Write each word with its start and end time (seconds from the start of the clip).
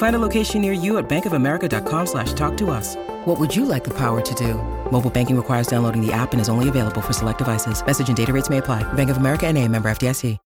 Find 0.00 0.16
a 0.16 0.18
location 0.18 0.62
near 0.62 0.72
you 0.72 0.96
at 0.96 1.10
bankofamerica.com 1.10 2.06
slash 2.06 2.32
talk 2.32 2.56
to 2.56 2.70
us. 2.70 2.96
What 3.26 3.38
would 3.38 3.54
you 3.54 3.66
like 3.66 3.84
the 3.84 3.92
power 3.92 4.22
to 4.22 4.34
do? 4.34 4.54
Mobile 4.90 5.10
banking 5.10 5.36
requires 5.36 5.66
downloading 5.66 6.00
the 6.00 6.10
app 6.10 6.32
and 6.32 6.40
is 6.40 6.48
only 6.48 6.70
available 6.70 7.02
for 7.02 7.12
select 7.12 7.36
devices. 7.36 7.84
Message 7.84 8.08
and 8.08 8.16
data 8.16 8.32
rates 8.32 8.48
may 8.48 8.58
apply. 8.58 8.82
Bank 8.94 9.10
of 9.10 9.18
America 9.18 9.46
and 9.46 9.58
a 9.58 9.68
member 9.68 9.90
FDIC. 9.90 10.38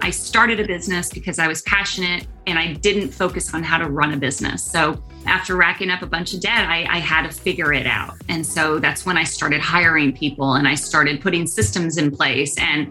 I 0.00 0.10
started 0.10 0.60
a 0.60 0.66
business 0.66 1.10
because 1.10 1.38
I 1.38 1.46
was 1.46 1.60
passionate 1.60 2.26
and 2.46 2.58
I 2.58 2.72
didn't 2.72 3.10
focus 3.10 3.52
on 3.52 3.62
how 3.62 3.76
to 3.76 3.90
run 3.90 4.14
a 4.14 4.16
business. 4.16 4.64
So 4.64 5.04
after 5.26 5.54
racking 5.54 5.90
up 5.90 6.00
a 6.00 6.06
bunch 6.06 6.32
of 6.32 6.40
debt, 6.40 6.66
I, 6.66 6.86
I, 6.88 7.00
had 7.00 7.30
to 7.30 7.36
figure 7.36 7.74
it 7.74 7.86
out. 7.86 8.14
And 8.30 8.46
so 8.46 8.78
that's 8.78 9.04
when 9.04 9.18
I 9.18 9.24
started 9.24 9.60
hiring 9.60 10.14
people 10.14 10.54
and 10.54 10.66
I 10.66 10.74
started 10.74 11.20
putting 11.20 11.46
systems 11.46 11.98
in 11.98 12.10
place 12.10 12.56
and 12.56 12.90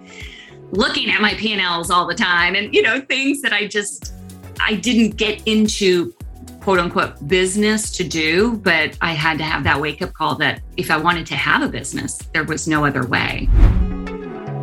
looking 0.69 1.09
at 1.09 1.19
my 1.19 1.33
P&Ls 1.33 1.89
all 1.89 2.05
the 2.05 2.13
time 2.13 2.53
and, 2.53 2.71
you 2.75 2.83
know, 2.83 3.01
things 3.01 3.41
that 3.41 3.53
I 3.53 3.65
just, 3.65 4.13
I 4.59 4.75
didn't 4.75 5.17
get 5.17 5.41
into 5.47 6.13
quote 6.61 6.79
unquote 6.79 7.27
business 7.27 7.91
to 7.91 8.03
do, 8.03 8.57
but 8.57 8.97
I 9.01 9.13
had 9.13 9.37
to 9.37 9.43
have 9.43 9.63
that 9.63 9.79
wake 9.79 10.01
up 10.01 10.13
call 10.13 10.35
that 10.35 10.61
if 10.75 10.91
I 10.91 10.97
wanted 10.97 11.25
to 11.27 11.35
have 11.35 11.61
a 11.61 11.67
business, 11.67 12.17
there 12.33 12.43
was 12.43 12.67
no 12.67 12.85
other 12.85 13.05
way. 13.05 13.49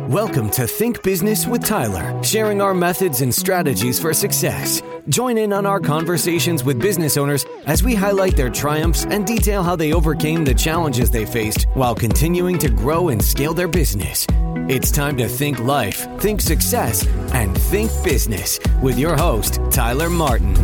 Welcome 0.07 0.51
to 0.51 0.67
Think 0.67 1.01
Business 1.01 1.47
with 1.47 1.65
Tyler, 1.65 2.21
sharing 2.23 2.61
our 2.61 2.75
methods 2.75 3.21
and 3.21 3.33
strategies 3.33 3.99
for 3.99 4.13
success. 4.13 4.83
Join 5.09 5.37
in 5.39 5.51
on 5.51 5.65
our 5.65 5.79
conversations 5.79 6.63
with 6.63 6.79
business 6.79 7.17
owners 7.17 7.45
as 7.65 7.81
we 7.81 7.95
highlight 7.95 8.35
their 8.35 8.51
triumphs 8.51 9.05
and 9.05 9.25
detail 9.25 9.63
how 9.63 9.75
they 9.75 9.93
overcame 9.93 10.45
the 10.45 10.53
challenges 10.53 11.09
they 11.09 11.25
faced 11.25 11.63
while 11.73 11.95
continuing 11.95 12.59
to 12.59 12.69
grow 12.69 13.09
and 13.09 13.23
scale 13.23 13.53
their 13.53 13.67
business. 13.67 14.27
It's 14.67 14.89
time 14.89 15.15
to 15.17 15.27
think 15.27 15.59
life, 15.59 16.07
think 16.19 16.41
success, 16.41 17.05
and 17.33 17.55
think 17.55 17.91
business 18.03 18.59
with 18.81 18.97
your 18.97 19.15
host, 19.15 19.59
Tyler 19.69 20.09
Martin. 20.09 20.55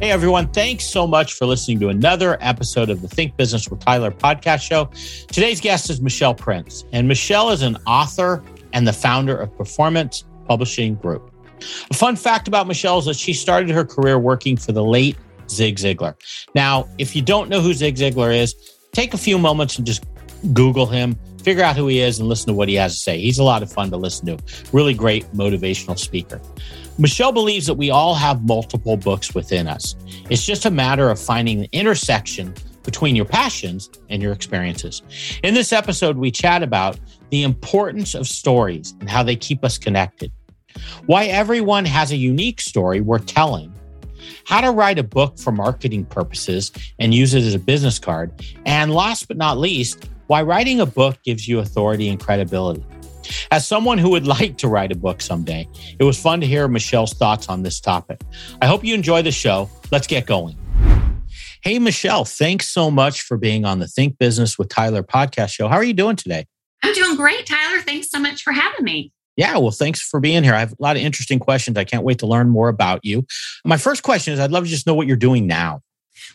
Hey, 0.00 0.10
everyone. 0.10 0.48
Thanks 0.48 0.86
so 0.86 1.06
much 1.06 1.34
for 1.34 1.44
listening 1.44 1.78
to 1.80 1.90
another 1.90 2.38
episode 2.40 2.88
of 2.88 3.02
the 3.02 3.08
Think 3.08 3.36
Business 3.36 3.68
with 3.68 3.80
Tyler 3.80 4.10
podcast 4.10 4.62
show. 4.62 4.86
Today's 5.26 5.60
guest 5.60 5.90
is 5.90 6.00
Michelle 6.00 6.34
Prince, 6.34 6.86
and 6.92 7.06
Michelle 7.06 7.50
is 7.50 7.60
an 7.60 7.76
author 7.86 8.42
and 8.72 8.88
the 8.88 8.94
founder 8.94 9.36
of 9.36 9.54
Performance 9.58 10.24
Publishing 10.48 10.94
Group. 10.94 11.30
A 11.90 11.94
fun 11.94 12.16
fact 12.16 12.48
about 12.48 12.66
Michelle 12.66 12.98
is 12.98 13.04
that 13.04 13.16
she 13.16 13.34
started 13.34 13.68
her 13.68 13.84
career 13.84 14.18
working 14.18 14.56
for 14.56 14.72
the 14.72 14.82
late 14.82 15.18
Zig 15.50 15.76
Ziglar. 15.76 16.14
Now, 16.54 16.88
if 16.96 17.14
you 17.14 17.20
don't 17.20 17.50
know 17.50 17.60
who 17.60 17.74
Zig 17.74 17.96
Ziglar 17.96 18.34
is, 18.34 18.54
take 18.92 19.12
a 19.12 19.18
few 19.18 19.38
moments 19.38 19.76
and 19.76 19.86
just 19.86 20.06
Google 20.54 20.86
him, 20.86 21.16
figure 21.42 21.62
out 21.62 21.76
who 21.76 21.88
he 21.88 22.00
is, 22.00 22.18
and 22.18 22.28
listen 22.28 22.46
to 22.48 22.54
what 22.54 22.68
he 22.68 22.74
has 22.76 22.94
to 22.94 23.02
say. 23.02 23.20
He's 23.20 23.38
a 23.38 23.44
lot 23.44 23.62
of 23.62 23.72
fun 23.72 23.90
to 23.90 23.96
listen 23.96 24.26
to. 24.26 24.38
Really 24.72 24.94
great 24.94 25.24
motivational 25.32 25.98
speaker. 25.98 26.40
Michelle 26.98 27.32
believes 27.32 27.66
that 27.66 27.74
we 27.74 27.90
all 27.90 28.14
have 28.14 28.44
multiple 28.44 28.96
books 28.96 29.34
within 29.34 29.66
us. 29.66 29.96
It's 30.30 30.44
just 30.44 30.66
a 30.66 30.70
matter 30.70 31.10
of 31.10 31.18
finding 31.18 31.60
the 31.60 31.68
intersection 31.72 32.54
between 32.84 33.16
your 33.16 33.24
passions 33.24 33.88
and 34.10 34.22
your 34.22 34.32
experiences. 34.32 35.02
In 35.42 35.54
this 35.54 35.72
episode, 35.72 36.16
we 36.16 36.30
chat 36.30 36.62
about 36.62 36.98
the 37.30 37.44
importance 37.44 38.14
of 38.14 38.26
stories 38.26 38.94
and 39.00 39.08
how 39.08 39.22
they 39.22 39.36
keep 39.36 39.64
us 39.64 39.78
connected, 39.78 40.32
why 41.06 41.26
everyone 41.26 41.84
has 41.84 42.12
a 42.12 42.16
unique 42.16 42.60
story 42.60 43.00
worth 43.00 43.24
telling, 43.26 43.72
how 44.44 44.60
to 44.60 44.70
write 44.70 44.98
a 44.98 45.04
book 45.04 45.38
for 45.38 45.52
marketing 45.52 46.04
purposes 46.04 46.72
and 46.98 47.14
use 47.14 47.34
it 47.34 47.42
as 47.42 47.54
a 47.54 47.58
business 47.58 47.98
card, 47.98 48.44
and 48.66 48.92
last 48.92 49.28
but 49.28 49.36
not 49.36 49.58
least, 49.58 50.08
why 50.32 50.40
writing 50.40 50.80
a 50.80 50.86
book 50.86 51.18
gives 51.24 51.46
you 51.46 51.58
authority 51.58 52.08
and 52.08 52.18
credibility. 52.18 52.82
As 53.50 53.66
someone 53.66 53.98
who 53.98 54.08
would 54.08 54.26
like 54.38 54.56
to 54.58 54.68
write 54.68 54.90
a 54.90 54.94
book 54.94 55.20
someday, 55.20 55.68
it 55.98 56.04
was 56.04 56.18
fun 56.18 56.40
to 56.40 56.46
hear 56.46 56.66
Michelle's 56.68 57.12
thoughts 57.12 57.50
on 57.50 57.62
this 57.62 57.80
topic. 57.80 58.22
I 58.62 58.66
hope 58.66 58.82
you 58.82 58.94
enjoy 58.94 59.20
the 59.20 59.30
show. 59.30 59.68
Let's 59.90 60.06
get 60.06 60.24
going. 60.24 60.56
Hey, 61.60 61.78
Michelle, 61.78 62.24
thanks 62.24 62.68
so 62.68 62.90
much 62.90 63.20
for 63.20 63.36
being 63.36 63.66
on 63.66 63.78
the 63.78 63.86
Think 63.86 64.16
Business 64.16 64.58
with 64.58 64.70
Tyler 64.70 65.02
podcast 65.02 65.50
show. 65.50 65.68
How 65.68 65.76
are 65.76 65.84
you 65.84 65.92
doing 65.92 66.16
today? 66.16 66.46
I'm 66.82 66.94
doing 66.94 67.14
great, 67.14 67.44
Tyler. 67.44 67.82
Thanks 67.82 68.08
so 68.08 68.18
much 68.18 68.42
for 68.42 68.54
having 68.54 68.86
me. 68.86 69.12
Yeah, 69.36 69.58
well, 69.58 69.70
thanks 69.70 70.00
for 70.00 70.18
being 70.18 70.44
here. 70.44 70.54
I 70.54 70.60
have 70.60 70.72
a 70.72 70.76
lot 70.78 70.96
of 70.96 71.02
interesting 71.02 71.40
questions. 71.40 71.76
I 71.76 71.84
can't 71.84 72.04
wait 72.04 72.20
to 72.20 72.26
learn 72.26 72.48
more 72.48 72.70
about 72.70 73.04
you. 73.04 73.26
My 73.66 73.76
first 73.76 74.02
question 74.02 74.32
is 74.32 74.40
I'd 74.40 74.50
love 74.50 74.64
to 74.64 74.70
just 74.70 74.86
know 74.86 74.94
what 74.94 75.06
you're 75.06 75.16
doing 75.16 75.46
now. 75.46 75.82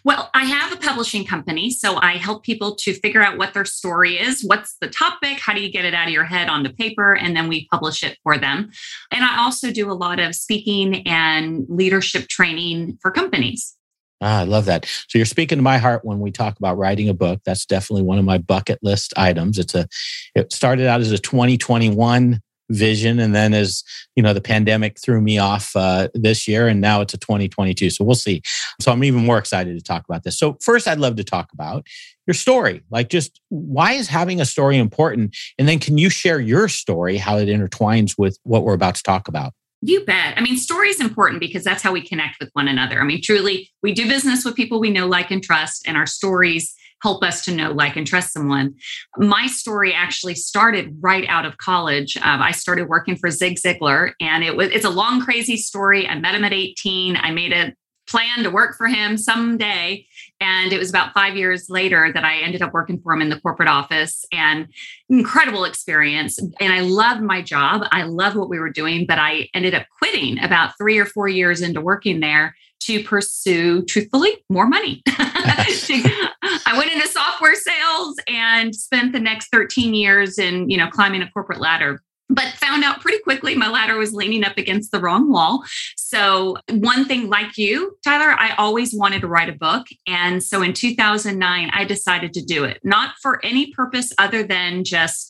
Well, 0.04 0.30
I 0.34 0.46
have 0.46 0.72
a 0.72 0.78
publishing 0.78 1.26
company, 1.26 1.70
so 1.70 1.98
I 1.98 2.14
help 2.14 2.44
people 2.44 2.76
to 2.76 2.94
figure 2.94 3.22
out 3.22 3.38
what 3.38 3.54
their 3.54 3.66
story 3.66 4.18
is, 4.20 4.44
what's 4.44 4.76
the 4.80 4.88
topic, 4.88 5.40
how 5.40 5.54
do 5.54 5.62
you 5.62 5.72
get 5.72 5.86
it 5.86 5.94
out 5.94 6.08
of 6.08 6.14
your 6.14 6.24
head 6.24 6.50
onto 6.50 6.72
paper, 6.72 7.16
and 7.16 7.36
then 7.36 7.48
we 7.48 7.68
publish 7.68 8.04
it 8.04 8.18
for 8.24 8.38
them. 8.38 8.72
And 9.12 9.24
I 9.24 9.40
also 9.40 9.72
do 9.72 9.92
a 9.92 9.94
lot 9.94 10.20
of 10.20 10.36
speaking 10.36 11.08
and 11.08 11.66
leadership 11.70 12.28
training 12.28 12.98
for 13.02 13.12
companies. 13.12 13.78
Ah, 14.22 14.40
I 14.40 14.44
love 14.46 14.66
that. 14.66 14.86
So 15.08 15.20
you're 15.20 15.26
speaking 15.26 15.60
to 15.60 15.64
my 15.64 15.78
heart 15.78 16.04
when 16.04 16.20
we 16.20 16.32
talk 16.32 16.58
about 16.58 16.78
writing 16.78 17.08
a 17.08 17.14
book. 17.14 17.42
That's 17.46 17.66
definitely 17.66 18.02
one 18.02 18.18
of 18.18 18.26
my 18.26 18.40
bucket 18.40 18.80
list 18.82 19.14
items. 19.16 19.60
It's 19.60 19.76
a 19.76 19.88
it 20.34 20.52
started 20.52 20.88
out 20.88 21.02
as 21.02 21.12
a 21.12 21.20
2021 21.20 22.42
vision. 22.70 23.20
And 23.20 23.34
then 23.34 23.54
as 23.54 23.84
you 24.16 24.24
know 24.24 24.34
the 24.34 24.42
pandemic 24.42 25.00
threw 25.00 25.22
me 25.22 25.38
off 25.38 25.76
uh, 25.76 26.10
this 26.14 26.48
year 26.48 26.68
and 26.68 26.82
now 26.82 27.02
it's 27.02 27.14
a 27.14 27.18
2022 27.18 27.90
so 27.90 28.04
we'll 28.04 28.16
see. 28.16 28.42
So 28.82 28.92
i'm 28.92 29.04
even 29.04 29.26
more 29.26 29.38
excited 29.38 29.78
to 29.78 29.84
talk 29.84 30.04
about 30.08 30.24
this. 30.24 30.38
So 30.38 30.58
first 30.62 30.88
i'd 30.88 31.00
love 31.00 31.16
to 31.18 31.24
talk 31.24 31.52
about 31.54 31.86
your 32.26 32.34
story. 32.34 32.84
Like 32.92 33.10
just 33.10 33.40
why 33.50 33.94
is 33.94 34.08
having 34.08 34.42
a 34.42 34.46
story 34.46 34.78
important? 34.78 35.36
And 35.58 35.68
then 35.68 35.80
can 35.80 35.98
you 35.98 36.10
share 36.10 36.40
your 36.40 36.68
story 36.68 37.18
how 37.18 37.38
it 37.38 37.48
intertwines 37.48 38.16
with 38.18 38.38
what 38.44 38.64
we're 38.64 38.74
about 38.74 38.96
to 38.96 39.04
talk 39.04 39.28
about? 39.28 39.54
You 39.82 40.04
bet. 40.06 40.36
I 40.36 40.42
mean, 40.42 40.58
story 40.58 40.90
is 40.90 41.00
important 41.00 41.40
because 41.40 41.64
that's 41.64 41.84
how 41.84 41.94
we 41.94 42.02
connect 42.02 42.38
with 42.40 42.50
one 42.54 42.68
another. 42.68 43.00
I 43.00 43.04
mean, 43.04 43.22
truly, 43.22 43.70
we 43.84 43.94
do 43.94 44.08
business 44.08 44.44
with 44.44 44.56
people 44.56 44.80
we 44.80 44.90
know, 44.90 45.06
like, 45.06 45.30
and 45.30 45.44
trust, 45.44 45.88
and 45.88 45.96
our 45.96 46.08
stories 46.08 46.74
help 47.02 47.24
us 47.24 47.44
to 47.46 47.52
know, 47.52 47.72
like, 47.72 47.96
and 47.96 48.08
trust 48.08 48.34
someone. 48.34 48.76
My 49.18 49.48
story 49.48 49.94
actually 49.94 50.36
started 50.36 50.98
right 51.00 51.28
out 51.28 51.46
of 51.46 51.58
college. 51.58 52.18
Um, 52.18 52.42
I 52.42 52.52
started 52.52 52.90
working 52.90 53.16
for 53.16 53.30
Zig 53.30 53.58
Ziglar, 53.58 54.14
and 54.20 54.44
it 54.44 54.56
was 54.56 54.70
it's 54.70 54.86
a 54.86 54.90
long, 54.90 55.22
crazy 55.22 55.58
story. 55.58 56.08
I 56.08 56.20
met 56.20 56.36
him 56.36 56.44
at 56.44 56.54
18. 56.54 57.18
I 57.18 57.32
made 57.32 57.54
a 57.54 57.74
plan 58.08 58.44
to 58.44 58.50
work 58.50 58.76
for 58.76 58.88
him 58.88 59.18
someday. 59.18 60.06
And 60.40 60.72
it 60.72 60.80
was 60.80 60.90
about 60.90 61.14
five 61.14 61.36
years 61.36 61.70
later 61.70 62.12
that 62.14 62.24
I 62.24 62.38
ended 62.38 62.62
up 62.62 62.74
working 62.74 63.00
for 63.02 63.14
him 63.14 63.22
in 63.22 63.30
the 63.30 63.40
corporate 63.42 63.70
office 63.70 64.26
and 64.32 64.68
incredible 65.10 65.66
experience. 65.66 66.40
And 66.40 66.74
I 66.74 66.82
loved 66.82 67.22
my 67.22 67.42
job. 67.42 67.84
I 67.92 68.04
loved 68.04 68.38
what 68.38 68.50
we 68.50 68.60
were 68.60 68.70
doing, 68.70 69.06
but 69.08 69.20
I 69.20 69.50
ended 69.54 69.74
up 69.74 69.86
quitting 70.00 70.40
about 70.40 70.78
three 70.78 70.98
or 70.98 71.06
four 71.06 71.28
years 71.28 71.62
into 71.62 71.82
working 71.82 72.20
there 72.22 72.56
to 72.82 73.04
pursue, 73.04 73.84
truthfully, 73.86 74.32
more 74.50 74.68
money. 74.68 75.04
I 76.78 76.80
went 76.80 76.92
into 76.92 77.08
software 77.08 77.56
sales 77.56 78.18
and 78.28 78.76
spent 78.76 79.12
the 79.12 79.20
next 79.20 79.48
13 79.52 79.96
years 79.96 80.38
in, 80.38 80.70
you 80.70 80.78
know, 80.78 80.88
climbing 80.88 81.24
a 81.24 81.32
corporate 81.32 81.60
ladder 81.60 82.04
but 82.30 82.46
found 82.56 82.84
out 82.84 83.00
pretty 83.00 83.20
quickly 83.20 83.56
my 83.56 83.70
ladder 83.70 83.98
was 83.98 84.14
leaning 84.14 84.44
up 84.44 84.58
against 84.58 84.92
the 84.92 85.00
wrong 85.00 85.32
wall. 85.32 85.64
So, 85.96 86.58
one 86.70 87.06
thing 87.06 87.30
like 87.30 87.58
you, 87.58 87.98
Tyler, 88.04 88.36
I 88.38 88.54
always 88.58 88.94
wanted 88.94 89.22
to 89.22 89.28
write 89.28 89.48
a 89.48 89.54
book. 89.54 89.88
And 90.08 90.44
so 90.44 90.62
in 90.62 90.74
2009, 90.74 91.72
I 91.74 91.86
decided 91.86 92.34
to 92.34 92.44
do 92.44 92.66
it, 92.66 92.82
not 92.84 93.16
for 93.22 93.44
any 93.46 93.72
purpose 93.72 94.12
other 94.18 94.44
than 94.44 94.84
just 94.84 95.27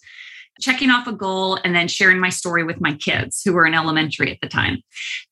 checking 0.59 0.89
off 0.89 1.07
a 1.07 1.13
goal 1.13 1.55
and 1.63 1.75
then 1.75 1.87
sharing 1.87 2.19
my 2.19 2.29
story 2.29 2.63
with 2.63 2.81
my 2.81 2.93
kids 2.93 3.41
who 3.43 3.53
were 3.53 3.65
in 3.65 3.73
elementary 3.73 4.31
at 4.31 4.39
the 4.41 4.47
time. 4.47 4.81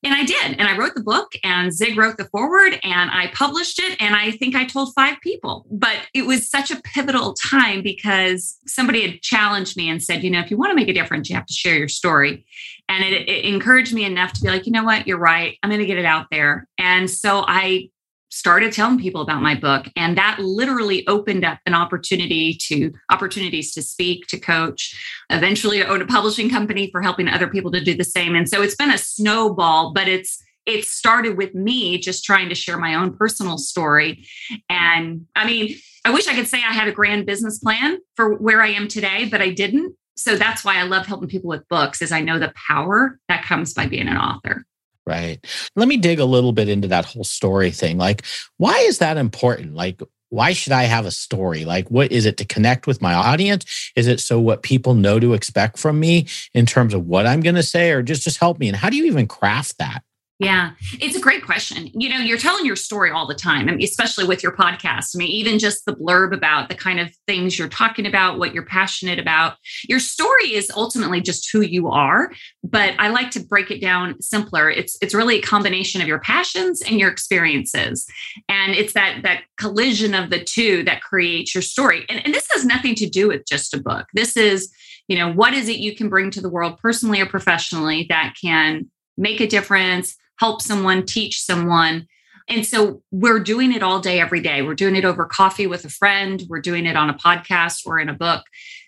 And 0.02 0.14
I 0.14 0.24
did. 0.24 0.58
And 0.58 0.68
I 0.68 0.76
wrote 0.76 0.94
the 0.94 1.02
book 1.02 1.32
and 1.42 1.72
Zig 1.72 1.96
wrote 1.96 2.16
the 2.16 2.26
forward 2.26 2.78
and 2.82 3.10
I 3.10 3.30
published 3.34 3.78
it. 3.78 4.00
And 4.00 4.14
I 4.14 4.32
think 4.32 4.54
I 4.54 4.64
told 4.64 4.94
five 4.94 5.16
people. 5.20 5.66
But 5.70 5.96
it 6.14 6.26
was 6.26 6.48
such 6.48 6.70
a 6.70 6.80
pivotal 6.82 7.34
time 7.34 7.82
because 7.82 8.58
somebody 8.66 9.08
had 9.08 9.22
challenged 9.22 9.76
me 9.76 9.88
and 9.88 10.02
said, 10.02 10.22
you 10.22 10.30
know, 10.30 10.40
if 10.40 10.50
you 10.50 10.56
want 10.56 10.70
to 10.70 10.76
make 10.76 10.88
a 10.88 10.94
difference, 10.94 11.28
you 11.28 11.36
have 11.36 11.46
to 11.46 11.54
share 11.54 11.76
your 11.76 11.88
story. 11.88 12.46
And 12.88 13.02
it, 13.02 13.28
it 13.28 13.44
encouraged 13.44 13.92
me 13.92 14.04
enough 14.04 14.32
to 14.34 14.42
be 14.42 14.48
like, 14.48 14.66
you 14.66 14.72
know 14.72 14.84
what, 14.84 15.06
you're 15.06 15.18
right. 15.18 15.58
I'm 15.62 15.70
going 15.70 15.80
to 15.80 15.86
get 15.86 15.98
it 15.98 16.04
out 16.04 16.26
there. 16.30 16.68
And 16.78 17.10
so 17.10 17.44
I 17.46 17.90
started 18.36 18.72
telling 18.72 18.98
people 18.98 19.22
about 19.22 19.40
my 19.40 19.54
book 19.54 19.86
and 19.96 20.16
that 20.18 20.38
literally 20.38 21.06
opened 21.08 21.44
up 21.44 21.58
an 21.64 21.74
opportunity 21.74 22.54
to 22.54 22.92
opportunities 23.10 23.72
to 23.72 23.82
speak 23.82 24.26
to 24.26 24.38
coach. 24.38 24.94
Eventually 25.30 25.82
own 25.82 26.02
a 26.02 26.06
publishing 26.06 26.50
company 26.50 26.90
for 26.90 27.00
helping 27.00 27.28
other 27.28 27.48
people 27.48 27.70
to 27.72 27.82
do 27.82 27.94
the 27.94 28.04
same 28.04 28.34
and 28.34 28.48
so 28.48 28.62
it's 28.62 28.74
been 28.74 28.90
a 28.90 28.98
snowball 28.98 29.92
but 29.92 30.08
it's 30.08 30.42
it 30.66 30.84
started 30.84 31.36
with 31.36 31.54
me 31.54 31.96
just 31.96 32.24
trying 32.24 32.48
to 32.48 32.54
share 32.54 32.76
my 32.76 32.94
own 32.94 33.16
personal 33.16 33.56
story. 33.56 34.26
And 34.68 35.26
i 35.34 35.46
mean 35.46 35.76
i 36.04 36.10
wish 36.10 36.28
i 36.28 36.34
could 36.34 36.48
say 36.48 36.58
i 36.58 36.72
had 36.72 36.88
a 36.88 36.92
grand 36.92 37.24
business 37.24 37.58
plan 37.58 37.98
for 38.14 38.34
where 38.34 38.60
i 38.62 38.68
am 38.68 38.88
today 38.88 39.28
but 39.28 39.40
i 39.40 39.50
didn't. 39.50 39.96
So 40.16 40.34
that's 40.34 40.64
why 40.64 40.78
I 40.78 40.84
love 40.84 41.04
helping 41.06 41.28
people 41.28 41.48
with 41.48 41.68
books 41.68 42.00
is 42.00 42.10
I 42.10 42.22
know 42.22 42.38
the 42.38 42.52
power 42.68 43.18
that 43.28 43.44
comes 43.44 43.74
by 43.74 43.86
being 43.86 44.08
an 44.08 44.16
author. 44.16 44.64
Right. 45.06 45.38
Let 45.76 45.86
me 45.86 45.98
dig 45.98 46.18
a 46.18 46.24
little 46.24 46.52
bit 46.52 46.68
into 46.68 46.88
that 46.88 47.04
whole 47.04 47.22
story 47.22 47.70
thing. 47.70 47.96
Like, 47.96 48.24
why 48.56 48.76
is 48.80 48.98
that 48.98 49.16
important? 49.16 49.74
Like, 49.74 50.02
why 50.30 50.52
should 50.52 50.72
I 50.72 50.82
have 50.84 51.06
a 51.06 51.12
story? 51.12 51.64
Like, 51.64 51.88
what 51.92 52.10
is 52.10 52.26
it 52.26 52.36
to 52.38 52.44
connect 52.44 52.88
with 52.88 53.00
my 53.00 53.14
audience? 53.14 53.92
Is 53.94 54.08
it 54.08 54.18
so 54.18 54.40
what 54.40 54.64
people 54.64 54.94
know 54.94 55.20
to 55.20 55.34
expect 55.34 55.78
from 55.78 56.00
me 56.00 56.26
in 56.54 56.66
terms 56.66 56.92
of 56.92 57.06
what 57.06 57.24
I'm 57.24 57.40
going 57.40 57.54
to 57.54 57.62
say, 57.62 57.92
or 57.92 58.02
just 58.02 58.22
just 58.22 58.38
help 58.40 58.58
me? 58.58 58.66
And 58.66 58.76
how 58.76 58.90
do 58.90 58.96
you 58.96 59.04
even 59.04 59.28
craft 59.28 59.78
that? 59.78 60.02
Yeah, 60.38 60.72
it's 61.00 61.16
a 61.16 61.20
great 61.20 61.46
question. 61.46 61.88
You 61.94 62.10
know, 62.10 62.18
you're 62.18 62.36
telling 62.36 62.66
your 62.66 62.76
story 62.76 63.10
all 63.10 63.26
the 63.26 63.34
time, 63.34 63.70
I 63.70 63.72
mean, 63.72 63.82
especially 63.82 64.26
with 64.26 64.42
your 64.42 64.52
podcast. 64.52 65.14
I 65.14 65.18
mean, 65.18 65.30
even 65.30 65.58
just 65.58 65.86
the 65.86 65.94
blurb 65.94 66.34
about 66.34 66.68
the 66.68 66.74
kind 66.74 67.00
of 67.00 67.10
things 67.26 67.58
you're 67.58 67.70
talking 67.70 68.04
about, 68.04 68.38
what 68.38 68.52
you're 68.52 68.66
passionate 68.66 69.18
about. 69.18 69.54
Your 69.88 69.98
story 69.98 70.52
is 70.52 70.70
ultimately 70.76 71.22
just 71.22 71.50
who 71.50 71.62
you 71.62 71.88
are, 71.88 72.32
but 72.62 72.92
I 72.98 73.08
like 73.08 73.30
to 73.30 73.40
break 73.40 73.70
it 73.70 73.80
down 73.80 74.20
simpler. 74.20 74.68
It's 74.68 74.98
it's 75.00 75.14
really 75.14 75.38
a 75.38 75.42
combination 75.42 76.02
of 76.02 76.06
your 76.06 76.20
passions 76.20 76.82
and 76.82 77.00
your 77.00 77.10
experiences. 77.10 78.06
And 78.46 78.74
it's 78.74 78.92
that 78.92 79.22
that 79.22 79.44
collision 79.56 80.12
of 80.12 80.28
the 80.28 80.44
two 80.44 80.82
that 80.82 81.00
creates 81.00 81.54
your 81.54 81.62
story. 81.62 82.04
And, 82.10 82.22
and 82.26 82.34
this 82.34 82.46
has 82.52 82.66
nothing 82.66 82.94
to 82.96 83.08
do 83.08 83.28
with 83.28 83.46
just 83.46 83.72
a 83.72 83.80
book. 83.80 84.08
This 84.12 84.36
is, 84.36 84.70
you 85.08 85.16
know, 85.16 85.32
what 85.32 85.54
is 85.54 85.70
it 85.70 85.78
you 85.78 85.96
can 85.96 86.10
bring 86.10 86.30
to 86.32 86.42
the 86.42 86.50
world 86.50 86.76
personally 86.76 87.22
or 87.22 87.26
professionally 87.26 88.04
that 88.10 88.34
can 88.38 88.90
make 89.16 89.40
a 89.40 89.46
difference 89.46 90.14
help 90.38 90.62
someone, 90.62 91.04
teach 91.04 91.40
someone. 91.42 92.06
And 92.48 92.64
so 92.64 93.02
we're 93.10 93.40
doing 93.40 93.72
it 93.72 93.82
all 93.82 94.00
day, 94.00 94.20
every 94.20 94.40
day. 94.40 94.62
We're 94.62 94.74
doing 94.74 94.96
it 94.96 95.04
over 95.04 95.24
coffee 95.24 95.66
with 95.66 95.84
a 95.84 95.90
friend, 95.90 96.42
we're 96.48 96.60
doing 96.60 96.86
it 96.86 96.96
on 96.96 97.10
a 97.10 97.14
podcast 97.14 97.86
or 97.86 97.98
in 97.98 98.08
a 98.08 98.14
book. 98.14 98.44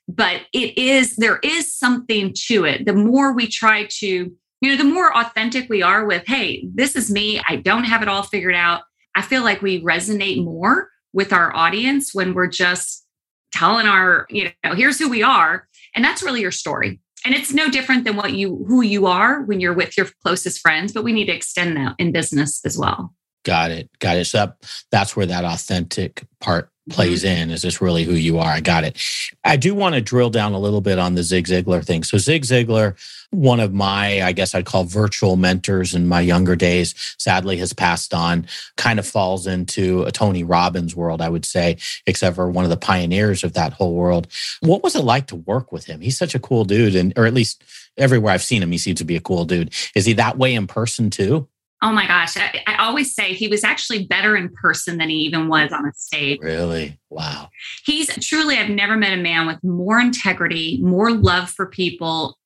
But 0.06 0.43
it 0.53 0.79
is, 0.79 1.17
there 1.17 1.39
is 1.43 1.75
something 1.75 2.35
to 2.47 2.65
it. 2.65 2.87
The 2.87 2.95
more 2.95 3.33
we 3.33 3.47
try 3.47 3.87
to, 3.99 4.06
you 4.06 4.71
know, 4.71 4.77
the 4.77 4.85
more 4.85 5.17
authentic 5.17 5.69
we 5.69 5.83
are 5.83 6.06
with, 6.06 6.25
hey, 6.27 6.67
this 6.73 6.97
is 6.97 7.11
me. 7.11 7.41
I 7.47 7.56
don't 7.56 7.85
have 7.85 8.03
it 8.03 8.09
all 8.09 8.23
figured 8.23 8.55
out. 8.55 8.83
I 9.15 9.23
feel 9.23 9.43
like 9.43 9.61
we 9.61 9.83
resonate 9.83 10.43
more 10.44 10.89
with 11.12 11.33
our 11.33 11.55
audience 11.55 12.15
when 12.15 12.35
we're 12.35 12.47
just 12.47 13.05
telling 13.53 13.87
our, 13.87 14.27
you 14.31 14.51
know, 14.65 14.75
here's 14.75 14.99
who 14.99 15.09
we 15.09 15.23
are. 15.23 15.67
And 15.94 16.05
that's 16.05 16.23
really 16.23 16.41
your 16.41 16.53
story 16.53 17.01
and 17.29 17.37
it's 17.37 17.53
no 17.53 17.69
different 17.69 18.05
than 18.05 18.17
what 18.17 18.33
you 18.33 18.65
who 18.67 18.81
you 18.81 19.07
are 19.07 19.43
when 19.43 19.61
you're 19.61 19.75
with 19.75 19.99
your 19.99 20.07
closest 20.25 20.61
friends 20.61 20.95
but 20.95 21.05
we 21.05 21.13
need 21.13 21.27
to 21.27 21.33
extend 21.33 21.77
that 21.77 21.95
in 21.99 22.11
business 22.11 22.65
as 22.65 22.79
well. 22.79 23.13
Got 23.45 23.71
it. 23.71 23.91
Got 23.99 24.17
it. 24.17 24.25
So 24.25 24.39
that, 24.39 24.57
that's 24.91 25.15
where 25.15 25.27
that 25.27 25.45
authentic 25.45 26.27
part 26.41 26.71
plays 26.90 27.25
mm-hmm. 27.25 27.43
in 27.43 27.50
is 27.50 27.62
this 27.62 27.81
really 27.81 28.05
who 28.05 28.14
you 28.14 28.38
are. 28.38 28.50
I 28.50 28.61
got 28.61 28.85
it. 28.85 29.00
I 29.44 29.56
do 29.56 29.75
want 29.75 29.94
to 29.94 30.00
drill 30.00 30.31
down 30.31 30.52
a 30.52 30.58
little 30.58 30.81
bit 30.81 30.99
on 30.99 31.14
the 31.14 31.23
zig 31.23 31.46
ziglar 31.46 31.85
thing. 31.85 32.02
So 32.02 32.19
zig 32.19 32.43
ziglar 32.43 32.96
one 33.31 33.61
of 33.61 33.75
my 33.75 34.23
i 34.23 34.32
guess 34.32 34.55
i'd 34.55 34.64
call 34.64 34.85
virtual 34.85 35.37
mentors 35.37 35.94
in 35.94 36.06
my 36.06 36.19
younger 36.19 36.56
days 36.56 36.94
sadly 37.19 37.58
has 37.58 37.75
passed 37.75 38.14
on 38.14 38.46
kind 38.79 38.99
of 38.99 39.06
falls 39.06 39.46
into 39.46 40.02
a 40.05 40.11
tony 40.11 40.43
robbins 40.43 40.96
world 40.96 41.20
i 41.20 41.29
would 41.29 41.44
say 41.44 41.76
except 42.06 42.37
for 42.37 42.50
one 42.50 42.64
of 42.64 42.70
the 42.70 42.76
pioneers 42.76 43.44
of 43.44 43.52
that 43.55 43.73
whole 43.73 43.94
world. 43.94 44.26
What 44.61 44.82
was 44.82 44.94
it 44.94 45.05
like 45.05 45.26
to 45.29 45.37
work 45.37 45.73
with 45.73 45.84
him? 45.87 46.00
He's 46.00 46.19
such 46.19 46.34
a 46.34 46.41
cool 46.41 46.64
dude 46.64 46.94
and 46.94 47.12
or 47.17 47.26
at 47.26 47.34
least 47.34 47.62
everywhere 47.96 48.32
i've 48.32 48.43
seen 48.43 48.62
him 48.62 48.73
he 48.73 48.79
seems 48.79 48.99
to 48.99 49.05
be 49.05 49.17
a 49.17 49.20
cool 49.20 49.44
dude. 49.44 49.73
Is 49.94 50.06
he 50.06 50.14
that 50.14 50.38
way 50.38 50.55
in 50.55 50.67
person 50.67 51.11
too 51.11 51.49
Oh 51.81 51.93
my 51.93 52.07
gosh. 52.07 52.37
I, 52.37 52.63
I, 52.67 52.77
always 52.85 53.15
say 53.15 53.35
he 53.35 53.47
was 53.47 53.63
actually 53.63 54.05
better 54.05 54.37
in 54.37 54.51
person 54.51 54.99
than 54.99 55.09
he 55.09 55.17
even 55.17 55.47
was 55.47 55.73
on 55.73 55.87
a 55.87 55.93
stage. 55.95 56.41
Really? 56.43 56.99
Wow. 57.09 57.51
He's 57.85 58.09
truly, 58.27 58.57
I've 58.59 58.71
never 58.71 58.97
met 58.97 59.13
a 59.13 59.23
man 59.23 59.47
with 59.47 59.63
more 59.63 60.01
integrity, 60.01 60.81
more 60.83 61.13
love 61.13 61.51
for 61.51 61.67
people. 61.67 62.37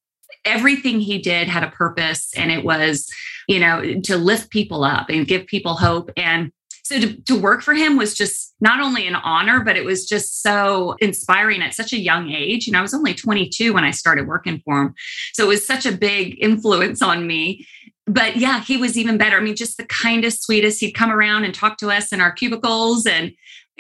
Everything 0.44 1.00
he 1.00 1.19
did 1.19 1.49
had 1.49 1.62
a 1.62 1.70
purpose, 1.70 2.31
and 2.37 2.50
it 2.50 2.64
was, 2.64 3.08
you 3.49 3.58
know, 3.58 4.00
to 4.02 4.17
lift 4.17 4.50
people 4.50 4.84
up 4.84 5.08
and 5.08 5.26
give 5.26 5.46
people 5.46 5.76
hope. 5.76 6.11
And 6.17 6.52
so 6.84 7.00
to, 7.00 7.17
to 7.23 7.38
work 7.38 7.62
for 7.62 7.75
him 7.75 7.96
was 7.96 8.14
just 8.14 8.55
not 8.61 8.81
only 8.81 9.06
an 9.06 9.14
honor, 9.14 9.61
but 9.61 9.76
it 9.76 9.84
was 9.84 10.06
just 10.06 10.43
so 10.43 10.96
inspiring 11.00 11.62
at 11.62 11.75
such 11.75 11.93
a 11.93 11.99
young 11.99 12.31
age. 12.31 12.67
You 12.67 12.73
know, 12.73 12.81
I 12.81 12.82
was 12.82 12.93
only 12.93 13.14
22 13.14 13.73
when 13.73 13.84
I 13.84 13.93
started 13.93 14.26
working 14.26 14.61
for 14.64 14.82
him. 14.82 14.94
So 15.32 15.44
it 15.44 15.49
was 15.49 15.67
such 15.67 15.87
a 15.87 15.93
big 15.93 16.37
influence 16.40 17.00
on 17.00 17.26
me 17.26 17.67
but 18.06 18.37
yeah, 18.37 18.60
he 18.62 18.76
was 18.76 18.99
even 18.99 19.16
better. 19.16 19.37
I 19.37 19.40
mean, 19.40 19.56
just 19.56 19.76
the 19.76 19.87
kindest, 19.87 20.44
sweetest. 20.44 20.81
He'd 20.81 20.93
come 20.93 21.10
around 21.10 21.44
and 21.44 21.54
talk 21.54 21.78
to 21.78 21.90
us 21.90 22.12
in 22.12 22.20
our 22.20 22.32
cubicles, 22.32 23.06
and 23.06 23.32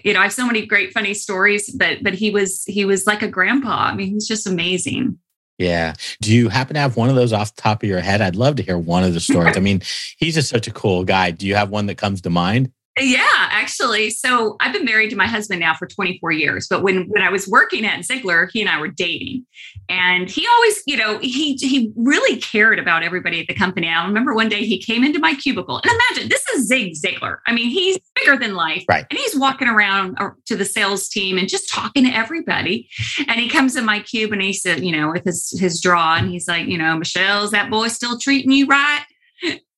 you 0.04 0.12
know, 0.12 0.20
I 0.20 0.24
have 0.24 0.32
so 0.32 0.46
many 0.46 0.64
great, 0.66 0.92
funny 0.92 1.14
stories. 1.14 1.70
But 1.70 2.02
but 2.02 2.14
he 2.14 2.30
was 2.30 2.64
he 2.64 2.84
was 2.84 3.06
like 3.06 3.22
a 3.22 3.28
grandpa. 3.28 3.88
I 3.90 3.94
mean, 3.94 4.08
he 4.08 4.14
was 4.14 4.28
just 4.28 4.46
amazing. 4.46 5.18
Yeah. 5.58 5.94
Do 6.20 6.34
you 6.34 6.48
happen 6.48 6.74
to 6.74 6.80
have 6.80 6.96
one 6.96 7.08
of 7.08 7.14
those 7.14 7.32
off 7.32 7.54
the 7.54 7.62
top 7.62 7.82
of 7.82 7.88
your 7.88 8.00
head? 8.00 8.20
I'd 8.20 8.36
love 8.36 8.56
to 8.56 8.62
hear 8.62 8.78
one 8.78 9.04
of 9.04 9.14
the 9.14 9.20
stories. 9.20 9.56
I 9.56 9.60
mean, 9.60 9.82
he's 10.16 10.34
just 10.34 10.48
such 10.48 10.66
a 10.66 10.72
cool 10.72 11.04
guy. 11.04 11.30
Do 11.30 11.46
you 11.46 11.54
have 11.54 11.70
one 11.70 11.86
that 11.86 11.98
comes 11.98 12.20
to 12.22 12.30
mind? 12.30 12.72
Yeah, 13.00 13.24
actually. 13.24 14.10
So 14.10 14.56
I've 14.60 14.74
been 14.74 14.84
married 14.84 15.08
to 15.10 15.16
my 15.16 15.26
husband 15.26 15.60
now 15.60 15.72
for 15.72 15.86
24 15.86 16.30
years. 16.32 16.66
But 16.68 16.82
when 16.82 17.08
when 17.08 17.22
I 17.22 17.30
was 17.30 17.48
working 17.48 17.86
at 17.86 18.00
Ziglar, 18.00 18.50
he 18.52 18.60
and 18.60 18.68
I 18.68 18.78
were 18.78 18.88
dating. 18.88 19.46
And 19.88 20.28
he 20.28 20.46
always, 20.46 20.82
you 20.86 20.98
know, 20.98 21.18
he 21.18 21.54
he 21.54 21.90
really 21.96 22.38
cared 22.38 22.78
about 22.78 23.02
everybody 23.02 23.40
at 23.40 23.46
the 23.46 23.54
company. 23.54 23.88
I 23.88 24.04
remember 24.06 24.34
one 24.34 24.50
day 24.50 24.66
he 24.66 24.78
came 24.78 25.04
into 25.04 25.18
my 25.18 25.34
cubicle. 25.34 25.80
And 25.82 25.90
imagine 25.90 26.28
this 26.28 26.46
is 26.50 26.68
Zig 26.68 26.92
Ziglar. 26.92 27.38
I 27.46 27.52
mean, 27.54 27.70
he's 27.70 27.98
bigger 28.14 28.36
than 28.36 28.54
life. 28.54 28.84
Right. 28.86 29.06
And 29.08 29.18
he's 29.18 29.38
walking 29.38 29.68
around 29.68 30.16
uh, 30.20 30.30
to 30.46 30.56
the 30.56 30.66
sales 30.66 31.08
team 31.08 31.38
and 31.38 31.48
just 31.48 31.70
talking 31.70 32.04
to 32.04 32.10
everybody. 32.10 32.90
And 33.26 33.40
he 33.40 33.48
comes 33.48 33.74
in 33.74 33.86
my 33.86 34.00
cube 34.00 34.32
and 34.32 34.42
he 34.42 34.52
said, 34.52 34.84
you 34.84 34.92
know, 34.92 35.10
with 35.12 35.24
his 35.24 35.58
his 35.58 35.80
draw, 35.80 36.16
and 36.16 36.28
he's 36.28 36.46
like, 36.46 36.66
you 36.66 36.76
know, 36.76 36.98
Michelle, 36.98 37.44
is 37.44 37.52
that 37.52 37.70
boy 37.70 37.88
still 37.88 38.18
treating 38.18 38.52
you 38.52 38.66
right? 38.66 39.04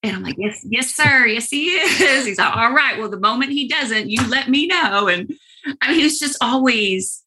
And 0.04 0.16
I'm 0.16 0.22
like, 0.22 0.36
yes, 0.36 0.60
yes, 0.68 0.94
sir. 0.94 1.26
Yes, 1.26 1.48
he 1.48 1.70
is. 1.70 2.26
He's 2.26 2.38
like, 2.38 2.54
all 2.54 2.72
right. 2.72 2.98
Well, 2.98 3.08
the 3.08 3.18
moment 3.18 3.52
he 3.52 3.66
doesn't, 3.66 4.10
you 4.10 4.26
let 4.28 4.50
me 4.50 4.66
know. 4.66 5.08
And 5.08 5.32
I 5.80 5.92
mean, 5.92 6.02
was 6.02 6.18
just 6.18 6.36
always 6.42 7.22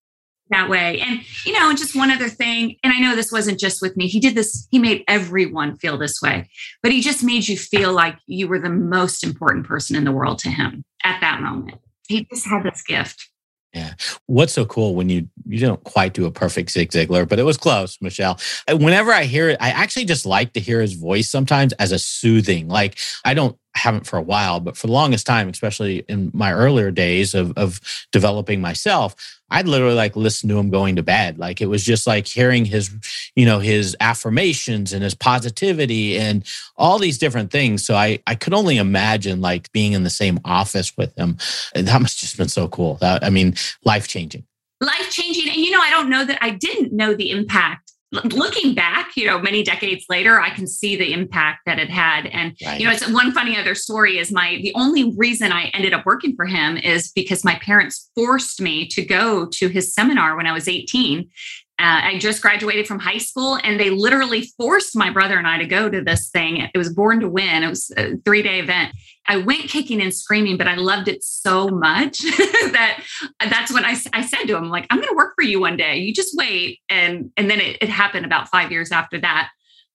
that 0.51 0.69
way. 0.69 0.99
And, 0.99 1.21
you 1.43 1.53
know, 1.53 1.69
and 1.69 1.77
just 1.77 1.95
one 1.95 2.11
other 2.11 2.29
thing, 2.29 2.75
and 2.83 2.93
I 2.93 2.99
know 2.99 3.15
this 3.15 3.31
wasn't 3.31 3.59
just 3.59 3.81
with 3.81 3.97
me, 3.97 4.07
he 4.07 4.19
did 4.19 4.35
this, 4.35 4.67
he 4.69 4.77
made 4.77 5.03
everyone 5.07 5.75
feel 5.77 5.97
this 5.97 6.21
way, 6.21 6.49
but 6.83 6.91
he 6.91 7.01
just 7.01 7.23
made 7.23 7.47
you 7.47 7.57
feel 7.57 7.93
like 7.93 8.15
you 8.27 8.47
were 8.47 8.59
the 8.59 8.69
most 8.69 9.23
important 9.23 9.65
person 9.65 9.95
in 9.95 10.03
the 10.03 10.11
world 10.11 10.37
to 10.39 10.49
him 10.49 10.85
at 11.03 11.19
that 11.21 11.41
moment. 11.41 11.79
He 12.07 12.25
just 12.25 12.47
had 12.47 12.63
this 12.63 12.83
gift. 12.83 13.27
Yeah. 13.73 13.93
What's 14.25 14.53
so 14.53 14.65
cool 14.65 14.95
when 14.95 15.09
you 15.09 15.27
you 15.45 15.59
don't 15.59 15.83
quite 15.83 16.13
do 16.13 16.25
a 16.25 16.31
perfect 16.31 16.71
Zig 16.71 16.89
Ziglar, 16.89 17.27
but 17.27 17.37
it 17.37 17.43
was 17.43 17.57
close, 17.57 17.97
Michelle. 18.01 18.39
Whenever 18.67 19.11
I 19.11 19.25
hear 19.25 19.49
it, 19.49 19.57
I 19.59 19.69
actually 19.69 20.05
just 20.05 20.25
like 20.25 20.53
to 20.53 20.59
hear 20.59 20.81
his 20.81 20.93
voice 20.93 21.29
sometimes 21.29 21.73
as 21.73 21.91
a 21.91 21.99
soothing. 21.99 22.69
Like 22.69 22.97
I 23.25 23.33
don't 23.33 23.57
haven't 23.77 24.05
for 24.05 24.17
a 24.17 24.21
while, 24.21 24.59
but 24.59 24.75
for 24.75 24.87
the 24.87 24.93
longest 24.93 25.25
time, 25.25 25.47
especially 25.49 25.99
in 26.09 26.31
my 26.33 26.51
earlier 26.51 26.91
days 26.91 27.33
of, 27.33 27.57
of 27.57 27.79
developing 28.11 28.59
myself, 28.59 29.15
I'd 29.49 29.67
literally 29.67 29.95
like 29.95 30.15
listen 30.15 30.49
to 30.49 30.57
him 30.57 30.69
going 30.69 30.97
to 30.97 31.03
bed. 31.03 31.37
Like 31.39 31.61
it 31.61 31.67
was 31.67 31.83
just 31.83 32.05
like 32.05 32.27
hearing 32.27 32.65
his, 32.65 32.91
you 33.35 33.45
know, 33.45 33.59
his 33.59 33.95
affirmations 34.01 34.91
and 34.91 35.03
his 35.03 35.15
positivity 35.15 36.17
and 36.17 36.43
all 36.75 36.99
these 36.99 37.17
different 37.17 37.51
things. 37.51 37.85
So 37.85 37.95
I, 37.95 38.19
I 38.27 38.35
could 38.35 38.53
only 38.53 38.77
imagine 38.77 39.39
like 39.39 39.71
being 39.71 39.93
in 39.93 40.03
the 40.03 40.09
same 40.09 40.39
office 40.43 40.97
with 40.97 41.17
him. 41.17 41.37
And 41.73 41.87
that 41.87 42.01
must 42.01 42.19
just 42.19 42.37
been 42.37 42.49
so 42.49 42.67
cool. 42.67 42.95
That, 42.95 43.23
I 43.23 43.29
mean, 43.29 43.55
life 43.85 44.07
changing. 44.07 44.45
Life 44.81 45.09
changing. 45.11 45.47
And, 45.47 45.57
you 45.57 45.71
know, 45.71 45.81
I 45.81 45.89
don't 45.89 46.09
know 46.09 46.25
that 46.25 46.39
I 46.41 46.49
didn't 46.49 46.91
know 46.91 47.13
the 47.13 47.31
impact 47.31 47.93
looking 48.11 48.73
back, 48.73 49.11
you 49.17 49.25
know, 49.25 49.39
many 49.39 49.63
decades 49.63 50.05
later, 50.09 50.39
I 50.39 50.49
can 50.49 50.65
see 50.65 50.95
the 50.95 51.11
impact 51.11 51.61
that 51.65 51.77
it 51.77 51.89
had. 51.89 52.27
And 52.27 52.55
right. 52.65 52.79
you 52.79 52.85
know, 52.85 52.93
it's 52.93 53.09
one 53.09 53.31
funny 53.31 53.57
other 53.57 53.75
story 53.75 54.17
is 54.17 54.31
my 54.31 54.59
the 54.61 54.73
only 54.75 55.13
reason 55.17 55.51
I 55.51 55.65
ended 55.73 55.93
up 55.93 56.05
working 56.05 56.35
for 56.35 56.45
him 56.45 56.77
is 56.77 57.11
because 57.11 57.43
my 57.43 57.55
parents 57.55 58.09
forced 58.15 58.61
me 58.61 58.87
to 58.87 59.03
go 59.03 59.45
to 59.45 59.67
his 59.67 59.93
seminar 59.93 60.37
when 60.37 60.47
I 60.47 60.53
was 60.53 60.67
18. 60.67 61.29
Uh, 61.79 62.01
I 62.05 62.17
just 62.17 62.41
graduated 62.41 62.87
from 62.87 62.99
high 62.99 63.19
school, 63.19 63.59
and 63.63 63.79
they 63.79 63.91
literally 63.91 64.49
forced 64.57 64.95
my 64.95 65.11
brother 65.11 65.37
and 65.37 65.45
I 65.45 65.59
to 65.59 65.65
go 65.65 65.89
to 65.89 66.01
this 66.01 66.29
thing. 66.29 66.67
It 66.73 66.77
was 66.77 66.91
Born 66.91 67.19
to 67.19 67.29
Win. 67.29 67.63
It 67.63 67.69
was 67.69 67.91
a 67.95 68.17
three 68.25 68.41
day 68.41 68.59
event. 68.59 68.95
I 69.27 69.37
went 69.37 69.69
kicking 69.69 70.01
and 70.01 70.13
screaming, 70.13 70.57
but 70.57 70.67
I 70.67 70.75
loved 70.75 71.07
it 71.07 71.23
so 71.23 71.67
much 71.67 72.19
that 72.19 73.03
that's 73.41 73.73
when 73.73 73.85
I, 73.85 73.95
I 74.13 74.25
said 74.25 74.45
to 74.45 74.55
him, 74.55 74.69
like, 74.69 74.87
I'm 74.89 74.97
going 74.97 75.09
to 75.09 75.15
work 75.15 75.33
for 75.35 75.43
you 75.43 75.59
one 75.59 75.77
day. 75.77 75.97
You 75.97 76.13
just 76.13 76.35
wait. 76.35 76.79
And, 76.89 77.31
and 77.35 77.49
then 77.49 77.59
it, 77.59 77.77
it 77.81 77.89
happened 77.89 78.25
about 78.25 78.47
five 78.49 78.71
years 78.71 78.91
after 78.91 79.19
that. 79.19 79.49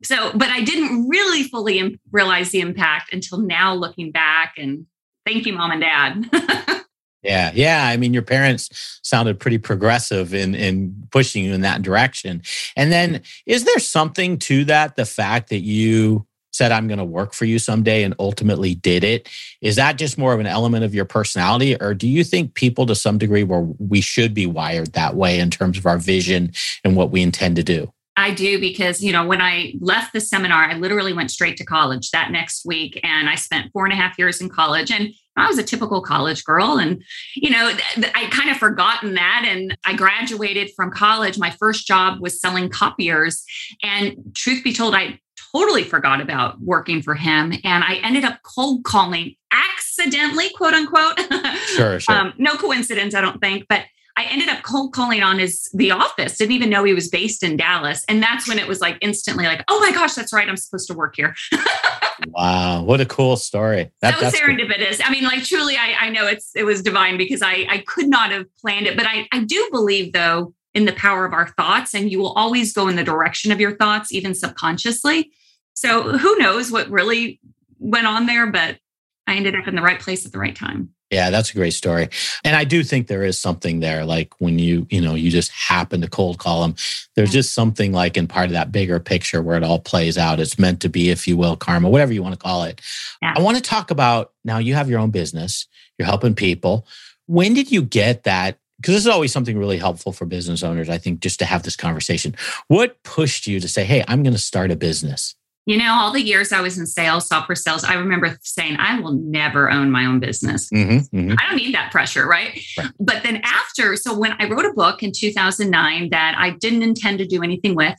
So, 0.04 0.32
but 0.34 0.48
I 0.48 0.62
didn't 0.62 1.08
really 1.08 1.44
fully 1.44 1.98
realize 2.10 2.50
the 2.50 2.60
impact 2.60 3.12
until 3.12 3.38
now 3.38 3.74
looking 3.74 4.12
back 4.12 4.54
and 4.58 4.86
thank 5.24 5.46
you, 5.46 5.54
mom 5.54 5.70
and 5.70 5.80
dad. 5.80 6.81
Yeah, 7.22 7.52
yeah. 7.54 7.86
I 7.86 7.96
mean, 7.96 8.12
your 8.12 8.22
parents 8.22 9.00
sounded 9.02 9.38
pretty 9.38 9.58
progressive 9.58 10.34
in 10.34 10.54
in 10.54 11.06
pushing 11.10 11.44
you 11.44 11.54
in 11.54 11.60
that 11.60 11.82
direction. 11.82 12.42
And 12.76 12.90
then, 12.90 13.22
is 13.46 13.64
there 13.64 13.78
something 13.78 14.38
to 14.40 14.64
that? 14.64 14.96
The 14.96 15.06
fact 15.06 15.50
that 15.50 15.60
you 15.60 16.26
said, 16.52 16.72
I'm 16.72 16.86
going 16.86 16.98
to 16.98 17.04
work 17.04 17.32
for 17.32 17.44
you 17.44 17.58
someday 17.58 18.02
and 18.02 18.14
ultimately 18.18 18.74
did 18.74 19.04
it. 19.04 19.28
Is 19.60 19.76
that 19.76 19.96
just 19.96 20.18
more 20.18 20.34
of 20.34 20.40
an 20.40 20.46
element 20.46 20.84
of 20.84 20.94
your 20.94 21.06
personality? 21.06 21.76
Or 21.80 21.94
do 21.94 22.06
you 22.06 22.24
think 22.24 22.54
people 22.54 22.86
to 22.86 22.94
some 22.94 23.18
degree 23.18 23.42
where 23.42 23.66
we 23.78 24.00
should 24.00 24.34
be 24.34 24.46
wired 24.46 24.92
that 24.92 25.16
way 25.16 25.38
in 25.38 25.50
terms 25.50 25.78
of 25.78 25.86
our 25.86 25.98
vision 25.98 26.52
and 26.84 26.94
what 26.94 27.10
we 27.10 27.22
intend 27.22 27.56
to 27.56 27.62
do? 27.62 27.92
I 28.16 28.32
do 28.32 28.60
because, 28.60 29.02
you 29.02 29.10
know, 29.10 29.26
when 29.26 29.40
I 29.40 29.74
left 29.80 30.12
the 30.12 30.20
seminar, 30.20 30.64
I 30.64 30.76
literally 30.76 31.14
went 31.14 31.30
straight 31.30 31.56
to 31.56 31.64
college 31.64 32.10
that 32.10 32.30
next 32.30 32.66
week. 32.66 33.00
And 33.02 33.28
I 33.28 33.36
spent 33.36 33.72
four 33.72 33.84
and 33.84 33.92
a 33.92 33.96
half 33.96 34.18
years 34.18 34.40
in 34.40 34.50
college. 34.50 34.90
And 34.90 35.14
I 35.36 35.46
was 35.46 35.56
a 35.56 35.62
typical 35.62 36.02
college 36.02 36.44
girl. 36.44 36.78
And, 36.78 37.02
you 37.34 37.48
know, 37.48 37.72
I 38.14 38.26
kind 38.30 38.50
of 38.50 38.58
forgotten 38.58 39.14
that. 39.14 39.44
And 39.48 39.76
I 39.86 39.94
graduated 39.94 40.72
from 40.76 40.90
college. 40.90 41.38
My 41.38 41.50
first 41.50 41.86
job 41.86 42.20
was 42.20 42.38
selling 42.38 42.68
copiers. 42.68 43.42
And 43.82 44.14
truth 44.34 44.62
be 44.62 44.74
told, 44.74 44.94
I 44.94 45.18
totally 45.54 45.84
forgot 45.84 46.20
about 46.20 46.60
working 46.60 47.00
for 47.00 47.14
him. 47.14 47.52
And 47.64 47.84
I 47.84 48.00
ended 48.02 48.24
up 48.24 48.40
cold 48.42 48.84
calling 48.84 49.36
accidentally, 49.50 50.50
quote 50.50 50.74
unquote. 50.74 51.18
Sure, 51.72 51.98
sure. 51.98 52.14
um, 52.14 52.34
no 52.36 52.56
coincidence, 52.56 53.14
I 53.14 53.22
don't 53.22 53.40
think. 53.40 53.64
But 53.66 53.86
I 54.16 54.24
ended 54.24 54.48
up 54.48 54.62
cold 54.62 54.92
calling 54.92 55.22
on 55.22 55.38
his 55.38 55.70
the 55.72 55.90
office. 55.90 56.36
Didn't 56.36 56.52
even 56.52 56.70
know 56.70 56.84
he 56.84 56.94
was 56.94 57.08
based 57.08 57.42
in 57.42 57.56
Dallas, 57.56 58.04
and 58.08 58.22
that's 58.22 58.46
when 58.46 58.58
it 58.58 58.68
was 58.68 58.80
like 58.80 58.98
instantly 59.00 59.44
like, 59.44 59.64
oh 59.68 59.80
my 59.80 59.92
gosh, 59.92 60.14
that's 60.14 60.32
right, 60.32 60.48
I'm 60.48 60.56
supposed 60.56 60.86
to 60.88 60.94
work 60.94 61.16
here. 61.16 61.34
wow, 62.28 62.82
what 62.82 63.00
a 63.00 63.06
cool 63.06 63.36
story! 63.36 63.90
That, 64.00 64.18
that 64.18 64.22
was 64.22 64.34
serendipitous. 64.34 64.98
Cool. 64.98 65.06
I 65.06 65.10
mean, 65.10 65.24
like 65.24 65.44
truly, 65.44 65.76
I, 65.76 65.94
I 66.00 66.08
know 66.10 66.26
it's 66.26 66.50
it 66.54 66.64
was 66.64 66.82
divine 66.82 67.16
because 67.16 67.42
I 67.42 67.66
I 67.68 67.82
could 67.86 68.08
not 68.08 68.30
have 68.32 68.46
planned 68.56 68.86
it, 68.86 68.96
but 68.96 69.06
I 69.06 69.26
I 69.32 69.44
do 69.44 69.68
believe 69.72 70.12
though 70.12 70.54
in 70.74 70.84
the 70.84 70.92
power 70.92 71.24
of 71.24 71.32
our 71.32 71.48
thoughts, 71.48 71.94
and 71.94 72.10
you 72.10 72.18
will 72.18 72.32
always 72.32 72.72
go 72.72 72.88
in 72.88 72.96
the 72.96 73.04
direction 73.04 73.52
of 73.52 73.60
your 73.60 73.76
thoughts, 73.76 74.12
even 74.12 74.34
subconsciously. 74.34 75.30
So 75.74 76.16
who 76.16 76.36
knows 76.36 76.70
what 76.70 76.88
really 76.90 77.40
went 77.78 78.06
on 78.06 78.26
there, 78.26 78.46
but 78.50 78.78
I 79.26 79.34
ended 79.34 79.54
up 79.54 79.68
in 79.68 79.74
the 79.74 79.82
right 79.82 80.00
place 80.00 80.26
at 80.26 80.32
the 80.32 80.38
right 80.38 80.54
time. 80.54 80.90
Yeah, 81.12 81.28
that's 81.28 81.50
a 81.50 81.54
great 81.54 81.74
story. 81.74 82.08
And 82.42 82.56
I 82.56 82.64
do 82.64 82.82
think 82.82 83.06
there 83.06 83.22
is 83.22 83.38
something 83.38 83.80
there. 83.80 84.06
Like 84.06 84.32
when 84.40 84.58
you, 84.58 84.86
you 84.88 84.98
know, 84.98 85.14
you 85.14 85.30
just 85.30 85.52
happen 85.52 86.00
to 86.00 86.08
cold 86.08 86.38
call 86.38 86.62
them, 86.62 86.74
there's 87.14 87.28
mm-hmm. 87.28 87.34
just 87.34 87.52
something 87.52 87.92
like 87.92 88.16
in 88.16 88.26
part 88.26 88.46
of 88.46 88.52
that 88.52 88.72
bigger 88.72 88.98
picture 88.98 89.42
where 89.42 89.58
it 89.58 89.62
all 89.62 89.78
plays 89.78 90.16
out. 90.16 90.40
It's 90.40 90.58
meant 90.58 90.80
to 90.80 90.88
be, 90.88 91.10
if 91.10 91.28
you 91.28 91.36
will, 91.36 91.54
karma, 91.54 91.90
whatever 91.90 92.14
you 92.14 92.22
want 92.22 92.32
to 92.34 92.38
call 92.38 92.64
it. 92.64 92.80
Yeah. 93.20 93.34
I 93.36 93.42
want 93.42 93.58
to 93.58 93.62
talk 93.62 93.90
about 93.90 94.32
now 94.42 94.56
you 94.56 94.72
have 94.72 94.88
your 94.88 95.00
own 95.00 95.10
business, 95.10 95.66
you're 95.98 96.06
helping 96.06 96.34
people. 96.34 96.86
When 97.26 97.52
did 97.52 97.70
you 97.70 97.82
get 97.82 98.24
that? 98.24 98.58
Because 98.78 98.94
this 98.94 99.02
is 99.02 99.08
always 99.08 99.32
something 99.32 99.58
really 99.58 99.78
helpful 99.78 100.12
for 100.12 100.24
business 100.24 100.62
owners, 100.62 100.88
I 100.88 100.96
think, 100.96 101.20
just 101.20 101.38
to 101.40 101.44
have 101.44 101.62
this 101.62 101.76
conversation. 101.76 102.34
What 102.68 103.00
pushed 103.04 103.46
you 103.46 103.60
to 103.60 103.68
say, 103.68 103.84
hey, 103.84 104.02
I'm 104.08 104.22
going 104.22 104.32
to 104.32 104.40
start 104.40 104.70
a 104.70 104.76
business? 104.76 105.36
You 105.64 105.78
know, 105.78 105.92
all 105.92 106.12
the 106.12 106.20
years 106.20 106.50
I 106.50 106.60
was 106.60 106.76
in 106.76 106.86
sales, 106.86 107.28
software 107.28 107.54
sales, 107.54 107.84
I 107.84 107.94
remember 107.94 108.36
saying, 108.42 108.76
I 108.80 108.98
will 108.98 109.12
never 109.12 109.70
own 109.70 109.92
my 109.92 110.06
own 110.06 110.18
business. 110.18 110.68
Mm-hmm, 110.70 111.16
mm-hmm. 111.16 111.34
I 111.38 111.48
don't 111.48 111.56
need 111.56 111.74
that 111.74 111.92
pressure, 111.92 112.26
right? 112.26 112.60
right? 112.76 112.90
But 112.98 113.22
then 113.22 113.40
after, 113.44 113.94
so 113.94 114.18
when 114.18 114.32
I 114.40 114.48
wrote 114.48 114.64
a 114.64 114.72
book 114.72 115.04
in 115.04 115.12
2009 115.12 116.10
that 116.10 116.34
I 116.36 116.50
didn't 116.50 116.82
intend 116.82 117.18
to 117.18 117.26
do 117.26 117.44
anything 117.44 117.76
with, 117.76 117.94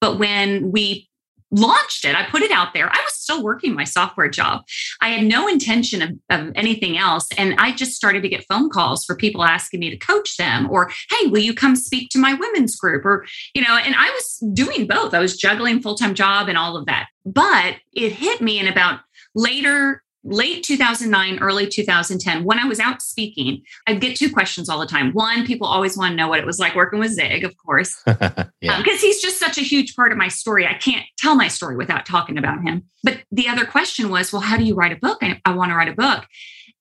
but 0.00 0.18
when 0.18 0.72
we 0.72 1.08
launched 1.52 2.04
it. 2.04 2.16
I 2.16 2.24
put 2.28 2.42
it 2.42 2.50
out 2.50 2.72
there. 2.74 2.88
I 2.88 2.98
was 2.98 3.14
still 3.14 3.42
working 3.42 3.74
my 3.74 3.84
software 3.84 4.28
job. 4.28 4.62
I 5.00 5.10
had 5.10 5.24
no 5.24 5.46
intention 5.46 6.02
of, 6.02 6.10
of, 6.30 6.52
anything 6.54 6.98
else. 6.98 7.28
And 7.38 7.54
I 7.58 7.72
just 7.72 7.92
started 7.92 8.22
to 8.22 8.28
get 8.28 8.44
phone 8.48 8.70
calls 8.70 9.04
for 9.04 9.16
people 9.16 9.44
asking 9.44 9.80
me 9.80 9.90
to 9.90 9.96
coach 9.96 10.36
them 10.36 10.68
or, 10.70 10.90
hey, 11.10 11.28
will 11.28 11.40
you 11.40 11.54
come 11.54 11.76
speak 11.76 12.10
to 12.10 12.18
my 12.18 12.34
women's 12.34 12.76
group? 12.76 13.04
Or, 13.04 13.24
you 13.54 13.62
know, 13.62 13.76
and 13.76 13.94
I 13.96 14.10
was 14.10 14.42
doing 14.54 14.86
both. 14.86 15.14
I 15.14 15.18
was 15.18 15.36
juggling 15.36 15.80
full 15.80 15.94
time 15.94 16.14
job 16.14 16.48
and 16.48 16.58
all 16.58 16.76
of 16.76 16.86
that. 16.86 17.06
But 17.24 17.76
it 17.92 18.12
hit 18.12 18.40
me 18.40 18.58
in 18.58 18.66
about 18.66 19.00
later 19.34 20.02
late 20.24 20.62
2009, 20.62 21.38
early 21.40 21.66
2010, 21.66 22.44
when 22.44 22.58
I 22.58 22.64
was 22.66 22.78
out 22.78 23.02
speaking, 23.02 23.62
I'd 23.86 24.00
get 24.00 24.16
two 24.16 24.32
questions 24.32 24.68
all 24.68 24.78
the 24.78 24.86
time. 24.86 25.12
One, 25.12 25.46
people 25.46 25.66
always 25.66 25.96
want 25.96 26.12
to 26.12 26.16
know 26.16 26.28
what 26.28 26.38
it 26.38 26.46
was 26.46 26.58
like 26.58 26.74
working 26.74 26.98
with 26.98 27.12
Zig, 27.12 27.44
of 27.44 27.56
course, 27.56 28.00
because 28.04 28.46
yeah. 28.60 28.76
um, 28.76 28.84
he's 28.84 29.20
just 29.20 29.38
such 29.38 29.58
a 29.58 29.62
huge 29.62 29.96
part 29.96 30.12
of 30.12 30.18
my 30.18 30.28
story. 30.28 30.66
I 30.66 30.74
can't 30.74 31.04
tell 31.18 31.34
my 31.34 31.48
story 31.48 31.76
without 31.76 32.06
talking 32.06 32.38
about 32.38 32.62
him. 32.62 32.84
But 33.02 33.22
the 33.32 33.48
other 33.48 33.64
question 33.64 34.10
was, 34.10 34.32
well, 34.32 34.42
how 34.42 34.56
do 34.56 34.64
you 34.64 34.74
write 34.74 34.92
a 34.92 34.96
book? 34.96 35.18
I, 35.22 35.40
I 35.44 35.54
want 35.54 35.70
to 35.70 35.76
write 35.76 35.88
a 35.88 35.94
book. 35.94 36.24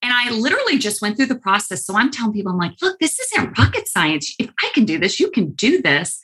And 0.03 0.11
I 0.13 0.31
literally 0.31 0.77
just 0.77 1.01
went 1.01 1.15
through 1.15 1.27
the 1.27 1.37
process. 1.37 1.85
So 1.85 1.95
I'm 1.95 2.09
telling 2.09 2.33
people, 2.33 2.51
I'm 2.51 2.57
like, 2.57 2.81
look, 2.81 2.97
this 2.99 3.19
isn't 3.19 3.57
rocket 3.57 3.87
science. 3.87 4.33
If 4.39 4.49
I 4.61 4.69
can 4.73 4.85
do 4.85 4.97
this, 4.97 5.19
you 5.19 5.29
can 5.29 5.51
do 5.51 5.81
this. 5.81 6.19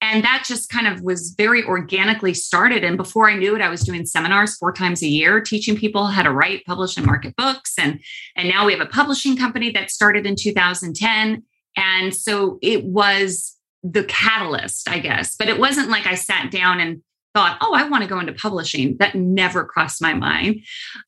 And 0.00 0.22
that 0.22 0.44
just 0.46 0.68
kind 0.68 0.86
of 0.86 1.00
was 1.00 1.30
very 1.30 1.64
organically 1.64 2.34
started. 2.34 2.84
And 2.84 2.96
before 2.96 3.30
I 3.30 3.36
knew 3.36 3.56
it, 3.56 3.62
I 3.62 3.70
was 3.70 3.82
doing 3.82 4.04
seminars 4.04 4.56
four 4.56 4.72
times 4.72 5.02
a 5.02 5.08
year, 5.08 5.40
teaching 5.40 5.76
people 5.76 6.08
how 6.08 6.22
to 6.22 6.30
write, 6.30 6.66
publish, 6.66 6.96
and 6.96 7.06
market 7.06 7.34
books. 7.36 7.74
And, 7.78 8.00
and 8.36 8.48
now 8.48 8.66
we 8.66 8.72
have 8.72 8.82
a 8.82 8.90
publishing 8.90 9.36
company 9.36 9.70
that 9.70 9.90
started 9.90 10.26
in 10.26 10.36
2010. 10.36 11.42
And 11.76 12.14
so 12.14 12.58
it 12.60 12.84
was 12.84 13.56
the 13.82 14.04
catalyst, 14.04 14.90
I 14.90 14.98
guess. 14.98 15.36
But 15.36 15.48
it 15.48 15.58
wasn't 15.58 15.88
like 15.88 16.06
I 16.06 16.14
sat 16.14 16.50
down 16.50 16.80
and 16.80 17.02
thought, 17.34 17.58
oh, 17.60 17.74
I 17.74 17.88
want 17.88 18.02
to 18.02 18.08
go 18.08 18.20
into 18.20 18.32
publishing. 18.32 18.96
That 18.98 19.14
never 19.14 19.64
crossed 19.64 20.02
my 20.02 20.14
mind. 20.14 20.60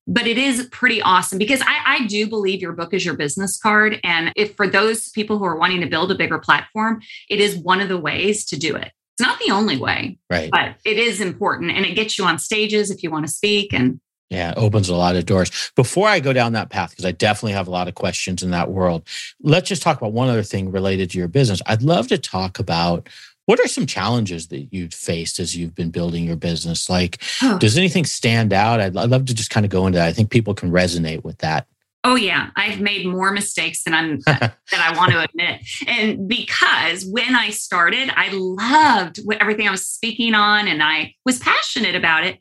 But 0.06 0.26
it 0.26 0.38
is 0.38 0.68
pretty 0.70 1.02
awesome 1.02 1.38
because 1.38 1.60
I, 1.62 1.80
I, 1.86 2.06
do 2.06 2.26
believe 2.26 2.60
your 2.60 2.72
book 2.72 2.94
is 2.94 3.04
your 3.04 3.14
business 3.14 3.58
card. 3.58 4.00
And 4.04 4.32
if 4.36 4.54
for 4.56 4.66
those 4.66 5.10
people 5.10 5.38
who 5.38 5.44
are 5.44 5.56
wanting 5.56 5.80
to 5.80 5.86
build 5.86 6.10
a 6.10 6.14
bigger 6.14 6.38
platform, 6.38 7.00
it 7.28 7.40
is 7.40 7.56
one 7.56 7.80
of 7.80 7.88
the 7.88 7.98
ways 7.98 8.44
to 8.46 8.58
do 8.58 8.74
it. 8.74 8.92
It's 9.16 9.26
not 9.26 9.38
the 9.38 9.52
only 9.52 9.76
way, 9.76 10.18
right? 10.28 10.50
But 10.50 10.76
it 10.84 10.98
is 10.98 11.20
important 11.20 11.70
and 11.70 11.86
it 11.86 11.94
gets 11.94 12.18
you 12.18 12.24
on 12.24 12.38
stages 12.38 12.90
if 12.90 13.02
you 13.02 13.10
want 13.10 13.26
to 13.26 13.32
speak 13.32 13.72
and 13.72 14.00
yeah, 14.30 14.50
it 14.50 14.58
opens 14.58 14.88
a 14.88 14.96
lot 14.96 15.14
of 15.16 15.26
doors. 15.26 15.70
Before 15.76 16.08
I 16.08 16.18
go 16.18 16.32
down 16.32 16.54
that 16.54 16.70
path, 16.70 16.90
because 16.90 17.04
I 17.04 17.12
definitely 17.12 17.52
have 17.52 17.68
a 17.68 17.70
lot 17.70 17.86
of 17.86 17.94
questions 17.94 18.42
in 18.42 18.50
that 18.50 18.70
world, 18.70 19.06
let's 19.42 19.68
just 19.68 19.82
talk 19.82 19.98
about 19.98 20.12
one 20.12 20.28
other 20.28 20.42
thing 20.42 20.72
related 20.72 21.10
to 21.10 21.18
your 21.18 21.28
business. 21.28 21.62
I'd 21.66 21.82
love 21.82 22.08
to 22.08 22.18
talk 22.18 22.58
about 22.58 23.08
what 23.46 23.60
are 23.60 23.68
some 23.68 23.86
challenges 23.86 24.48
that 24.48 24.68
you've 24.72 24.94
faced 24.94 25.38
as 25.38 25.56
you've 25.56 25.74
been 25.74 25.90
building 25.90 26.24
your 26.24 26.36
business? 26.36 26.88
Like, 26.88 27.22
does 27.58 27.76
anything 27.76 28.04
stand 28.04 28.52
out? 28.52 28.80
I'd, 28.80 28.96
I'd 28.96 29.10
love 29.10 29.26
to 29.26 29.34
just 29.34 29.50
kind 29.50 29.66
of 29.66 29.70
go 29.70 29.86
into 29.86 29.98
that. 29.98 30.08
I 30.08 30.12
think 30.12 30.30
people 30.30 30.54
can 30.54 30.70
resonate 30.70 31.24
with 31.24 31.38
that. 31.38 31.66
Oh 32.06 32.16
yeah, 32.16 32.50
I've 32.54 32.80
made 32.80 33.06
more 33.06 33.32
mistakes 33.32 33.82
than 33.82 33.94
I'm 33.94 34.20
that 34.26 34.54
I 34.72 34.94
want 34.94 35.12
to 35.12 35.24
admit. 35.24 35.62
And 35.86 36.28
because 36.28 37.06
when 37.06 37.34
I 37.34 37.48
started, 37.48 38.10
I 38.14 38.28
loved 38.30 39.20
everything 39.40 39.66
I 39.66 39.70
was 39.70 39.86
speaking 39.86 40.34
on 40.34 40.68
and 40.68 40.82
I 40.82 41.14
was 41.24 41.38
passionate 41.38 41.94
about 41.94 42.24
it. 42.24 42.40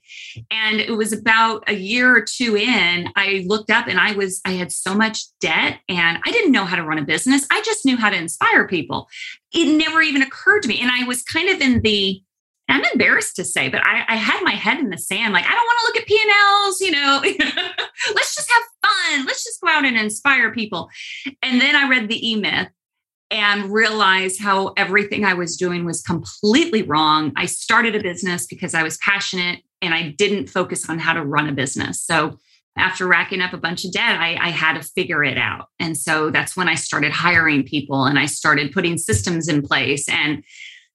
And 0.52 0.82
it 0.82 0.92
was 0.92 1.14
about 1.14 1.64
a 1.68 1.74
year 1.74 2.14
or 2.14 2.22
two 2.22 2.58
in, 2.58 3.10
I 3.16 3.46
looked 3.48 3.72
up 3.72 3.88
and 3.88 4.00
I 4.00 4.12
was 4.12 4.42
I 4.44 4.52
had 4.52 4.72
so 4.74 4.94
much 4.94 5.24
debt 5.40 5.80
and 5.88 6.20
I 6.26 6.32
didn't 6.32 6.52
know 6.52 6.66
how 6.66 6.76
to 6.76 6.84
run 6.84 7.00
a 7.00 7.06
business. 7.06 7.48
I 7.50 7.62
just 7.62 7.86
knew 7.86 7.96
how 7.96 8.10
to 8.10 8.18
inspire 8.18 8.68
people. 8.68 9.08
It 9.54 9.78
never 9.78 10.02
even 10.02 10.22
occurred 10.22 10.64
to 10.64 10.68
me. 10.68 10.82
And 10.82 10.92
I 10.92 11.06
was 11.06 11.24
kind 11.24 11.48
of 11.48 11.62
in 11.62 11.82
the 11.82 12.22
I'm 12.70 12.84
embarrassed 12.94 13.36
to 13.36 13.44
say, 13.44 13.70
but 13.70 13.86
I, 13.86 14.04
I, 14.08 14.16
had 14.16 14.42
my 14.44 14.52
head 14.52 14.80
in 14.80 14.90
the 14.90 14.98
sand. 14.98 15.34
Like, 15.34 15.46
I 15.46 15.50
don't 15.50 15.58
want 15.58 15.80
to 15.80 15.86
look 15.86 15.98
at 15.98 16.08
P&Ls, 16.08 16.82
you 16.82 16.92
know, 16.92 17.22
let's 18.16 18.36
just 18.36 18.52
have 18.52 18.64
fun. 18.82 19.26
Let's 19.26 19.44
just 19.44 19.62
go 19.62 19.68
out 19.68 19.86
and 19.86 19.98
inspire 19.98 20.52
people. 20.54 20.90
And 21.42 21.60
then 21.60 21.76
I 21.76 21.90
read 21.90 22.08
the 22.08 22.30
E-Myth 22.30 22.70
and 23.32 23.72
realized 23.72 24.40
how 24.40 24.74
everything 24.78 25.26
I 25.26 25.34
was 25.34 25.58
doing 25.58 25.86
was 25.86 26.02
completely 26.02 26.84
wrong. 26.84 27.34
I 27.36 27.48
started 27.48 27.96
a 27.96 28.02
business 28.02 28.46
because 28.46 28.74
I 28.74 28.84
was 28.84 28.98
passionate 28.98 29.62
and 29.82 29.94
I 29.94 30.12
didn't 30.12 30.48
focus 30.48 30.90
on 30.90 31.00
how 31.00 31.14
to 31.14 31.24
run 31.24 31.50
a 31.50 31.52
business. 31.52 32.02
So 32.04 32.38
after 32.78 33.08
racking 33.08 33.42
up 33.42 33.54
a 33.54 33.58
bunch 33.58 33.86
of 33.86 33.92
debt, 33.92 34.20
I, 34.20 34.38
I, 34.40 34.50
had 34.50 34.82
to 34.82 34.88
figure 34.88 35.24
it 35.24 35.38
out. 35.38 35.68
And 35.80 35.96
so 35.96 36.32
that's 36.32 36.58
when 36.58 36.68
I 36.68 36.76
started 36.76 37.12
hiring 37.12 37.64
people 37.64 38.06
and 38.06 38.18
I 38.18 38.26
started 38.26 38.72
putting 38.72 38.98
systems 38.98 39.48
in 39.48 39.62
place 39.62 40.10
and 40.10 40.44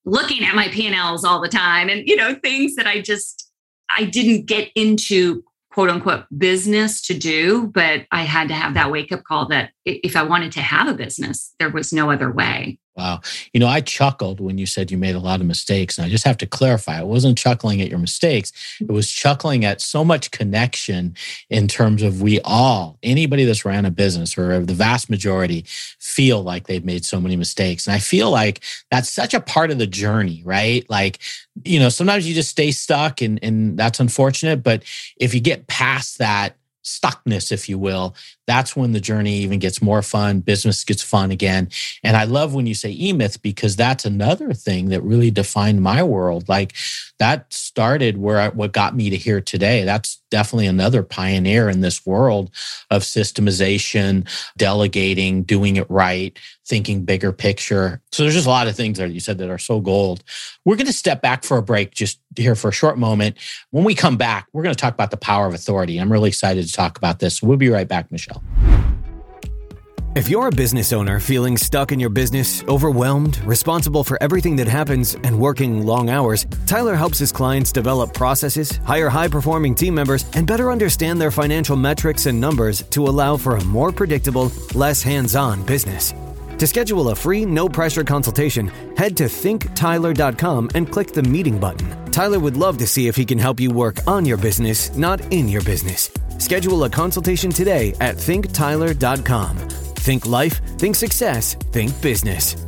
looking 0.05 0.45
at 0.45 0.55
my 0.55 0.69
P&Ls 0.69 1.25
all 1.25 1.40
the 1.40 1.49
time 1.49 1.88
and 1.88 2.07
you 2.07 2.17
know 2.17 2.35
things 2.35 2.76
that 2.76 2.87
I 2.87 3.00
just 3.00 3.50
I 3.90 4.05
didn't 4.05 4.47
get 4.47 4.71
into 4.75 5.43
quote 5.71 5.90
unquote 5.90 6.25
business 6.37 7.02
to 7.02 7.14
do 7.14 7.69
but 7.69 8.07
I 8.11 8.23
had 8.23 8.49
to 8.49 8.55
have 8.55 8.75
that 8.75 8.90
wake 8.90 9.12
up 9.12 9.25
call 9.25 9.49
that 9.49 9.71
if 9.85 10.17
I 10.17 10.23
wanted 10.23 10.52
to 10.52 10.61
have 10.61 10.88
a 10.88 10.95
business 10.95 11.55
there 11.59 11.71
was 11.71 11.93
no 11.93 12.11
other 12.11 12.33
way 12.33 12.78
Wow. 12.99 13.21
You 13.52 13.61
know, 13.61 13.69
I 13.69 13.81
chuckled 13.81 14.40
when 14.40 14.59
you 14.59 14.67
said 14.67 14.90
you 14.90 14.99
made 14.99 15.14
a 15.14 15.21
lot 15.21 15.40
of 15.40 15.47
mistakes. 15.47 15.97
And 15.97 16.05
I 16.05 16.09
just 16.09 16.25
have 16.25 16.37
to 16.38 16.47
clarify, 16.47 16.99
I 16.99 17.05
wasn't 17.05 17.38
chuckling 17.38 17.81
at 17.81 17.88
your 17.88 18.00
mistakes. 18.00 18.52
It 18.81 18.90
was 18.90 19.09
chuckling 19.09 19.64
at 19.64 19.81
so 19.81 20.05
much 20.05 20.33
connection 20.33 21.14
in 21.49 21.69
terms 21.69 22.02
of 22.02 22.21
we 22.21 22.40
all, 22.40 22.99
anybody 23.05 23.45
that's 23.45 23.64
ran 23.64 23.85
a 23.85 23.93
business 23.93 24.37
or 24.37 24.59
the 24.59 24.75
vast 24.75 25.09
majority, 25.11 25.64
feel 26.00 26.43
like 26.43 26.67
they've 26.67 26.85
made 26.85 27.05
so 27.05 27.21
many 27.21 27.37
mistakes. 27.37 27.87
And 27.87 27.95
I 27.95 28.00
feel 28.00 28.33
like 28.33 28.64
that's 28.90 29.09
such 29.09 29.33
a 29.33 29.40
part 29.40 29.71
of 29.71 29.78
the 29.78 29.87
journey, 29.87 30.43
right? 30.45 30.85
Like, 30.90 31.21
you 31.62 31.78
know, 31.78 31.90
sometimes 31.90 32.26
you 32.26 32.35
just 32.35 32.50
stay 32.50 32.73
stuck 32.73 33.23
and, 33.23 33.38
and 33.45 33.78
that's 33.78 34.00
unfortunate. 34.00 34.64
But 34.64 34.83
if 35.19 35.35
you 35.35 35.40
get 35.40 35.69
past 35.69 36.19
that, 36.19 36.57
stuckness, 36.85 37.52
if 37.52 37.69
you 37.69 37.78
will, 37.78 38.14
that's 38.49 38.75
when 38.75 38.93
the 38.93 39.00
journey 39.00 39.35
even 39.40 39.59
gets 39.59 39.83
more 39.83 40.00
fun. 40.00 40.40
Business 40.40 40.83
gets 40.83 41.02
fun 41.02 41.31
again. 41.31 41.69
And 42.02 42.17
I 42.17 42.25
love 42.25 42.55
when 42.55 42.67
you 42.67 42.75
say 42.75 42.90
e 42.90 43.12
myth 43.12 43.43
because 43.43 43.76
that's 43.76 44.07
another 44.07 44.55
thing 44.55 44.88
that 44.88 45.02
really 45.02 45.31
defined 45.31 45.83
my 45.83 46.02
world. 46.02 46.49
Like 46.49 46.73
that 47.19 47.52
started 47.52 48.17
where 48.17 48.40
I, 48.40 48.49
what 48.49 48.73
got 48.73 48.97
me 48.97 49.11
to 49.11 49.17
here 49.17 49.43
today. 49.43 49.85
That's 49.85 50.19
definitely 50.31 50.67
another 50.67 51.02
pioneer 51.02 51.69
in 51.69 51.81
this 51.83 52.07
world 52.07 52.50
of 52.90 53.02
systemization, 53.02 54.26
delegating, 54.57 55.43
doing 55.43 55.76
it 55.76 55.90
right, 55.90 56.38
thinking 56.67 57.05
bigger 57.05 57.33
picture. 57.33 58.00
So 58.12 58.23
there's 58.23 58.35
just 58.35 58.47
a 58.47 58.50
lot 58.50 58.69
of 58.69 58.76
things 58.76 58.99
that 58.99 59.11
you 59.11 59.21
said 59.21 59.38
that 59.38 59.50
are 59.50 59.59
so 59.59 59.81
gold. 59.81 60.23
We're 60.64 60.76
going 60.76 60.87
to 60.87 60.93
step 60.93 61.21
back 61.23 61.45
for 61.45 61.59
a 61.59 61.62
break 61.62 61.95
just 61.95 62.21
here 62.37 62.55
for 62.55 62.69
a 62.69 62.73
short 62.73 62.99
moment. 62.99 63.37
When 63.71 63.85
we 63.85 63.95
come 63.95 64.17
back, 64.17 64.47
we're 64.52 64.62
going 64.62 64.75
to 64.75 64.81
talk 64.81 64.95
about 64.95 65.11
the 65.11 65.17
power 65.17 65.47
of 65.47 65.55
authority. 65.55 65.99
I'm 65.99 66.12
really 66.12 66.28
excited 66.28 66.67
to 66.67 66.73
talk 66.73 66.99
about 66.99 67.19
this. 67.19 67.43
We'll 67.43 67.57
be 67.57 67.69
right 67.69 67.88
back, 67.88 68.12
Michelle. 68.12 68.38
If 70.18 70.28
you're 70.28 70.49
a 70.49 70.50
business 70.50 70.92
owner 70.92 71.21
feeling 71.21 71.57
stuck 71.57 71.92
in 71.92 72.00
your 72.00 72.11
business, 72.11 72.64
overwhelmed, 72.64 73.38
responsible 73.45 74.02
for 74.02 74.21
everything 74.21 74.57
that 74.57 74.66
happens, 74.66 75.14
and 75.14 75.38
working 75.38 75.87
long 75.87 76.11
hours, 76.11 76.45
Tyler 76.66 76.97
helps 76.97 77.18
his 77.18 77.30
clients 77.30 77.71
develop 77.71 78.14
processes, 78.14 78.80
hire 78.85 79.09
high 79.09 79.28
performing 79.28 79.76
team 79.76 79.95
members, 79.95 80.25
and 80.35 80.45
better 80.45 80.73
understand 80.73 81.21
their 81.21 81.30
financial 81.30 81.76
metrics 81.76 82.26
and 82.26 82.40
numbers 82.40 82.83
to 82.90 83.07
allow 83.07 83.37
for 83.37 83.57
a 83.57 83.64
more 83.64 83.92
predictable, 83.92 84.50
less 84.75 85.02
hands 85.02 85.37
on 85.37 85.62
business. 85.64 86.12
To 86.59 86.67
schedule 86.67 87.11
a 87.11 87.15
free, 87.15 87.47
no 87.47 87.69
pressure 87.69 88.03
consultation, 88.03 88.69
head 88.97 89.17
to 89.19 89.25
thinktyler.com 89.25 90.71
and 90.75 90.91
click 90.91 91.12
the 91.12 91.23
meeting 91.23 91.59
button. 91.59 92.11
Tyler 92.11 92.41
would 92.41 92.57
love 92.57 92.79
to 92.79 92.87
see 92.87 93.07
if 93.07 93.15
he 93.15 93.25
can 93.25 93.38
help 93.38 93.61
you 93.61 93.71
work 93.71 93.97
on 94.09 94.25
your 94.25 94.37
business, 94.37 94.97
not 94.97 95.21
in 95.33 95.49
your 95.49 95.62
business. 95.62 96.11
Schedule 96.38 96.85
a 96.85 96.91
consultation 96.91 97.50
today 97.50 97.95
at 98.00 98.17
thinktyler.com. 98.17 99.57
Think 99.57 100.27
life, 100.27 100.61
think 100.79 100.97
success, 100.97 101.55
think 101.55 102.00
business. 102.03 102.68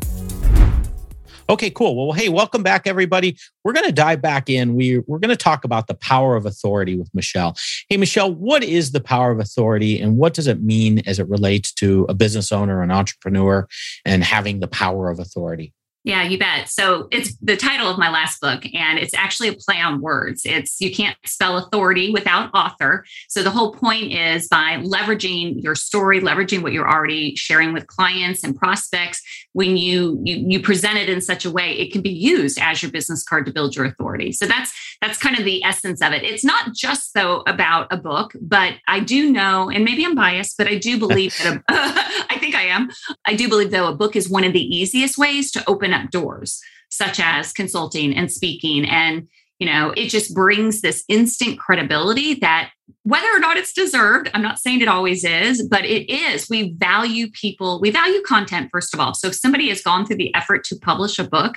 Okay, 1.51 1.69
cool. 1.69 1.97
Well, 1.97 2.17
hey, 2.17 2.29
welcome 2.29 2.63
back, 2.63 2.87
everybody. 2.87 3.37
We're 3.65 3.73
going 3.73 3.87
to 3.87 3.93
dive 3.93 4.23
back 4.23 4.49
in. 4.49 4.77
We, 4.77 5.01
we're 5.09 5.19
going 5.19 5.31
to 5.31 5.37
talk 5.37 5.65
about 5.65 5.89
the 5.89 5.95
power 5.95 6.37
of 6.37 6.47
authority 6.47 6.97
with 6.97 7.11
Michelle. 7.13 7.57
Hey, 7.89 7.97
Michelle, 7.97 8.33
what 8.33 8.63
is 8.63 8.93
the 8.93 9.01
power 9.01 9.33
of 9.33 9.41
authority 9.41 10.01
and 10.01 10.17
what 10.17 10.33
does 10.33 10.47
it 10.47 10.63
mean 10.63 11.01
as 11.09 11.19
it 11.19 11.29
relates 11.29 11.73
to 11.73 12.07
a 12.09 12.15
business 12.15 12.53
owner, 12.53 12.85
an 12.85 12.93
entrepreneur, 12.93 13.67
and 14.05 14.23
having 14.23 14.61
the 14.61 14.69
power 14.69 15.11
of 15.11 15.19
authority? 15.19 15.75
Yeah, 16.03 16.23
you 16.23 16.39
bet. 16.39 16.71
So 16.71 17.09
it's 17.11 17.37
the 17.43 17.59
title 17.59 17.91
of 17.91 17.99
my 17.99 18.09
last 18.09 18.41
book, 18.41 18.65
and 18.73 18.99
it's 18.99 19.13
actually 19.13 19.49
a 19.49 19.53
play 19.53 19.79
on 19.79 20.01
words. 20.01 20.43
It's 20.47 20.81
you 20.81 20.95
can't 20.95 21.17
spell 21.27 21.59
authority 21.59 22.11
without 22.11 22.51
author. 22.55 23.05
So 23.29 23.43
the 23.43 23.51
whole 23.51 23.75
point 23.75 24.13
is 24.13 24.49
by 24.49 24.79
leveraging 24.79 25.63
your 25.63 25.75
story, 25.75 26.21
leveraging 26.21 26.63
what 26.63 26.73
you're 26.73 26.89
already 26.89 27.37
sharing 27.37 27.75
with 27.75 27.87
clients 27.87 28.43
and 28.43 28.57
prospects. 28.57 29.21
When 29.53 29.77
you 29.77 30.19
you, 30.25 30.37
you 30.49 30.61
present 30.61 30.97
it 30.97 31.11
in 31.11 31.21
such 31.21 31.45
a 31.45 31.51
way, 31.51 31.73
it 31.73 31.93
can 31.93 32.01
be 32.01 32.11
used 32.11 32.59
as 32.59 32.83
your 32.83 32.91
business 32.91 33.23
card 33.23 33.45
to 33.45 33.53
build 33.53 33.77
your 33.77 33.85
authority. 33.85 34.33
So 34.33 34.47
that's 34.47 34.73
that's 35.03 35.19
kind 35.19 35.39
of 35.39 35.45
the 35.45 35.63
essence 35.65 36.01
of 36.01 36.13
it. 36.13 36.23
It's 36.23 36.45
not 36.45 36.75
just 36.75 37.13
though 37.13 37.43
about 37.47 37.89
a 37.91 37.99
book, 37.99 38.33
but 38.41 38.75
I 38.89 39.01
do 39.01 39.31
know, 39.31 39.69
and 39.69 39.85
maybe 39.85 40.07
I'm 40.07 40.15
biased, 40.15 40.57
but 40.57 40.67
I 40.67 40.77
do 40.77 40.99
believe 40.99 41.37
that 41.43 41.57
a, 41.57 41.63
I 41.69 42.39
think 42.39 42.55
I 42.55 42.63
am. 42.63 42.89
I 43.27 43.35
do 43.35 43.51
believe 43.51 43.71
though 43.71 43.89
a 43.89 43.95
book 43.95 44.17
is 44.17 44.31
one 44.31 44.45
of 44.45 44.55
the 44.55 44.63
easiest 44.63 45.19
ways 45.19 45.51
to 45.53 45.69
open 45.69 45.90
open 45.91 46.07
up 46.07 46.11
doors 46.11 46.61
such 46.91 47.21
as 47.21 47.53
consulting 47.53 48.17
and 48.17 48.31
speaking. 48.31 48.85
And 48.85 49.29
you 49.59 49.67
know 49.71 49.93
it 49.97 50.09
just 50.09 50.35
brings 50.35 50.81
this 50.81 51.05
instant 51.09 51.59
credibility 51.59 52.35
that 52.35 52.71
whether 53.03 53.29
or 53.29 53.39
not 53.39 53.59
it's 53.59 53.75
deserved 53.75 54.31
i'm 54.33 54.41
not 54.41 54.59
saying 54.59 54.81
it 54.81 54.89
always 54.89 55.23
is 55.23 55.67
but 55.69 55.85
it 55.85 56.11
is. 56.11 56.49
We 56.49 56.73
value 56.79 57.31
people. 57.31 57.79
We 57.81 57.91
value 57.91 58.23
content 58.23 58.71
first 58.73 58.95
of 58.95 59.01
all. 59.01 59.13
So 59.15 59.29
if 59.29 59.35
somebody 59.35 59.69
has 59.69 59.83
gone 59.83 60.07
through 60.07 60.17
the 60.17 60.35
effort 60.35 60.65
to 60.65 60.77
publish 60.77 61.19
a 61.19 61.25
book 61.25 61.57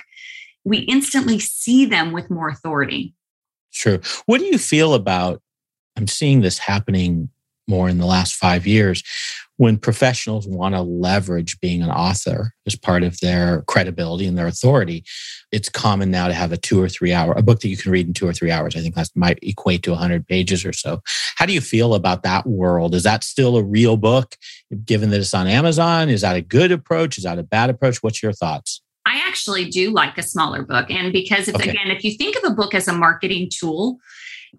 we 0.64 0.78
instantly 0.78 1.38
see 1.38 1.86
them 1.86 2.12
with 2.12 2.30
more 2.30 2.48
authority. 2.48 3.14
True. 3.72 4.00
What 4.26 4.38
do 4.38 4.44
you 4.44 4.58
feel 4.58 4.92
about 4.92 5.40
i'm 5.96 6.06
seeing 6.06 6.42
this 6.42 6.58
happening 6.58 7.30
more 7.66 7.88
in 7.88 7.96
the 7.96 8.06
last 8.06 8.34
five 8.34 8.66
years 8.66 9.02
when 9.56 9.78
professionals 9.78 10.48
want 10.48 10.74
to 10.74 10.82
leverage 10.82 11.60
being 11.60 11.82
an 11.82 11.90
author 11.90 12.52
as 12.66 12.74
part 12.74 13.02
of 13.02 13.18
their 13.20 13.62
credibility 13.62 14.26
and 14.26 14.36
their 14.36 14.46
authority, 14.46 15.04
it's 15.52 15.68
common 15.68 16.10
now 16.10 16.26
to 16.26 16.34
have 16.34 16.50
a 16.50 16.56
two 16.56 16.82
or 16.82 16.88
three 16.88 17.12
hour, 17.12 17.32
a 17.36 17.42
book 17.42 17.60
that 17.60 17.68
you 17.68 17.76
can 17.76 17.92
read 17.92 18.06
in 18.06 18.12
two 18.12 18.26
or 18.26 18.32
three 18.32 18.50
hours. 18.50 18.74
I 18.74 18.80
think 18.80 18.96
that 18.96 19.10
might 19.14 19.38
equate 19.42 19.82
to 19.84 19.90
100 19.90 20.26
pages 20.26 20.64
or 20.64 20.72
so. 20.72 21.00
How 21.36 21.46
do 21.46 21.52
you 21.52 21.60
feel 21.60 21.94
about 21.94 22.24
that 22.24 22.46
world? 22.46 22.94
Is 22.94 23.04
that 23.04 23.22
still 23.22 23.56
a 23.56 23.62
real 23.62 23.96
book, 23.96 24.36
given 24.84 25.10
that 25.10 25.20
it's 25.20 25.34
on 25.34 25.46
Amazon? 25.46 26.08
Is 26.08 26.22
that 26.22 26.36
a 26.36 26.42
good 26.42 26.72
approach? 26.72 27.16
Is 27.16 27.24
that 27.24 27.38
a 27.38 27.44
bad 27.44 27.70
approach? 27.70 28.02
What's 28.02 28.22
your 28.22 28.32
thoughts? 28.32 28.82
I 29.06 29.16
actually 29.26 29.68
do 29.68 29.90
like 29.90 30.16
a 30.18 30.22
smaller 30.22 30.62
book. 30.62 30.90
And 30.90 31.12
because, 31.12 31.46
if, 31.46 31.54
okay. 31.54 31.70
again, 31.70 31.90
if 31.90 32.02
you 32.04 32.16
think 32.16 32.36
of 32.36 32.50
a 32.50 32.54
book 32.54 32.74
as 32.74 32.88
a 32.88 32.92
marketing 32.92 33.50
tool, 33.52 33.98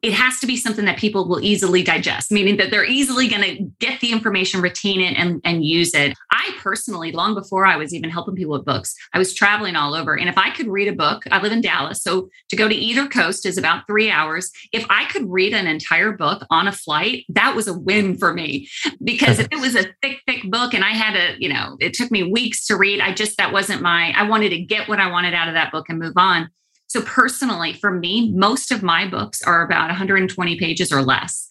it 0.02 0.14
has 0.14 0.40
to 0.40 0.48
be 0.48 0.58
something 0.58 0.86
that 0.86 0.98
people 0.98 1.28
will 1.28 1.44
easily 1.44 1.84
digest, 1.84 2.32
meaning 2.32 2.58
that 2.58 2.72
they're 2.72 2.86
easily 2.86 3.28
going 3.28 3.42
to 3.42 3.64
get 3.80 4.00
the 4.00 4.12
information, 4.12 4.62
retain 4.62 5.02
it, 5.02 5.18
and, 5.18 5.42
and 5.44 5.64
use 5.64 5.94
it. 5.94 6.14
I 6.32 6.56
personally, 6.60 7.12
long 7.12 7.36
before 7.36 7.66
I 7.66 7.78
was 7.78 7.94
even 7.94 8.10
helping 8.10 8.36
people 8.36 8.54
with 8.54 8.66
books, 8.66 8.96
I 9.14 9.18
was 9.18 9.34
traveling 9.34 9.76
all 9.76 9.94
over. 9.94 10.18
And 10.18 10.30
if 10.30 10.38
I 10.38 10.52
could 10.52 10.68
read 10.68 10.88
a 10.88 10.96
book, 10.96 11.24
I 11.32 11.42
live 11.42 11.52
in 11.52 11.62
Dallas. 11.62 12.02
So 12.02 12.30
to 12.50 12.56
go 12.56 12.68
to 12.68 12.76
either 12.76 13.08
coast 13.08 13.46
is 13.46 13.58
about 13.58 13.88
three 13.88 14.10
hours. 14.10 14.52
If 14.72 14.86
I 14.90 15.06
could 15.06 15.30
read 15.30 15.54
an 15.54 15.68
entire 15.68 16.12
book 16.12 16.46
on 16.50 16.68
a 16.68 16.72
flight, 16.72 17.26
that 17.30 17.56
was 17.56 17.68
a 17.68 17.78
win 17.78 18.18
for 18.18 18.34
me. 18.34 18.68
Because 19.04 19.40
if 19.40 19.48
it 19.52 19.60
was 19.60 19.76
a 19.76 19.94
thick, 20.02 20.22
thick 20.28 20.44
book 20.50 20.74
and 20.74 20.84
I 20.84 20.92
had 20.92 21.14
to, 21.14 21.42
you 21.42 21.50
know, 21.50 21.78
it 21.80 21.94
took 21.94 22.12
me 22.12 22.24
weeks 22.24 22.66
to 22.68 22.78
read, 22.78 23.00
I 23.00 23.14
just, 23.14 23.38
that 23.38 23.54
wasn't 23.54 23.82
my, 23.82 24.14
I 24.16 24.24
wanted 24.24 24.50
to 24.50 24.60
get 24.60 24.88
what 24.88 25.00
I 25.00 25.10
wanted 25.10 25.34
out 25.34 25.48
of 25.48 25.54
that 25.54 25.72
book 25.72 25.86
and 25.90 26.00
move 26.00 26.14
on. 26.16 26.50
So, 26.96 27.02
personally, 27.02 27.74
for 27.74 27.92
me, 27.92 28.32
most 28.32 28.72
of 28.72 28.82
my 28.82 29.06
books 29.06 29.44
are 29.44 29.66
about 29.66 29.90
120 29.90 30.58
pages 30.58 30.94
or 30.94 31.02
less. 31.02 31.50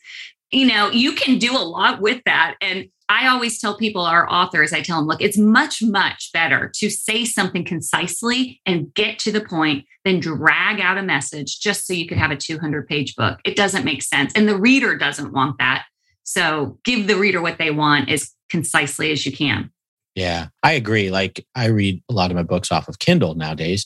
You 0.50 0.66
know, 0.66 0.90
you 0.90 1.12
can 1.12 1.36
do 1.36 1.54
a 1.54 1.60
lot 1.60 2.00
with 2.00 2.22
that. 2.24 2.54
And 2.62 2.88
I 3.10 3.26
always 3.26 3.60
tell 3.60 3.76
people, 3.76 4.06
our 4.06 4.26
authors, 4.32 4.72
I 4.72 4.80
tell 4.80 4.96
them, 4.96 5.06
look, 5.06 5.20
it's 5.20 5.36
much, 5.36 5.82
much 5.82 6.30
better 6.32 6.72
to 6.76 6.88
say 6.88 7.26
something 7.26 7.62
concisely 7.62 8.62
and 8.64 8.94
get 8.94 9.18
to 9.18 9.32
the 9.32 9.42
point 9.42 9.84
than 10.06 10.18
drag 10.18 10.80
out 10.80 10.96
a 10.96 11.02
message 11.02 11.60
just 11.60 11.86
so 11.86 11.92
you 11.92 12.08
could 12.08 12.16
have 12.16 12.30
a 12.30 12.36
200 12.36 12.88
page 12.88 13.14
book. 13.14 13.38
It 13.44 13.54
doesn't 13.54 13.84
make 13.84 14.02
sense. 14.02 14.32
And 14.34 14.48
the 14.48 14.56
reader 14.56 14.96
doesn't 14.96 15.34
want 15.34 15.58
that. 15.58 15.84
So 16.22 16.78
give 16.84 17.06
the 17.06 17.16
reader 17.16 17.42
what 17.42 17.58
they 17.58 17.70
want 17.70 18.08
as 18.08 18.32
concisely 18.48 19.12
as 19.12 19.26
you 19.26 19.32
can. 19.32 19.70
Yeah, 20.14 20.46
I 20.62 20.72
agree. 20.72 21.10
Like 21.10 21.44
I 21.54 21.66
read 21.66 22.02
a 22.08 22.14
lot 22.14 22.30
of 22.30 22.36
my 22.36 22.44
books 22.44 22.72
off 22.72 22.88
of 22.88 22.98
Kindle 22.98 23.34
nowadays 23.34 23.84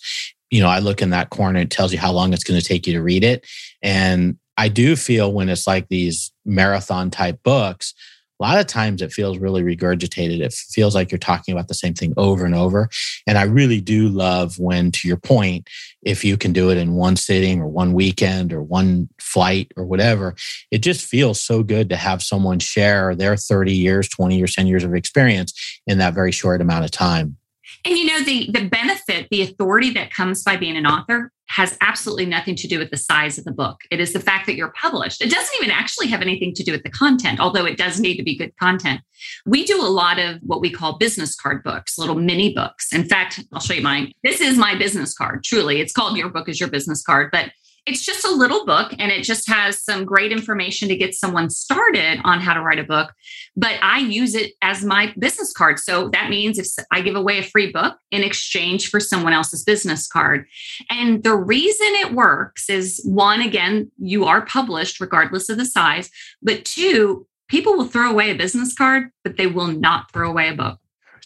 you 0.50 0.60
know, 0.60 0.68
I 0.68 0.78
look 0.78 1.02
in 1.02 1.10
that 1.10 1.30
corner, 1.30 1.60
it 1.60 1.70
tells 1.70 1.92
you 1.92 1.98
how 1.98 2.12
long 2.12 2.32
it's 2.32 2.44
going 2.44 2.60
to 2.60 2.66
take 2.66 2.86
you 2.86 2.94
to 2.94 3.02
read 3.02 3.24
it. 3.24 3.46
And 3.82 4.38
I 4.56 4.68
do 4.68 4.96
feel 4.96 5.32
when 5.32 5.48
it's 5.48 5.66
like 5.66 5.88
these 5.88 6.32
marathon 6.44 7.10
type 7.10 7.42
books, 7.42 7.94
a 8.40 8.44
lot 8.44 8.60
of 8.60 8.66
times 8.66 9.02
it 9.02 9.12
feels 9.12 9.38
really 9.38 9.62
regurgitated. 9.62 10.40
It 10.40 10.52
feels 10.52 10.94
like 10.94 11.10
you're 11.10 11.18
talking 11.18 11.52
about 11.52 11.66
the 11.66 11.74
same 11.74 11.94
thing 11.94 12.14
over 12.16 12.44
and 12.44 12.54
over. 12.54 12.88
And 13.26 13.36
I 13.36 13.42
really 13.42 13.80
do 13.80 14.08
love 14.08 14.58
when, 14.58 14.92
to 14.92 15.08
your 15.08 15.16
point, 15.16 15.68
if 16.02 16.24
you 16.24 16.36
can 16.36 16.52
do 16.52 16.70
it 16.70 16.78
in 16.78 16.94
one 16.94 17.16
sitting 17.16 17.60
or 17.60 17.66
one 17.66 17.94
weekend 17.94 18.52
or 18.52 18.62
one 18.62 19.08
flight 19.20 19.72
or 19.76 19.84
whatever, 19.84 20.36
it 20.70 20.78
just 20.78 21.04
feels 21.04 21.40
so 21.40 21.64
good 21.64 21.88
to 21.90 21.96
have 21.96 22.22
someone 22.22 22.60
share 22.60 23.14
their 23.14 23.36
30 23.36 23.72
years, 23.72 24.08
20 24.08 24.36
years, 24.36 24.54
10 24.54 24.68
years 24.68 24.84
of 24.84 24.94
experience 24.94 25.52
in 25.88 25.98
that 25.98 26.14
very 26.14 26.30
short 26.30 26.60
amount 26.60 26.84
of 26.84 26.92
time. 26.92 27.37
And 27.84 27.96
you 27.96 28.06
know, 28.06 28.22
the 28.22 28.50
the 28.52 28.68
benefit, 28.68 29.28
the 29.30 29.42
authority 29.42 29.90
that 29.90 30.12
comes 30.12 30.42
by 30.42 30.56
being 30.56 30.76
an 30.76 30.86
author 30.86 31.32
has 31.48 31.78
absolutely 31.80 32.26
nothing 32.26 32.54
to 32.54 32.68
do 32.68 32.78
with 32.78 32.90
the 32.90 32.96
size 32.96 33.38
of 33.38 33.44
the 33.44 33.52
book. 33.52 33.80
It 33.90 34.00
is 34.00 34.12
the 34.12 34.20
fact 34.20 34.46
that 34.46 34.54
you're 34.54 34.72
published. 34.72 35.22
It 35.22 35.30
doesn't 35.30 35.56
even 35.56 35.70
actually 35.70 36.08
have 36.08 36.20
anything 36.20 36.52
to 36.54 36.62
do 36.62 36.72
with 36.72 36.82
the 36.82 36.90
content, 36.90 37.40
although 37.40 37.64
it 37.64 37.78
does 37.78 37.98
need 37.98 38.16
to 38.16 38.22
be 38.22 38.36
good 38.36 38.54
content. 38.58 39.00
We 39.46 39.64
do 39.64 39.80
a 39.80 39.88
lot 39.88 40.18
of 40.18 40.40
what 40.42 40.60
we 40.60 40.70
call 40.70 40.98
business 40.98 41.34
card 41.34 41.62
books, 41.62 41.98
little 41.98 42.16
mini 42.16 42.52
books. 42.52 42.92
In 42.92 43.08
fact, 43.08 43.40
I'll 43.52 43.60
show 43.60 43.74
you 43.74 43.82
mine. 43.82 44.12
This 44.22 44.40
is 44.42 44.58
my 44.58 44.76
business 44.76 45.14
card, 45.14 45.42
truly. 45.42 45.80
It's 45.80 45.92
called 45.92 46.18
Your 46.18 46.28
Book 46.28 46.48
is 46.48 46.60
Your 46.60 46.68
Business 46.68 47.02
Card, 47.02 47.30
but 47.32 47.50
it's 47.88 48.04
just 48.04 48.26
a 48.26 48.30
little 48.30 48.66
book 48.66 48.92
and 48.98 49.10
it 49.10 49.24
just 49.24 49.48
has 49.48 49.82
some 49.82 50.04
great 50.04 50.30
information 50.30 50.88
to 50.88 50.96
get 50.96 51.14
someone 51.14 51.48
started 51.48 52.20
on 52.22 52.38
how 52.38 52.52
to 52.52 52.60
write 52.60 52.78
a 52.78 52.84
book. 52.84 53.14
But 53.56 53.78
I 53.82 54.00
use 54.00 54.34
it 54.34 54.52
as 54.60 54.84
my 54.84 55.14
business 55.18 55.54
card. 55.54 55.78
So 55.78 56.10
that 56.10 56.28
means 56.28 56.58
if 56.58 56.66
I 56.92 57.00
give 57.00 57.16
away 57.16 57.38
a 57.38 57.42
free 57.42 57.72
book 57.72 57.96
in 58.10 58.22
exchange 58.22 58.90
for 58.90 59.00
someone 59.00 59.32
else's 59.32 59.64
business 59.64 60.06
card. 60.06 60.46
And 60.90 61.22
the 61.22 61.34
reason 61.34 61.86
it 61.92 62.12
works 62.12 62.68
is 62.68 63.00
one, 63.06 63.40
again, 63.40 63.90
you 63.98 64.26
are 64.26 64.44
published 64.44 65.00
regardless 65.00 65.48
of 65.48 65.56
the 65.56 65.64
size. 65.64 66.10
But 66.42 66.66
two, 66.66 67.26
people 67.48 67.74
will 67.74 67.86
throw 67.86 68.10
away 68.10 68.30
a 68.30 68.36
business 68.36 68.74
card, 68.74 69.10
but 69.24 69.38
they 69.38 69.46
will 69.46 69.68
not 69.68 70.12
throw 70.12 70.28
away 70.28 70.48
a 70.48 70.54
book. 70.54 70.78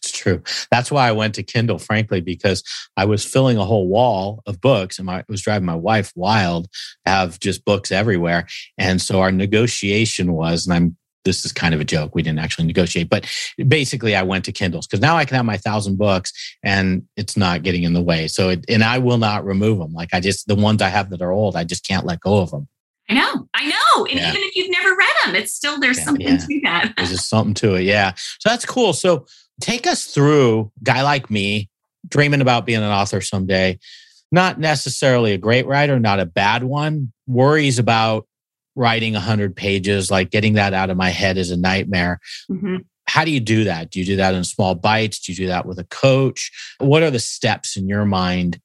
It's 0.03 0.11
true. 0.11 0.43
That's 0.73 0.91
why 0.91 1.09
I 1.09 1.13
went 1.13 1.37
to 1.37 1.45
Kindle, 1.45 1.79
frankly, 1.79 2.21
because 2.21 2.65
I 2.97 3.05
was 3.05 3.25
filling 3.25 3.57
a 3.57 3.65
whole 3.65 3.87
wall 3.87 4.43
of 4.47 4.61
books 4.61 4.99
and 4.99 5.07
my, 5.07 5.21
it 5.21 5.29
was 5.29 5.43
driving 5.43 5.67
my 5.67 5.77
wife 5.77 6.13
wild 6.17 6.65
to 7.07 7.13
have 7.13 7.39
just 7.39 7.65
books 7.65 7.93
everywhere. 7.93 8.49
And 8.77 9.01
so 9.01 9.21
our 9.21 9.31
negotiation 9.31 10.33
was, 10.33 10.67
and 10.67 10.75
I'm 10.75 10.97
this 11.25 11.45
is 11.45 11.53
kind 11.53 11.73
of 11.73 11.81
a 11.81 11.85
joke. 11.85 12.17
We 12.17 12.23
didn't 12.23 12.41
actually 12.41 12.67
negotiate, 12.67 13.09
but 13.09 13.31
basically, 13.69 14.17
I 14.17 14.23
went 14.23 14.45
to 14.47 14.53
Kindles 14.53 14.87
because 14.89 15.01
now 15.01 15.17
I 15.17 15.25
can 15.25 15.37
have 15.37 15.45
my 15.45 15.57
thousand 15.57 15.97
books 15.97 16.33
and 16.65 17.05
it's 17.17 17.37
not 17.37 17.63
getting 17.63 17.85
in 17.85 17.93
the 17.93 18.03
way. 18.03 18.29
So, 18.29 18.51
it, 18.51 18.65
and 18.69 18.83
I 18.83 18.99
will 18.99 19.19
not 19.19 19.45
remove 19.45 19.79
them. 19.79 19.93
Like 19.93 20.11
I 20.13 20.19
just, 20.19 20.49
the 20.49 20.55
ones 20.55 20.83
I 20.83 20.89
have 20.89 21.11
that 21.11 21.23
are 21.23 21.31
old, 21.31 21.57
I 21.57 21.65
just 21.65 21.87
can't 21.87 22.05
let 22.05 22.21
go 22.21 22.41
of 22.41 22.51
them. 22.51 22.69
I 23.09 23.15
know, 23.15 23.49
I 23.55 23.67
know. 23.67 24.05
And 24.07 24.19
yeah. 24.19 24.31
even 24.31 24.43
if 24.43 24.57
you've 24.57 24.71
never 24.71 24.97
read 24.97 25.15
them, 25.25 25.35
it's 25.37 25.53
still, 25.53 25.79
there's 25.79 25.99
yeah, 25.99 26.05
something 26.05 26.27
yeah. 26.27 26.37
to 26.37 26.61
that. 26.65 26.95
there's 26.97 27.11
just 27.11 27.29
something 27.29 27.55
to 27.55 27.75
it. 27.75 27.83
Yeah. 27.83 28.15
So 28.17 28.49
that's 28.49 28.65
cool. 28.65 28.93
So 28.93 29.27
take 29.63 29.87
us 29.87 30.05
through 30.05 30.71
guy 30.83 31.03
like 31.03 31.31
me, 31.31 31.71
dreaming 32.09 32.41
about 32.43 32.67
being 32.67 32.83
an 32.83 32.91
author 32.91 33.21
someday, 33.21 33.79
not 34.31 34.59
necessarily 34.59 35.33
a 35.33 35.39
great 35.39 35.67
writer, 35.67 35.99
not 35.99 36.21
a 36.21 36.27
bad 36.27 36.65
one, 36.65 37.13
worries 37.27 37.79
about 37.79 38.27
writing 38.75 39.13
100 39.13 39.55
pages, 39.55 40.11
like 40.11 40.31
getting 40.31 40.55
that 40.55 40.75
out 40.75 40.91
of 40.91 40.97
my 40.97 41.11
head 41.11 41.39
is 41.39 41.51
a 41.51 41.57
nightmare. 41.57 42.19
Mm-hmm. 42.51 42.77
How 43.07 43.25
do 43.25 43.31
you 43.31 43.41
do 43.41 43.65
that? 43.65 43.91
Do 43.91 44.01
you 44.01 44.07
do 44.07 44.17
that 44.17 44.35
in 44.35 44.45
small 44.45 44.75
bites? 44.75 45.21
Do 45.21 45.33
you 45.33 45.37
do 45.37 45.47
that 45.49 45.67
with 45.67 45.79
a 45.79 45.85
coach? 45.85 46.51
What 46.79 47.03
are 47.03 47.11
the 47.11 47.19
steps 47.19 47.77
in 47.77 47.89
your 47.89 48.05
mind 48.05 48.61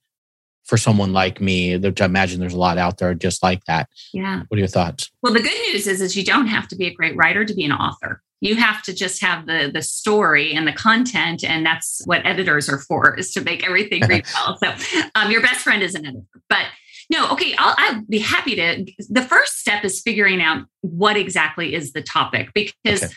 for 0.66 0.78
someone 0.78 1.12
like 1.12 1.42
me? 1.42 1.78
which 1.78 2.02
I 2.02 2.06
imagine 2.06 2.40
there's 2.40 2.54
a 2.54 2.58
lot 2.58 2.78
out 2.78 2.98
there 2.98 3.14
just 3.14 3.44
like 3.44 3.64
that. 3.66 3.90
Yeah. 4.14 4.44
What 4.48 4.56
are 4.56 4.60
your 4.60 4.68
thoughts? 4.68 5.12
Well, 5.22 5.34
the 5.34 5.42
good 5.42 5.74
news 5.74 5.86
is, 5.86 6.02
is 6.02 6.16
you 6.16 6.24
don't 6.24 6.48
have 6.48 6.68
to 6.70 6.76
be 6.76 6.88
a 6.88 6.94
great 6.94 7.16
writer 7.16 7.44
to 7.46 7.54
be 7.54 7.66
an 7.66 7.72
author. 7.74 8.22
You 8.40 8.56
have 8.56 8.84
to 8.84 8.94
just 8.94 9.22
have 9.22 9.46
the 9.48 9.72
the 9.74 9.82
story 9.82 10.54
and 10.54 10.68
the 10.68 10.74
content, 10.74 11.44
and 11.44 11.66
that's 11.66 12.02
what 12.06 12.26
editors 12.26 12.70
are 12.70 12.80
for, 12.80 13.16
is 13.20 13.32
to 13.34 13.42
make 13.42 13.66
everything 13.66 14.06
read 14.08 14.26
well. 14.34 14.58
So, 14.58 14.74
um, 15.16 15.32
your 15.32 15.42
best 15.42 15.62
friend 15.62 15.82
is 15.82 15.96
an 15.96 16.06
editor, 16.06 16.26
but 16.50 16.66
no, 17.10 17.30
okay, 17.32 17.56
I'll, 17.58 17.76
I'll 17.78 18.02
be 18.10 18.20
happy 18.20 18.56
to. 18.56 18.86
The 19.10 19.22
first 19.22 19.60
step 19.60 19.84
is 19.86 20.02
figuring 20.02 20.42
out 20.42 20.66
what 20.82 21.16
exactly 21.16 21.74
is 21.74 21.94
the 21.94 22.02
topic 22.02 22.52
because 22.54 23.04
okay. 23.04 23.14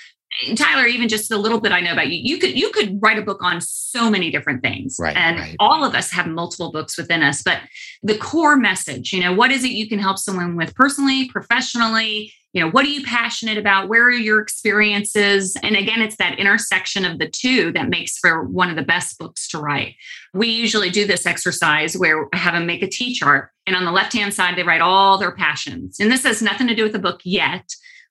Tyler, 0.55 0.87
even 0.87 1.09
just 1.09 1.31
a 1.33 1.37
little 1.37 1.61
bit 1.61 1.73
I 1.73 1.81
know 1.81 1.93
about 1.93 2.09
you, 2.09 2.21
you 2.23 2.39
could 2.39 2.57
you 2.57 2.71
could 2.71 2.99
write 3.03 3.19
a 3.19 3.23
book 3.23 3.43
on 3.43 3.61
so 3.61 4.09
many 4.09 4.31
different 4.31 4.63
things. 4.63 4.97
Right, 4.99 5.17
and 5.17 5.39
right. 5.39 5.57
all 5.59 5.85
of 5.85 5.95
us 5.95 6.11
have 6.13 6.27
multiple 6.27 6.71
books 6.71 6.97
within 6.97 7.23
us. 7.23 7.43
But 7.43 7.61
the 8.03 8.17
core 8.17 8.57
message, 8.57 9.13
you 9.13 9.21
know, 9.21 9.35
what 9.35 9.51
is 9.51 9.65
it 9.65 9.73
you 9.73 9.89
can 9.89 9.99
help 9.99 10.19
someone 10.19 10.57
with 10.57 10.75
personally, 10.75 11.29
professionally? 11.29 12.33
You 12.53 12.63
know, 12.63 12.71
what 12.71 12.85
are 12.85 12.89
you 12.89 13.05
passionate 13.05 13.59
about? 13.59 13.89
Where 13.89 14.05
are 14.05 14.11
your 14.11 14.41
experiences? 14.41 15.57
And 15.63 15.77
again, 15.77 16.03
it's 16.03 16.17
that 16.17 16.39
intersection 16.39 17.05
of 17.05 17.19
the 17.19 17.29
two 17.29 17.71
that 17.73 17.89
makes 17.89 18.19
for 18.19 18.45
one 18.45 18.71
of 18.71 18.77
the 18.77 18.83
best 18.83 19.19
books 19.19 19.47
to 19.49 19.59
write. 19.59 19.95
We 20.35 20.49
usually 20.49 20.91
do 20.91 21.07
this 21.07 21.27
exercise 21.27 21.97
where 21.97 22.29
I 22.33 22.39
have 22.39 22.55
them 22.55 22.67
make 22.67 22.83
a 22.83 22.89
T 22.89 23.15
chart. 23.15 23.51
And 23.67 23.77
on 23.77 23.85
the 23.85 23.93
left 23.93 24.15
hand 24.15 24.35
side, 24.35 24.57
they 24.57 24.65
write 24.65 24.81
all 24.81 25.17
their 25.17 25.31
passions. 25.31 26.01
And 26.01 26.11
this 26.11 26.25
has 26.25 26.43
nothing 26.43 26.67
to 26.67 26.75
do 26.75 26.83
with 26.83 26.93
the 26.93 26.99
book 26.99 27.21
yet, 27.25 27.69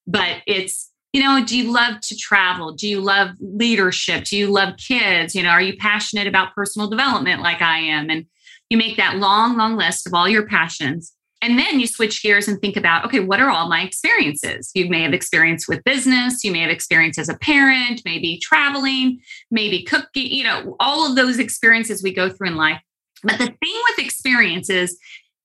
but 0.07 0.37
it's 0.47 0.88
you 1.13 1.23
know, 1.23 1.43
do 1.43 1.57
you 1.57 1.71
love 1.71 2.01
to 2.01 2.15
travel? 2.15 2.73
Do 2.73 2.87
you 2.87 3.01
love 3.01 3.31
leadership? 3.39 4.25
Do 4.25 4.37
you 4.37 4.47
love 4.47 4.75
kids? 4.77 5.33
You 5.33 5.43
know, 5.43 5.49
are 5.49 5.61
you 5.61 5.75
passionate 5.77 6.27
about 6.27 6.53
personal 6.53 6.89
development 6.89 7.41
like 7.41 7.61
I 7.61 7.79
am? 7.79 8.09
And 8.09 8.25
you 8.69 8.77
make 8.77 8.97
that 8.97 9.17
long, 9.17 9.57
long 9.57 9.75
list 9.75 10.05
of 10.05 10.13
all 10.13 10.29
your 10.29 10.45
passions. 10.45 11.13
And 11.41 11.57
then 11.57 11.79
you 11.79 11.87
switch 11.87 12.21
gears 12.21 12.47
and 12.47 12.59
think 12.59 12.75
about, 12.75 13.05
okay, 13.05 13.21
what 13.21 13.39
are 13.39 13.49
all 13.49 13.69
my 13.69 13.81
experiences? 13.81 14.71
You 14.75 14.89
may 14.89 15.01
have 15.03 15.13
experience 15.13 15.67
with 15.67 15.83
business, 15.85 16.43
you 16.43 16.51
may 16.51 16.59
have 16.59 16.69
experience 16.69 17.17
as 17.17 17.29
a 17.29 17.37
parent, 17.37 18.01
maybe 18.03 18.39
traveling, 18.43 19.21
maybe 19.49 19.83
cooking, 19.83 20.29
you 20.29 20.43
know, 20.43 20.75
all 20.79 21.09
of 21.09 21.15
those 21.15 21.39
experiences 21.39 22.03
we 22.03 22.13
go 22.13 22.29
through 22.29 22.49
in 22.49 22.57
life. 22.57 22.81
But 23.23 23.37
the 23.37 23.45
thing 23.45 23.81
with 23.89 23.99
experiences 23.99 24.97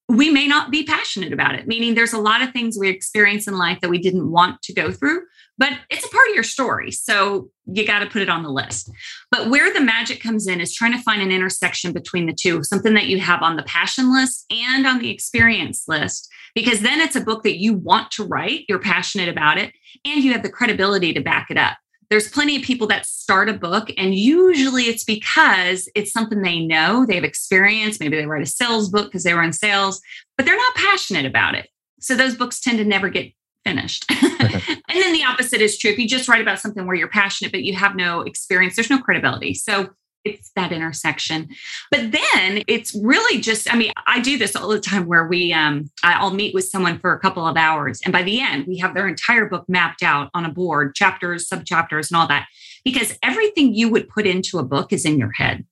we 0.08 0.30
may 0.30 0.46
not 0.46 0.70
be 0.70 0.84
passionate 0.84 1.32
about 1.32 1.54
it, 1.54 1.66
meaning 1.66 1.94
there's 1.94 2.12
a 2.12 2.18
lot 2.18 2.42
of 2.42 2.52
things 2.52 2.76
we 2.78 2.88
experience 2.88 3.48
in 3.48 3.56
life 3.56 3.80
that 3.80 3.88
we 3.88 3.98
didn't 3.98 4.30
want 4.30 4.60
to 4.62 4.74
go 4.74 4.92
through, 4.92 5.22
but 5.58 5.72
it's 5.90 6.04
a 6.04 6.10
part 6.10 6.28
of 6.28 6.34
your 6.34 6.44
story. 6.44 6.90
So 6.90 7.48
you 7.66 7.86
got 7.86 8.00
to 8.00 8.06
put 8.06 8.22
it 8.22 8.28
on 8.28 8.42
the 8.42 8.50
list. 8.50 8.90
But 9.30 9.50
where 9.50 9.72
the 9.72 9.80
magic 9.80 10.20
comes 10.20 10.46
in 10.46 10.60
is 10.60 10.74
trying 10.74 10.92
to 10.92 11.02
find 11.02 11.22
an 11.22 11.32
intersection 11.32 11.92
between 11.92 12.26
the 12.26 12.32
two, 12.32 12.62
something 12.64 12.94
that 12.94 13.06
you 13.06 13.20
have 13.20 13.42
on 13.42 13.56
the 13.56 13.62
passion 13.62 14.12
list 14.12 14.46
and 14.50 14.86
on 14.86 14.98
the 14.98 15.10
experience 15.10 15.84
list, 15.86 16.28
because 16.54 16.80
then 16.80 17.00
it's 17.00 17.16
a 17.16 17.20
book 17.20 17.42
that 17.44 17.58
you 17.58 17.74
want 17.74 18.10
to 18.12 18.24
write, 18.24 18.64
you're 18.68 18.78
passionate 18.78 19.28
about 19.28 19.58
it, 19.58 19.72
and 20.04 20.22
you 20.22 20.32
have 20.32 20.42
the 20.42 20.50
credibility 20.50 21.12
to 21.12 21.20
back 21.20 21.50
it 21.50 21.58
up 21.58 21.76
there's 22.10 22.30
plenty 22.30 22.56
of 22.56 22.62
people 22.62 22.86
that 22.86 23.06
start 23.06 23.48
a 23.48 23.54
book 23.54 23.90
and 23.96 24.14
usually 24.14 24.84
it's 24.84 25.04
because 25.04 25.88
it's 25.94 26.12
something 26.12 26.42
they 26.42 26.60
know 26.60 27.04
they 27.06 27.14
have 27.14 27.24
experience 27.24 27.98
maybe 28.00 28.16
they 28.16 28.26
write 28.26 28.42
a 28.42 28.46
sales 28.46 28.88
book 28.88 29.06
because 29.06 29.24
they 29.24 29.34
were 29.34 29.42
in 29.42 29.52
sales 29.52 30.00
but 30.36 30.46
they're 30.46 30.56
not 30.56 30.74
passionate 30.74 31.26
about 31.26 31.54
it 31.54 31.68
so 32.00 32.14
those 32.14 32.36
books 32.36 32.60
tend 32.60 32.78
to 32.78 32.84
never 32.84 33.08
get 33.08 33.32
finished. 33.64 34.04
And 34.94 35.02
then 35.02 35.12
the 35.12 35.24
opposite 35.24 35.60
is 35.60 35.76
true. 35.76 35.90
If 35.90 35.98
you 35.98 36.06
just 36.06 36.28
write 36.28 36.40
about 36.40 36.60
something 36.60 36.86
where 36.86 36.94
you're 36.94 37.08
passionate 37.08 37.50
but 37.50 37.64
you 37.64 37.74
have 37.74 37.96
no 37.96 38.20
experience 38.20 38.76
there's 38.76 38.90
no 38.90 38.98
credibility. 38.98 39.54
So 39.54 39.90
it's 40.24 40.52
that 40.56 40.72
intersection. 40.72 41.48
But 41.90 42.12
then 42.12 42.62
it's 42.68 42.94
really 42.94 43.40
just 43.40 43.72
i 43.72 43.76
mean 43.76 43.92
i 44.06 44.20
do 44.20 44.38
this 44.38 44.54
all 44.54 44.68
the 44.68 44.80
time 44.80 45.06
where 45.06 45.26
we 45.26 45.52
um 45.52 45.90
i'll 46.02 46.32
meet 46.32 46.54
with 46.54 46.64
someone 46.64 46.98
for 46.98 47.12
a 47.12 47.18
couple 47.18 47.46
of 47.46 47.56
hours. 47.56 48.00
And 48.04 48.12
by 48.12 48.22
the 48.22 48.40
end 48.40 48.66
we 48.66 48.78
have 48.78 48.94
their 48.94 49.08
entire 49.08 49.46
book 49.48 49.64
mapped 49.68 50.02
out 50.02 50.30
on 50.32 50.44
a 50.44 50.52
board 50.52 50.94
chapters 50.94 51.48
sub 51.48 51.64
chapters 51.64 52.10
and 52.10 52.18
all 52.18 52.28
that 52.28 52.46
because 52.84 53.18
everything 53.22 53.74
you 53.74 53.88
would 53.88 54.08
put 54.08 54.26
into 54.26 54.58
a 54.58 54.64
book 54.64 54.92
is 54.92 55.04
in 55.04 55.18
your 55.18 55.32
head. 55.32 55.64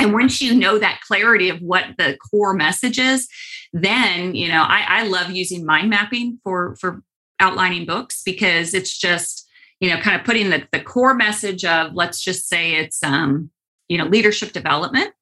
And 0.00 0.12
once 0.12 0.42
you 0.42 0.54
know 0.54 0.78
that 0.78 1.00
clarity 1.06 1.48
of 1.48 1.60
what 1.60 1.84
the 1.96 2.18
core 2.30 2.54
message 2.54 2.98
is 2.98 3.28
then 3.72 4.34
you 4.34 4.48
know 4.48 4.62
i, 4.62 4.84
I 4.88 5.06
love 5.06 5.30
using 5.30 5.64
mind 5.64 5.90
mapping 5.90 6.40
for 6.42 6.76
for 6.80 7.02
outlining 7.40 7.86
books 7.86 8.22
because 8.24 8.74
it's 8.74 8.96
just 8.96 9.48
you 9.80 9.90
know 9.90 10.00
kind 10.00 10.18
of 10.18 10.24
putting 10.24 10.50
the, 10.50 10.66
the 10.72 10.80
core 10.80 11.14
message 11.14 11.64
of 11.64 11.92
let's 11.94 12.20
just 12.20 12.48
say 12.48 12.76
it's 12.76 13.02
um 13.02 13.50
you 13.88 13.98
know 13.98 14.04
leadership 14.04 14.52
development 14.52 15.12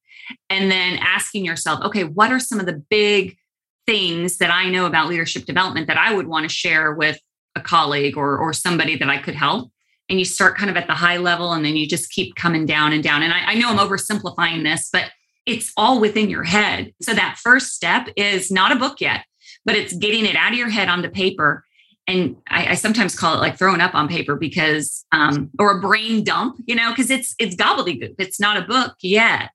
and 0.51 0.70
then 0.70 0.98
asking 1.01 1.44
yourself 1.44 1.81
okay 1.83 2.05
what 2.05 2.31
are 2.31 2.40
some 2.40 2.61
of 2.61 2.66
the 2.66 2.83
big 2.90 3.37
things 3.87 4.38
that 4.38 4.51
i 4.51 4.68
know 4.68 4.87
about 4.87 5.09
leadership 5.09 5.44
development 5.44 5.87
that 5.87 5.96
i 5.96 6.14
would 6.14 6.27
want 6.27 6.44
to 6.44 6.55
share 6.55 6.92
with 6.92 7.18
a 7.55 7.61
colleague 7.61 8.16
or 8.16 8.38
or 8.38 8.53
somebody 8.53 8.96
that 8.96 9.09
i 9.09 9.18
could 9.18 9.35
help? 9.35 9.70
And 10.09 10.18
you 10.18 10.25
start 10.25 10.59
kind 10.59 10.70
of 10.70 10.77
at 10.77 10.87
the 10.87 10.94
high 10.94 11.16
level 11.16 11.53
and 11.53 11.64
then 11.64 11.77
you 11.77 11.87
just 11.87 12.11
keep 12.11 12.35
coming 12.35 12.66
down 12.66 12.92
and 12.92 13.03
down. 13.03 13.22
And 13.22 13.33
i, 13.33 13.53
I 13.53 13.55
know 13.55 13.68
i'm 13.68 13.79
oversimplifying 13.79 14.62
this 14.62 14.88
but 14.92 15.11
it's 15.44 15.72
all 15.77 16.01
within 16.01 16.31
your 16.31 16.44
head. 16.44 16.92
So 17.03 17.14
that 17.14 17.38
first 17.42 17.75
step 17.75 18.09
is 18.16 18.51
not 18.51 18.72
a 18.72 18.77
book 18.77 19.01
yet 19.01 19.25
but 19.64 19.77
it's 19.77 19.92
getting 19.92 20.27
it 20.27 20.37
out 20.37 20.53
of 20.53 20.59
your 20.59 20.68
head 20.68 20.88
onto 20.88 21.09
paper 21.09 21.64
and 22.06 22.36
I, 22.48 22.68
I, 22.68 22.74
sometimes 22.74 23.14
call 23.14 23.34
it 23.34 23.38
like 23.38 23.56
throwing 23.56 23.80
up 23.80 23.94
on 23.94 24.08
paper 24.08 24.34
because 24.36 25.04
um, 25.12 25.50
or 25.58 25.78
a 25.78 25.80
brain 25.80 26.24
dump 26.24 26.56
you 26.66 26.74
know 26.74 26.90
because 26.90 27.10
it's 27.10 27.34
it's 27.38 27.54
gobbledygook. 27.56 28.14
It's 28.18 28.40
not 28.40 28.56
a 28.56 28.62
book 28.62 28.94
yet 29.00 29.52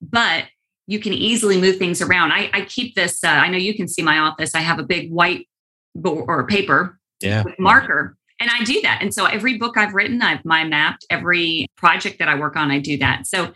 but 0.00 0.44
you 0.86 0.98
can 0.98 1.12
easily 1.12 1.60
move 1.60 1.76
things 1.76 2.02
around. 2.02 2.32
I, 2.32 2.50
I 2.52 2.62
keep 2.62 2.94
this 2.94 3.22
uh, 3.22 3.28
i 3.28 3.48
know 3.48 3.58
you 3.58 3.74
can 3.74 3.88
see 3.88 4.02
my 4.02 4.18
office. 4.18 4.54
I 4.54 4.60
have 4.60 4.78
a 4.78 4.84
big 4.84 5.10
white 5.10 5.48
board 5.94 6.24
or 6.28 6.46
paper 6.46 6.98
yeah. 7.20 7.44
marker 7.58 8.16
and 8.38 8.50
i 8.50 8.64
do 8.64 8.80
that. 8.82 8.98
And 9.02 9.12
so 9.12 9.26
every 9.26 9.58
book 9.58 9.76
i've 9.76 9.94
written 9.94 10.22
i've 10.22 10.44
mind 10.44 10.70
mapped. 10.70 11.04
Every 11.10 11.66
project 11.76 12.18
that 12.18 12.28
i 12.28 12.34
work 12.34 12.56
on 12.56 12.70
i 12.70 12.78
do 12.78 12.96
that. 12.98 13.26
So 13.26 13.52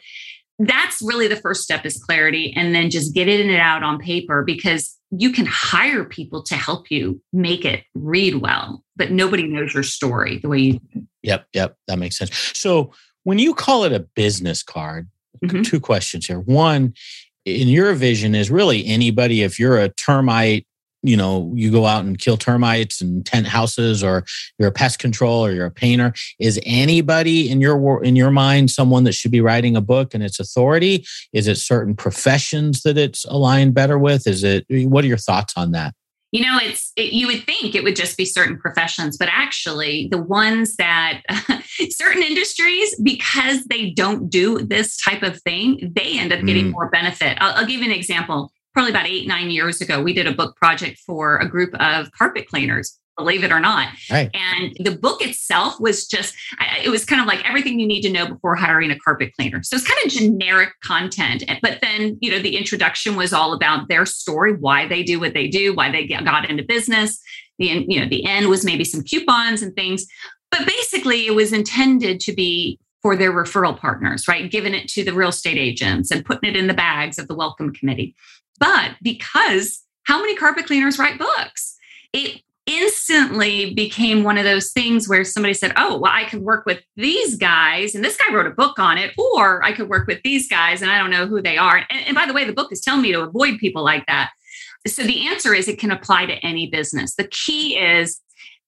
that's 0.58 1.02
really 1.02 1.26
the 1.26 1.36
first 1.36 1.62
step 1.62 1.84
is 1.84 2.02
clarity 2.02 2.52
and 2.56 2.74
then 2.74 2.88
just 2.88 3.12
getting 3.14 3.34
it 3.34 3.40
in 3.40 3.50
and 3.50 3.60
out 3.60 3.82
on 3.82 3.98
paper 3.98 4.44
because 4.44 4.96
you 5.18 5.30
can 5.30 5.46
hire 5.46 6.04
people 6.04 6.42
to 6.42 6.54
help 6.54 6.90
you 6.90 7.20
make 7.32 7.64
it 7.64 7.84
read 7.94 8.36
well, 8.36 8.82
but 8.96 9.10
nobody 9.10 9.46
knows 9.46 9.74
your 9.74 9.82
story 9.82 10.38
the 10.38 10.48
way 10.48 10.58
you 10.58 10.80
do. 10.92 11.06
Yep, 11.22 11.46
yep, 11.52 11.76
that 11.86 11.98
makes 11.98 12.18
sense. 12.18 12.52
So 12.54 12.92
when 13.22 13.38
you 13.38 13.54
call 13.54 13.84
it 13.84 13.92
a 13.92 14.00
business 14.00 14.62
card, 14.62 15.08
mm-hmm. 15.44 15.62
two 15.62 15.80
questions 15.80 16.26
here. 16.26 16.40
One, 16.40 16.94
in 17.44 17.68
your 17.68 17.92
vision, 17.94 18.34
is 18.34 18.50
really 18.50 18.86
anybody, 18.86 19.42
if 19.42 19.58
you're 19.58 19.78
a 19.78 19.88
termite 19.88 20.66
you 21.04 21.16
know 21.16 21.52
you 21.54 21.70
go 21.70 21.86
out 21.86 22.04
and 22.04 22.18
kill 22.18 22.36
termites 22.36 23.00
and 23.00 23.24
tent 23.24 23.46
houses 23.46 24.02
or 24.02 24.24
you're 24.58 24.68
a 24.68 24.72
pest 24.72 24.98
control 24.98 25.44
or 25.44 25.52
you're 25.52 25.66
a 25.66 25.70
painter. 25.70 26.12
Is 26.40 26.58
anybody 26.64 27.50
in 27.50 27.60
your 27.60 28.02
in 28.02 28.16
your 28.16 28.30
mind 28.30 28.70
someone 28.70 29.04
that 29.04 29.12
should 29.12 29.30
be 29.30 29.40
writing 29.40 29.76
a 29.76 29.80
book 29.80 30.14
and 30.14 30.22
its 30.22 30.40
authority? 30.40 31.06
Is 31.32 31.46
it 31.46 31.56
certain 31.56 31.94
professions 31.94 32.82
that 32.82 32.98
it's 32.98 33.24
aligned 33.26 33.74
better 33.74 33.98
with? 33.98 34.26
Is 34.26 34.42
it 34.42 34.64
what 34.68 35.04
are 35.04 35.08
your 35.08 35.18
thoughts 35.18 35.54
on 35.56 35.72
that? 35.72 35.94
You 36.32 36.42
know 36.42 36.58
it's 36.60 36.90
it, 36.96 37.12
you 37.12 37.28
would 37.28 37.44
think 37.44 37.76
it 37.76 37.84
would 37.84 37.94
just 37.94 38.16
be 38.16 38.24
certain 38.24 38.58
professions 38.58 39.16
but 39.16 39.28
actually 39.30 40.08
the 40.10 40.20
ones 40.20 40.74
that 40.76 41.22
certain 41.90 42.24
industries 42.24 42.98
because 43.00 43.64
they 43.66 43.90
don't 43.90 44.28
do 44.28 44.58
this 44.64 45.00
type 45.00 45.22
of 45.22 45.40
thing 45.42 45.92
they 45.94 46.18
end 46.18 46.32
up 46.32 46.44
getting 46.44 46.68
mm. 46.68 46.72
more 46.72 46.90
benefit. 46.90 47.38
I'll, 47.40 47.58
I'll 47.58 47.66
give 47.66 47.80
you 47.80 47.86
an 47.86 47.96
example 47.96 48.50
probably 48.74 48.90
about 48.90 49.06
eight, 49.06 49.26
nine 49.26 49.50
years 49.50 49.80
ago, 49.80 50.02
we 50.02 50.12
did 50.12 50.26
a 50.26 50.32
book 50.32 50.56
project 50.56 50.98
for 51.06 51.38
a 51.38 51.48
group 51.48 51.74
of 51.74 52.10
carpet 52.12 52.46
cleaners 52.48 52.98
believe 53.16 53.44
it 53.44 53.52
or 53.52 53.60
not. 53.60 53.88
Right. 54.10 54.30
And 54.34 54.76
the 54.80 54.96
book 54.96 55.22
itself 55.22 55.78
was 55.78 56.06
just, 56.06 56.34
it 56.82 56.88
was 56.88 57.04
kind 57.04 57.20
of 57.20 57.26
like 57.26 57.48
everything 57.48 57.78
you 57.78 57.86
need 57.86 58.02
to 58.02 58.10
know 58.10 58.26
before 58.26 58.56
hiring 58.56 58.90
a 58.90 58.98
carpet 58.98 59.32
cleaner. 59.38 59.62
So 59.62 59.76
it's 59.76 59.86
kind 59.86 60.00
of 60.04 60.10
generic 60.10 60.70
content. 60.82 61.44
Eh, 61.48 61.58
but 61.62 61.78
then, 61.80 62.18
you 62.20 62.30
know, 62.30 62.40
the 62.40 62.56
introduction 62.56 63.16
was 63.16 63.32
all 63.32 63.52
about 63.52 63.88
their 63.88 64.06
story, 64.06 64.54
why 64.54 64.88
they 64.88 65.02
do 65.02 65.20
what 65.20 65.34
they 65.34 65.48
do, 65.48 65.74
why 65.74 65.90
they 65.90 66.06
got 66.06 66.48
into 66.48 66.64
business. 66.64 67.20
The, 67.58 67.84
you 67.88 68.00
know, 68.00 68.08
the 68.08 68.26
end 68.26 68.48
was 68.48 68.64
maybe 68.64 68.84
some 68.84 69.02
coupons 69.02 69.62
and 69.62 69.74
things. 69.74 70.06
But 70.50 70.66
basically, 70.66 71.26
it 71.26 71.34
was 71.34 71.52
intended 71.52 72.20
to 72.20 72.32
be 72.32 72.78
for 73.02 73.16
their 73.16 73.32
referral 73.32 73.78
partners, 73.78 74.26
right? 74.26 74.50
Giving 74.50 74.72
it 74.72 74.88
to 74.88 75.04
the 75.04 75.12
real 75.12 75.28
estate 75.28 75.58
agents 75.58 76.10
and 76.10 76.24
putting 76.24 76.48
it 76.48 76.56
in 76.56 76.68
the 76.68 76.74
bags 76.74 77.18
of 77.18 77.28
the 77.28 77.34
welcome 77.34 77.72
committee. 77.72 78.14
But 78.58 78.92
because 79.02 79.82
how 80.04 80.20
many 80.20 80.36
carpet 80.36 80.66
cleaners 80.66 80.98
write 80.98 81.18
books? 81.18 81.76
It 82.12 82.40
instantly 82.66 83.74
became 83.74 84.24
one 84.24 84.38
of 84.38 84.44
those 84.44 84.72
things 84.72 85.08
where 85.08 85.24
somebody 85.24 85.54
said, 85.54 85.72
Oh, 85.76 85.98
well, 85.98 86.12
I 86.14 86.24
could 86.24 86.40
work 86.40 86.64
with 86.64 86.80
these 86.96 87.36
guys, 87.36 87.94
and 87.94 88.04
this 88.04 88.16
guy 88.16 88.34
wrote 88.34 88.46
a 88.46 88.50
book 88.50 88.78
on 88.78 88.98
it, 88.98 89.12
or 89.18 89.62
I 89.62 89.72
could 89.72 89.88
work 89.88 90.06
with 90.06 90.20
these 90.22 90.48
guys, 90.48 90.80
and 90.80 90.90
I 90.90 90.98
don't 90.98 91.10
know 91.10 91.26
who 91.26 91.42
they 91.42 91.58
are. 91.58 91.84
And, 91.90 92.06
and 92.06 92.14
by 92.14 92.26
the 92.26 92.32
way, 92.32 92.44
the 92.44 92.52
book 92.52 92.72
is 92.72 92.80
telling 92.80 93.02
me 93.02 93.12
to 93.12 93.22
avoid 93.22 93.58
people 93.58 93.84
like 93.84 94.06
that. 94.06 94.30
So 94.86 95.02
the 95.02 95.26
answer 95.28 95.54
is 95.54 95.66
it 95.66 95.78
can 95.78 95.90
apply 95.90 96.26
to 96.26 96.34
any 96.44 96.68
business. 96.68 97.14
The 97.14 97.28
key 97.28 97.78
is 97.78 98.20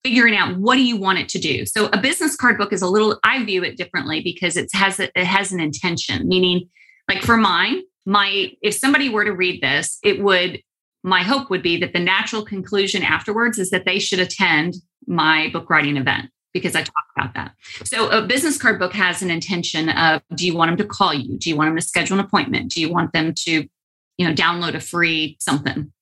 figuring 0.03 0.37
out 0.37 0.57
what 0.57 0.77
do 0.77 0.83
you 0.83 0.97
want 0.97 1.19
it 1.19 1.29
to 1.31 1.39
do. 1.39 1.67
So 1.67 1.87
a 1.87 2.01
business 2.01 2.37
card 2.37 2.59
book 2.59 2.73
is 2.73 2.81
a 2.81 2.87
little 2.87 3.19
I 3.25 3.45
view 3.45 3.65
it 3.65 3.77
differently 3.77 4.21
because 4.23 4.57
it 4.57 4.69
has 4.73 5.01
a, 5.01 5.11
it 5.19 5.27
has 5.27 5.53
an 5.53 5.61
intention, 5.61 6.27
meaning 6.29 6.69
like 7.09 7.23
for 7.23 7.37
mine, 7.37 7.83
my 8.07 8.53
if 8.63 8.75
somebody 8.75 9.09
were 9.09 9.25
to 9.25 9.33
read 9.33 9.61
this, 9.61 9.99
it 10.03 10.23
would 10.23 10.63
my 11.03 11.23
hope 11.23 11.51
would 11.51 11.63
be 11.63 11.77
that 11.79 11.93
the 11.93 12.01
natural 12.01 12.45
conclusion 12.45 13.03
afterwards 13.03 13.59
is 13.59 13.71
that 13.71 13.85
they 13.85 13.99
should 13.99 14.19
attend 14.19 14.75
my 15.07 15.51
book 15.53 15.69
writing 15.69 15.97
event 15.97 16.31
because 16.53 16.75
I 16.75 16.83
talk 16.83 17.05
about 17.17 17.35
that. 17.35 17.53
So 17.85 18.09
a 18.09 18.23
business 18.23 18.57
card 18.57 18.79
book 18.79 18.93
has 18.95 19.23
an 19.23 19.31
intention 19.31 19.91
of 19.91 20.23
do 20.35 20.47
you 20.47 20.57
want 20.57 20.71
them 20.71 20.79
to 20.79 20.85
call 20.85 21.13
you? 21.13 21.39
Do 21.39 21.51
you 21.51 21.57
want 21.57 21.69
them 21.69 21.77
to 21.77 21.83
schedule 21.83 22.19
an 22.19 22.25
appointment? 22.25 22.73
Do 22.73 22.81
you 22.81 22.91
want 22.91 23.13
them 23.13 23.35
to, 23.45 23.69
you 24.17 24.27
know, 24.27 24.33
download 24.33 24.75
a 24.75 24.81
free 24.81 25.37
something? 25.39 25.93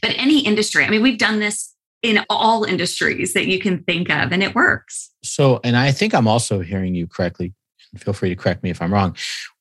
But 0.00 0.12
any 0.16 0.40
industry, 0.40 0.84
I 0.84 0.90
mean, 0.90 1.02
we've 1.02 1.18
done 1.18 1.40
this 1.40 1.74
in 2.02 2.24
all 2.30 2.64
industries 2.64 3.34
that 3.34 3.46
you 3.46 3.58
can 3.58 3.82
think 3.84 4.10
of 4.10 4.32
and 4.32 4.42
it 4.42 4.54
works. 4.54 5.10
So, 5.22 5.60
and 5.62 5.76
I 5.76 5.92
think 5.92 6.14
I'm 6.14 6.28
also 6.28 6.60
hearing 6.60 6.94
you 6.94 7.06
correctly. 7.06 7.52
Feel 7.96 8.12
free 8.12 8.28
to 8.28 8.36
correct 8.36 8.62
me 8.62 8.70
if 8.70 8.80
I'm 8.82 8.92
wrong. 8.92 9.16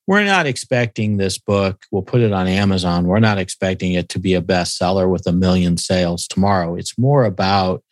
We're 0.07 0.23
not 0.23 0.47
expecting 0.47 1.17
this 1.17 1.37
book, 1.37 1.83
we'll 1.91 2.01
put 2.01 2.21
it 2.21 2.31
on 2.31 2.47
Amazon. 2.47 3.07
We're 3.07 3.19
not 3.19 3.37
expecting 3.37 3.91
it 3.91 4.07
to 4.09 4.19
be 4.19 4.33
a 4.33 4.41
bestseller 4.41 5.11
with 5.11 5.27
a 5.27 5.33
million 5.33 5.75
sales 5.75 6.27
tomorrow. 6.27 6.75
It's 6.75 6.97
more 6.97 7.25
about 7.25 7.83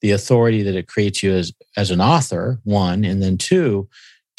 the 0.00 0.12
authority 0.12 0.62
that 0.62 0.74
it 0.74 0.88
creates 0.88 1.22
you 1.22 1.32
as, 1.32 1.52
as 1.76 1.90
an 1.90 2.00
author, 2.00 2.58
one, 2.64 3.04
and 3.04 3.22
then 3.22 3.36
two, 3.36 3.88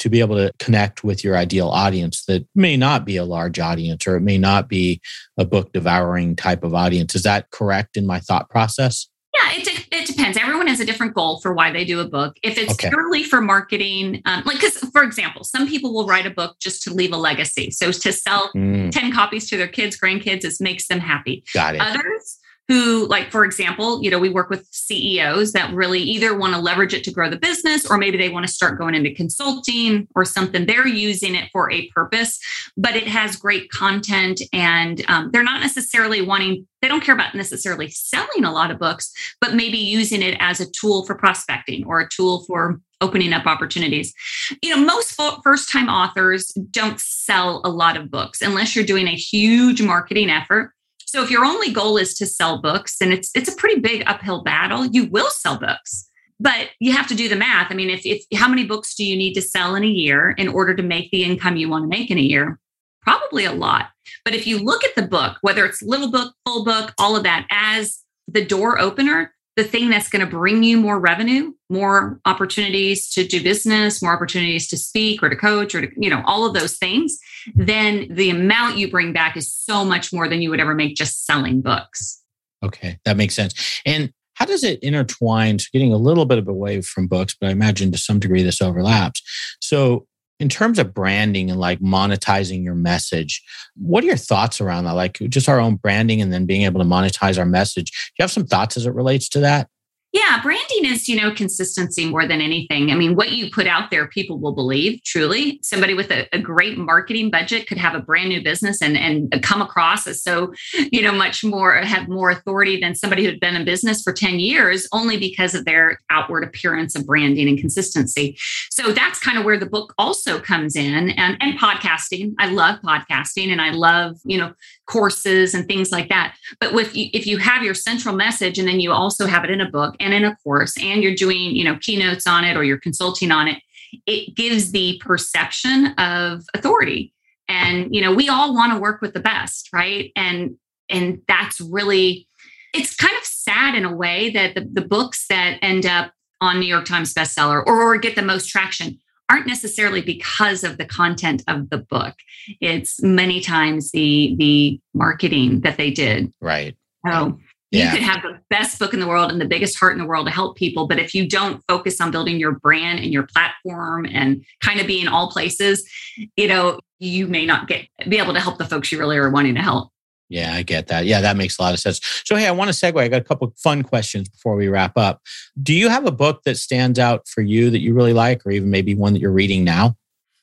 to 0.00 0.08
be 0.08 0.20
able 0.20 0.34
to 0.36 0.52
connect 0.58 1.04
with 1.04 1.22
your 1.22 1.36
ideal 1.36 1.68
audience 1.68 2.24
that 2.24 2.46
may 2.54 2.76
not 2.76 3.04
be 3.04 3.16
a 3.16 3.24
large 3.24 3.60
audience 3.60 4.06
or 4.06 4.16
it 4.16 4.22
may 4.22 4.38
not 4.38 4.68
be 4.68 5.00
a 5.36 5.44
book 5.44 5.72
devouring 5.72 6.34
type 6.34 6.64
of 6.64 6.74
audience. 6.74 7.14
Is 7.14 7.22
that 7.22 7.50
correct 7.50 7.96
in 7.96 8.06
my 8.06 8.18
thought 8.18 8.48
process? 8.48 9.06
Yeah, 9.34 9.52
it, 9.52 9.68
it 9.68 9.89
depends. 10.10 10.36
Everyone 10.36 10.66
has 10.66 10.80
a 10.80 10.84
different 10.84 11.14
goal 11.14 11.40
for 11.40 11.52
why 11.52 11.70
they 11.70 11.84
do 11.84 12.00
a 12.00 12.08
book. 12.08 12.36
If 12.42 12.58
it's 12.58 12.72
okay. 12.72 12.88
purely 12.88 13.22
for 13.22 13.40
marketing, 13.40 14.22
um, 14.26 14.42
like, 14.44 14.56
because 14.56 14.78
for 14.78 15.02
example, 15.02 15.44
some 15.44 15.68
people 15.68 15.92
will 15.92 16.06
write 16.06 16.26
a 16.26 16.30
book 16.30 16.56
just 16.60 16.82
to 16.84 16.94
leave 16.94 17.12
a 17.12 17.16
legacy. 17.16 17.70
So 17.70 17.92
to 17.92 18.12
sell 18.12 18.50
mm. 18.54 18.90
10 18.90 19.12
copies 19.12 19.48
to 19.50 19.56
their 19.56 19.68
kids, 19.68 19.98
grandkids, 19.98 20.44
it 20.44 20.54
makes 20.60 20.88
them 20.88 21.00
happy. 21.00 21.44
Got 21.54 21.76
it. 21.76 21.80
Others 21.80 22.39
who 22.70 23.04
like 23.08 23.32
for 23.32 23.44
example 23.44 24.00
you 24.00 24.08
know 24.08 24.18
we 24.20 24.28
work 24.28 24.48
with 24.48 24.64
ceos 24.70 25.52
that 25.52 25.74
really 25.74 25.98
either 25.98 26.36
want 26.38 26.54
to 26.54 26.60
leverage 26.60 26.94
it 26.94 27.02
to 27.02 27.10
grow 27.10 27.28
the 27.28 27.36
business 27.36 27.84
or 27.90 27.98
maybe 27.98 28.16
they 28.16 28.28
want 28.28 28.46
to 28.46 28.52
start 28.52 28.78
going 28.78 28.94
into 28.94 29.12
consulting 29.12 30.06
or 30.14 30.24
something 30.24 30.66
they're 30.66 30.86
using 30.86 31.34
it 31.34 31.48
for 31.50 31.68
a 31.72 31.88
purpose 31.88 32.38
but 32.76 32.94
it 32.94 33.08
has 33.08 33.34
great 33.34 33.68
content 33.72 34.40
and 34.52 35.04
um, 35.08 35.30
they're 35.32 35.42
not 35.42 35.60
necessarily 35.60 36.22
wanting 36.22 36.64
they 36.80 36.86
don't 36.86 37.02
care 37.02 37.14
about 37.14 37.34
necessarily 37.34 37.90
selling 37.90 38.44
a 38.44 38.52
lot 38.52 38.70
of 38.70 38.78
books 38.78 39.12
but 39.40 39.54
maybe 39.54 39.76
using 39.76 40.22
it 40.22 40.36
as 40.38 40.60
a 40.60 40.70
tool 40.70 41.04
for 41.04 41.16
prospecting 41.16 41.84
or 41.86 41.98
a 41.98 42.08
tool 42.08 42.44
for 42.46 42.80
opening 43.02 43.32
up 43.32 43.46
opportunities. 43.46 44.12
You 44.60 44.76
know, 44.76 44.84
most 44.84 45.18
first 45.42 45.70
time 45.70 45.88
authors 45.88 46.48
don't 46.70 47.00
sell 47.00 47.62
a 47.64 47.70
lot 47.70 47.96
of 47.96 48.10
books 48.10 48.42
unless 48.42 48.76
you're 48.76 48.84
doing 48.84 49.08
a 49.08 49.16
huge 49.16 49.80
marketing 49.80 50.28
effort. 50.28 50.74
So 51.10 51.24
if 51.24 51.30
your 51.30 51.44
only 51.44 51.72
goal 51.72 51.96
is 51.96 52.14
to 52.14 52.26
sell 52.26 52.62
books, 52.62 52.96
and 53.00 53.12
it's 53.12 53.30
it's 53.34 53.52
a 53.52 53.56
pretty 53.56 53.80
big 53.80 54.04
uphill 54.06 54.42
battle, 54.42 54.86
you 54.86 55.06
will 55.06 55.30
sell 55.30 55.58
books. 55.58 56.08
But 56.38 56.70
you 56.78 56.92
have 56.92 57.08
to 57.08 57.14
do 57.14 57.28
the 57.28 57.36
math. 57.36 57.70
I 57.70 57.74
mean, 57.74 57.90
if, 57.90 58.06
if 58.06 58.24
how 58.38 58.48
many 58.48 58.64
books 58.64 58.94
do 58.94 59.04
you 59.04 59.16
need 59.16 59.34
to 59.34 59.42
sell 59.42 59.74
in 59.74 59.82
a 59.82 59.88
year 59.88 60.30
in 60.30 60.48
order 60.48 60.74
to 60.74 60.82
make 60.82 61.10
the 61.10 61.24
income 61.24 61.56
you 61.56 61.68
want 61.68 61.84
to 61.84 61.88
make 61.88 62.10
in 62.10 62.18
a 62.18 62.22
year? 62.22 62.58
Probably 63.02 63.44
a 63.44 63.52
lot. 63.52 63.90
But 64.24 64.34
if 64.34 64.46
you 64.46 64.58
look 64.58 64.84
at 64.84 64.94
the 64.94 65.02
book, 65.02 65.38
whether 65.40 65.64
it's 65.64 65.82
little 65.82 66.10
book, 66.10 66.32
full 66.46 66.64
book, 66.64 66.94
all 66.96 67.16
of 67.16 67.24
that 67.24 67.46
as 67.50 67.98
the 68.28 68.44
door 68.44 68.78
opener, 68.78 69.34
the 69.60 69.68
thing 69.68 69.90
that's 69.90 70.08
going 70.08 70.24
to 70.24 70.30
bring 70.30 70.62
you 70.62 70.80
more 70.80 70.98
revenue, 70.98 71.52
more 71.68 72.18
opportunities 72.24 73.10
to 73.10 73.26
do 73.26 73.42
business, 73.42 74.00
more 74.00 74.14
opportunities 74.14 74.66
to 74.68 74.78
speak 74.78 75.22
or 75.22 75.28
to 75.28 75.36
coach 75.36 75.74
or 75.74 75.82
to, 75.82 75.92
you 75.98 76.08
know, 76.08 76.22
all 76.24 76.46
of 76.46 76.54
those 76.54 76.78
things, 76.78 77.18
then 77.54 78.06
the 78.10 78.30
amount 78.30 78.78
you 78.78 78.90
bring 78.90 79.12
back 79.12 79.36
is 79.36 79.52
so 79.52 79.84
much 79.84 80.14
more 80.14 80.28
than 80.28 80.40
you 80.40 80.48
would 80.48 80.60
ever 80.60 80.74
make 80.74 80.96
just 80.96 81.26
selling 81.26 81.60
books. 81.60 82.22
Okay, 82.62 82.98
that 83.04 83.18
makes 83.18 83.34
sense. 83.34 83.82
And 83.84 84.10
how 84.32 84.46
does 84.46 84.64
it 84.64 84.82
intertwine? 84.82 85.58
So 85.58 85.66
getting 85.74 85.92
a 85.92 85.98
little 85.98 86.24
bit 86.24 86.38
of 86.38 86.48
away 86.48 86.80
from 86.80 87.06
books, 87.06 87.36
but 87.38 87.48
I 87.48 87.50
imagine 87.50 87.92
to 87.92 87.98
some 87.98 88.18
degree 88.18 88.42
this 88.42 88.62
overlaps. 88.62 89.20
So 89.60 90.06
in 90.40 90.48
terms 90.48 90.78
of 90.78 90.94
branding 90.94 91.50
and 91.50 91.60
like 91.60 91.78
monetizing 91.80 92.64
your 92.64 92.74
message, 92.74 93.42
what 93.76 94.02
are 94.02 94.06
your 94.06 94.16
thoughts 94.16 94.60
around 94.60 94.84
that? 94.84 94.92
Like 94.92 95.18
just 95.28 95.48
our 95.48 95.60
own 95.60 95.76
branding 95.76 96.20
and 96.20 96.32
then 96.32 96.46
being 96.46 96.62
able 96.62 96.80
to 96.80 96.86
monetize 96.86 97.38
our 97.38 97.46
message. 97.46 97.90
Do 97.90 98.12
you 98.18 98.22
have 98.22 98.32
some 98.32 98.46
thoughts 98.46 98.76
as 98.76 98.86
it 98.86 98.94
relates 98.94 99.28
to 99.30 99.40
that? 99.40 99.68
Yeah, 100.12 100.40
branding 100.42 100.86
is, 100.86 101.08
you 101.08 101.20
know, 101.20 101.32
consistency 101.32 102.10
more 102.10 102.26
than 102.26 102.40
anything. 102.40 102.90
I 102.90 102.96
mean, 102.96 103.14
what 103.14 103.30
you 103.30 103.48
put 103.48 103.68
out 103.68 103.92
there, 103.92 104.08
people 104.08 104.40
will 104.40 104.54
believe 104.54 105.00
truly. 105.04 105.60
Somebody 105.62 105.94
with 105.94 106.10
a, 106.10 106.26
a, 106.34 106.38
great 106.40 106.76
marketing 106.76 107.30
budget 107.30 107.68
could 107.68 107.78
have 107.78 107.94
a 107.94 108.00
brand 108.00 108.30
new 108.30 108.42
business 108.42 108.82
and, 108.82 108.96
and 108.96 109.40
come 109.42 109.62
across 109.62 110.08
as 110.08 110.20
so, 110.20 110.52
you 110.90 111.00
know, 111.00 111.12
much 111.12 111.44
more, 111.44 111.74
have 111.76 112.08
more 112.08 112.30
authority 112.30 112.80
than 112.80 112.96
somebody 112.96 113.24
who'd 113.24 113.38
been 113.38 113.54
in 113.54 113.64
business 113.64 114.02
for 114.02 114.12
10 114.12 114.40
years 114.40 114.88
only 114.92 115.16
because 115.16 115.54
of 115.54 115.64
their 115.64 116.00
outward 116.10 116.42
appearance 116.42 116.96
of 116.96 117.06
branding 117.06 117.48
and 117.48 117.58
consistency. 117.58 118.36
So 118.70 118.92
that's 118.92 119.20
kind 119.20 119.38
of 119.38 119.44
where 119.44 119.58
the 119.58 119.66
book 119.66 119.94
also 119.96 120.40
comes 120.40 120.74
in 120.74 121.10
and, 121.10 121.36
and 121.40 121.56
podcasting. 121.56 122.34
I 122.40 122.50
love 122.50 122.80
podcasting 122.80 123.52
and 123.52 123.60
I 123.60 123.70
love, 123.70 124.16
you 124.24 124.38
know, 124.38 124.54
courses 124.86 125.54
and 125.54 125.68
things 125.68 125.92
like 125.92 126.08
that. 126.08 126.34
But 126.58 126.74
with 126.74 126.90
if 126.94 127.26
you 127.26 127.38
have 127.38 127.62
your 127.62 127.74
central 127.74 128.16
message 128.16 128.58
and 128.58 128.66
then 128.66 128.80
you 128.80 128.90
also 128.90 129.26
have 129.26 129.44
it 129.44 129.50
in 129.50 129.60
a 129.60 129.70
book 129.70 129.94
and 130.00 130.14
in 130.14 130.24
a 130.24 130.36
course 130.36 130.76
and 130.78 131.02
you're 131.02 131.14
doing, 131.14 131.54
you 131.54 131.64
know, 131.64 131.78
keynotes 131.80 132.26
on 132.26 132.44
it 132.44 132.56
or 132.56 132.64
you're 132.64 132.78
consulting 132.78 133.30
on 133.30 133.48
it, 133.48 133.62
it 134.06 134.34
gives 134.34 134.72
the 134.72 135.00
perception 135.04 135.88
of 135.98 136.44
authority. 136.54 137.12
And 137.48 137.94
you 137.94 138.00
know, 138.00 138.14
we 138.14 138.28
all 138.28 138.54
want 138.54 138.72
to 138.72 138.78
work 138.78 139.00
with 139.00 139.12
the 139.12 139.20
best, 139.20 139.68
right? 139.72 140.12
And 140.16 140.56
and 140.88 141.20
that's 141.28 141.60
really 141.60 142.26
it's 142.72 142.94
kind 142.94 143.16
of 143.16 143.24
sad 143.24 143.74
in 143.74 143.84
a 143.84 143.94
way 143.94 144.30
that 144.30 144.54
the, 144.54 144.68
the 144.72 144.86
books 144.86 145.26
that 145.28 145.58
end 145.60 145.86
up 145.86 146.12
on 146.40 146.60
New 146.60 146.66
York 146.66 146.84
Times 146.84 147.12
bestseller 147.12 147.62
or, 147.66 147.82
or 147.82 147.96
get 147.98 148.14
the 148.14 148.22
most 148.22 148.48
traction 148.48 148.98
aren't 149.30 149.46
necessarily 149.46 150.02
because 150.02 150.64
of 150.64 150.78
the 150.78 150.84
content 150.84 151.42
of 151.46 151.70
the 151.70 151.78
book. 151.78 152.14
It's 152.60 153.02
many 153.02 153.40
times 153.40 153.90
the 153.92 154.34
the 154.38 154.80
marketing 154.94 155.60
that 155.60 155.76
they 155.76 155.90
did. 155.90 156.32
Right. 156.40 156.76
So 157.06 157.38
you 157.70 157.80
yeah. 157.80 157.92
could 157.92 158.02
have 158.02 158.22
the 158.22 158.40
best 158.50 158.78
book 158.78 158.92
in 158.92 159.00
the 159.00 159.06
world 159.06 159.30
and 159.30 159.40
the 159.40 159.46
biggest 159.46 159.78
heart 159.78 159.92
in 159.92 159.98
the 159.98 160.04
world 160.04 160.26
to 160.26 160.32
help 160.32 160.56
people, 160.56 160.88
but 160.88 160.98
if 160.98 161.14
you 161.14 161.28
don't 161.28 161.62
focus 161.68 162.00
on 162.00 162.10
building 162.10 162.40
your 162.40 162.52
brand 162.52 162.98
and 162.98 163.12
your 163.12 163.22
platform 163.22 164.06
and 164.06 164.44
kind 164.60 164.80
of 164.80 164.88
be 164.88 165.00
in 165.00 165.06
all 165.06 165.30
places, 165.30 165.88
you 166.36 166.48
know, 166.48 166.80
you 166.98 167.28
may 167.28 167.46
not 167.46 167.68
get 167.68 167.86
be 168.08 168.18
able 168.18 168.34
to 168.34 168.40
help 168.40 168.58
the 168.58 168.64
folks 168.64 168.90
you 168.90 168.98
really 168.98 169.16
are 169.16 169.30
wanting 169.30 169.54
to 169.54 169.62
help. 169.62 169.90
Yeah, 170.28 170.54
I 170.54 170.62
get 170.62 170.86
that. 170.88 171.06
Yeah, 171.06 171.20
that 171.20 171.36
makes 171.36 171.58
a 171.58 171.62
lot 171.62 171.74
of 171.74 171.80
sense. 171.80 172.00
So, 172.24 172.36
hey, 172.36 172.46
I 172.46 172.52
want 172.52 172.72
to 172.72 172.74
segue. 172.74 173.00
I 173.00 173.08
got 173.08 173.20
a 173.20 173.24
couple 173.24 173.52
fun 173.56 173.82
questions 173.82 174.28
before 174.28 174.54
we 174.54 174.68
wrap 174.68 174.96
up. 174.96 175.20
Do 175.60 175.74
you 175.74 175.88
have 175.88 176.06
a 176.06 176.12
book 176.12 176.42
that 176.44 176.56
stands 176.56 177.00
out 177.00 177.26
for 177.26 177.42
you 177.42 177.68
that 177.70 177.80
you 177.80 177.94
really 177.94 178.12
like, 178.12 178.46
or 178.46 178.52
even 178.52 178.70
maybe 178.70 178.94
one 178.94 179.12
that 179.12 179.20
you're 179.20 179.32
reading 179.32 179.64
now? 179.64 179.96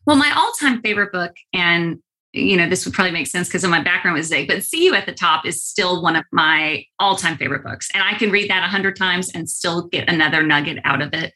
Well, 0.05 0.17
my 0.17 0.31
all 0.35 0.51
time 0.59 0.81
favorite 0.81 1.13
book, 1.13 1.33
and 1.53 1.99
you 2.33 2.57
know, 2.57 2.67
this 2.67 2.85
would 2.85 2.93
probably 2.93 3.11
make 3.11 3.27
sense 3.27 3.47
because 3.47 3.63
of 3.63 3.69
my 3.69 3.81
background 3.81 4.17
was 4.17 4.27
Zig, 4.27 4.47
but 4.47 4.63
See 4.63 4.85
You 4.85 4.93
at 4.95 5.05
the 5.05 5.13
Top 5.13 5.45
is 5.45 5.63
still 5.63 6.01
one 6.01 6.15
of 6.15 6.25
my 6.31 6.83
all 6.99 7.15
time 7.15 7.37
favorite 7.37 7.63
books. 7.63 7.89
And 7.93 8.03
I 8.03 8.13
can 8.15 8.31
read 8.31 8.49
that 8.49 8.63
a 8.63 8.67
hundred 8.67 8.95
times 8.95 9.31
and 9.33 9.49
still 9.49 9.87
get 9.87 10.09
another 10.09 10.43
nugget 10.43 10.79
out 10.83 11.01
of 11.01 11.13
it. 11.13 11.33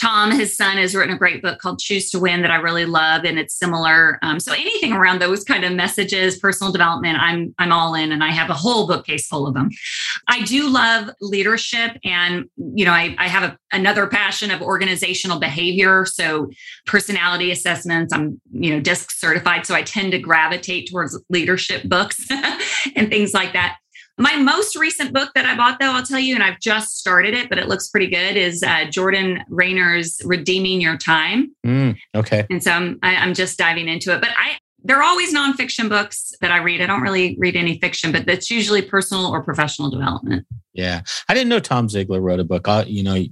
Tom, 0.00 0.30
his 0.30 0.56
son, 0.56 0.76
has 0.76 0.94
written 0.94 1.14
a 1.14 1.18
great 1.18 1.42
book 1.42 1.58
called 1.58 1.80
Choose 1.80 2.10
to 2.10 2.20
Win 2.20 2.42
that 2.42 2.50
I 2.50 2.56
really 2.56 2.84
love, 2.84 3.24
and 3.24 3.38
it's 3.38 3.54
similar. 3.54 4.18
Um, 4.22 4.38
so 4.38 4.52
anything 4.52 4.92
around 4.92 5.20
those 5.20 5.42
kind 5.42 5.64
of 5.64 5.72
messages, 5.72 6.38
personal 6.38 6.72
development, 6.72 7.18
I'm 7.20 7.54
I'm 7.58 7.72
all 7.72 7.94
in, 7.94 8.12
and 8.12 8.22
I 8.22 8.30
have 8.30 8.48
a 8.48 8.54
whole 8.54 8.86
bookcase 8.86 9.26
full 9.26 9.46
of 9.46 9.54
them. 9.54 9.70
I 10.28 10.42
do 10.42 10.68
love 10.68 11.10
leadership, 11.20 11.96
and 12.04 12.44
you 12.56 12.84
know, 12.84 12.92
I, 12.92 13.16
I 13.18 13.28
have 13.28 13.42
a, 13.42 13.58
another 13.72 14.06
passion 14.06 14.50
of 14.52 14.62
organizational 14.62 15.40
behavior. 15.40 16.06
So 16.06 16.48
personality 16.86 17.50
assessments. 17.50 18.12
I'm 18.12 18.40
you 18.52 18.74
know 18.74 18.80
DISC 18.80 19.10
certified, 19.10 19.66
so 19.66 19.74
I 19.74 19.82
tend 19.82 20.12
to 20.12 20.18
gravitate 20.18 20.90
towards 20.90 21.20
leadership 21.28 21.82
books 21.88 22.24
and 22.94 23.08
things 23.08 23.34
like 23.34 23.52
that. 23.54 23.78
My 24.18 24.36
most 24.36 24.76
recent 24.76 25.12
book 25.12 25.30
that 25.34 25.46
I 25.46 25.56
bought, 25.56 25.78
though, 25.78 25.92
I'll 25.92 26.04
tell 26.04 26.18
you, 26.18 26.34
and 26.34 26.42
I've 26.42 26.58
just 26.58 26.98
started 26.98 27.34
it, 27.34 27.48
but 27.48 27.58
it 27.58 27.68
looks 27.68 27.88
pretty 27.88 28.08
good, 28.08 28.36
is 28.36 28.62
uh, 28.62 28.86
Jordan 28.86 29.44
Raynor's 29.48 30.20
Redeeming 30.24 30.80
Your 30.80 30.96
Time. 30.96 31.54
Mm, 31.64 31.96
okay. 32.16 32.44
And 32.50 32.62
so 32.62 32.72
I'm, 32.72 32.98
I, 33.02 33.16
I'm 33.16 33.32
just 33.32 33.56
diving 33.58 33.88
into 33.88 34.12
it. 34.12 34.20
But 34.20 34.30
I, 34.36 34.58
they're 34.82 35.02
always 35.02 35.34
nonfiction 35.34 35.88
books 35.88 36.32
that 36.40 36.50
I 36.50 36.58
read. 36.58 36.80
I 36.80 36.86
don't 36.86 37.02
really 37.02 37.36
read 37.38 37.56
any 37.56 37.78
fiction, 37.78 38.10
but 38.10 38.26
that's 38.26 38.50
usually 38.50 38.82
personal 38.82 39.26
or 39.26 39.42
professional 39.42 39.90
development. 39.90 40.46
Yeah. 40.72 41.02
I 41.28 41.34
didn't 41.34 41.48
know 41.48 41.60
Tom 41.60 41.88
Ziglar 41.88 42.20
wrote 42.20 42.40
a 42.40 42.44
book. 42.44 42.68
I, 42.68 42.84
you 42.84 43.02
know, 43.02 43.24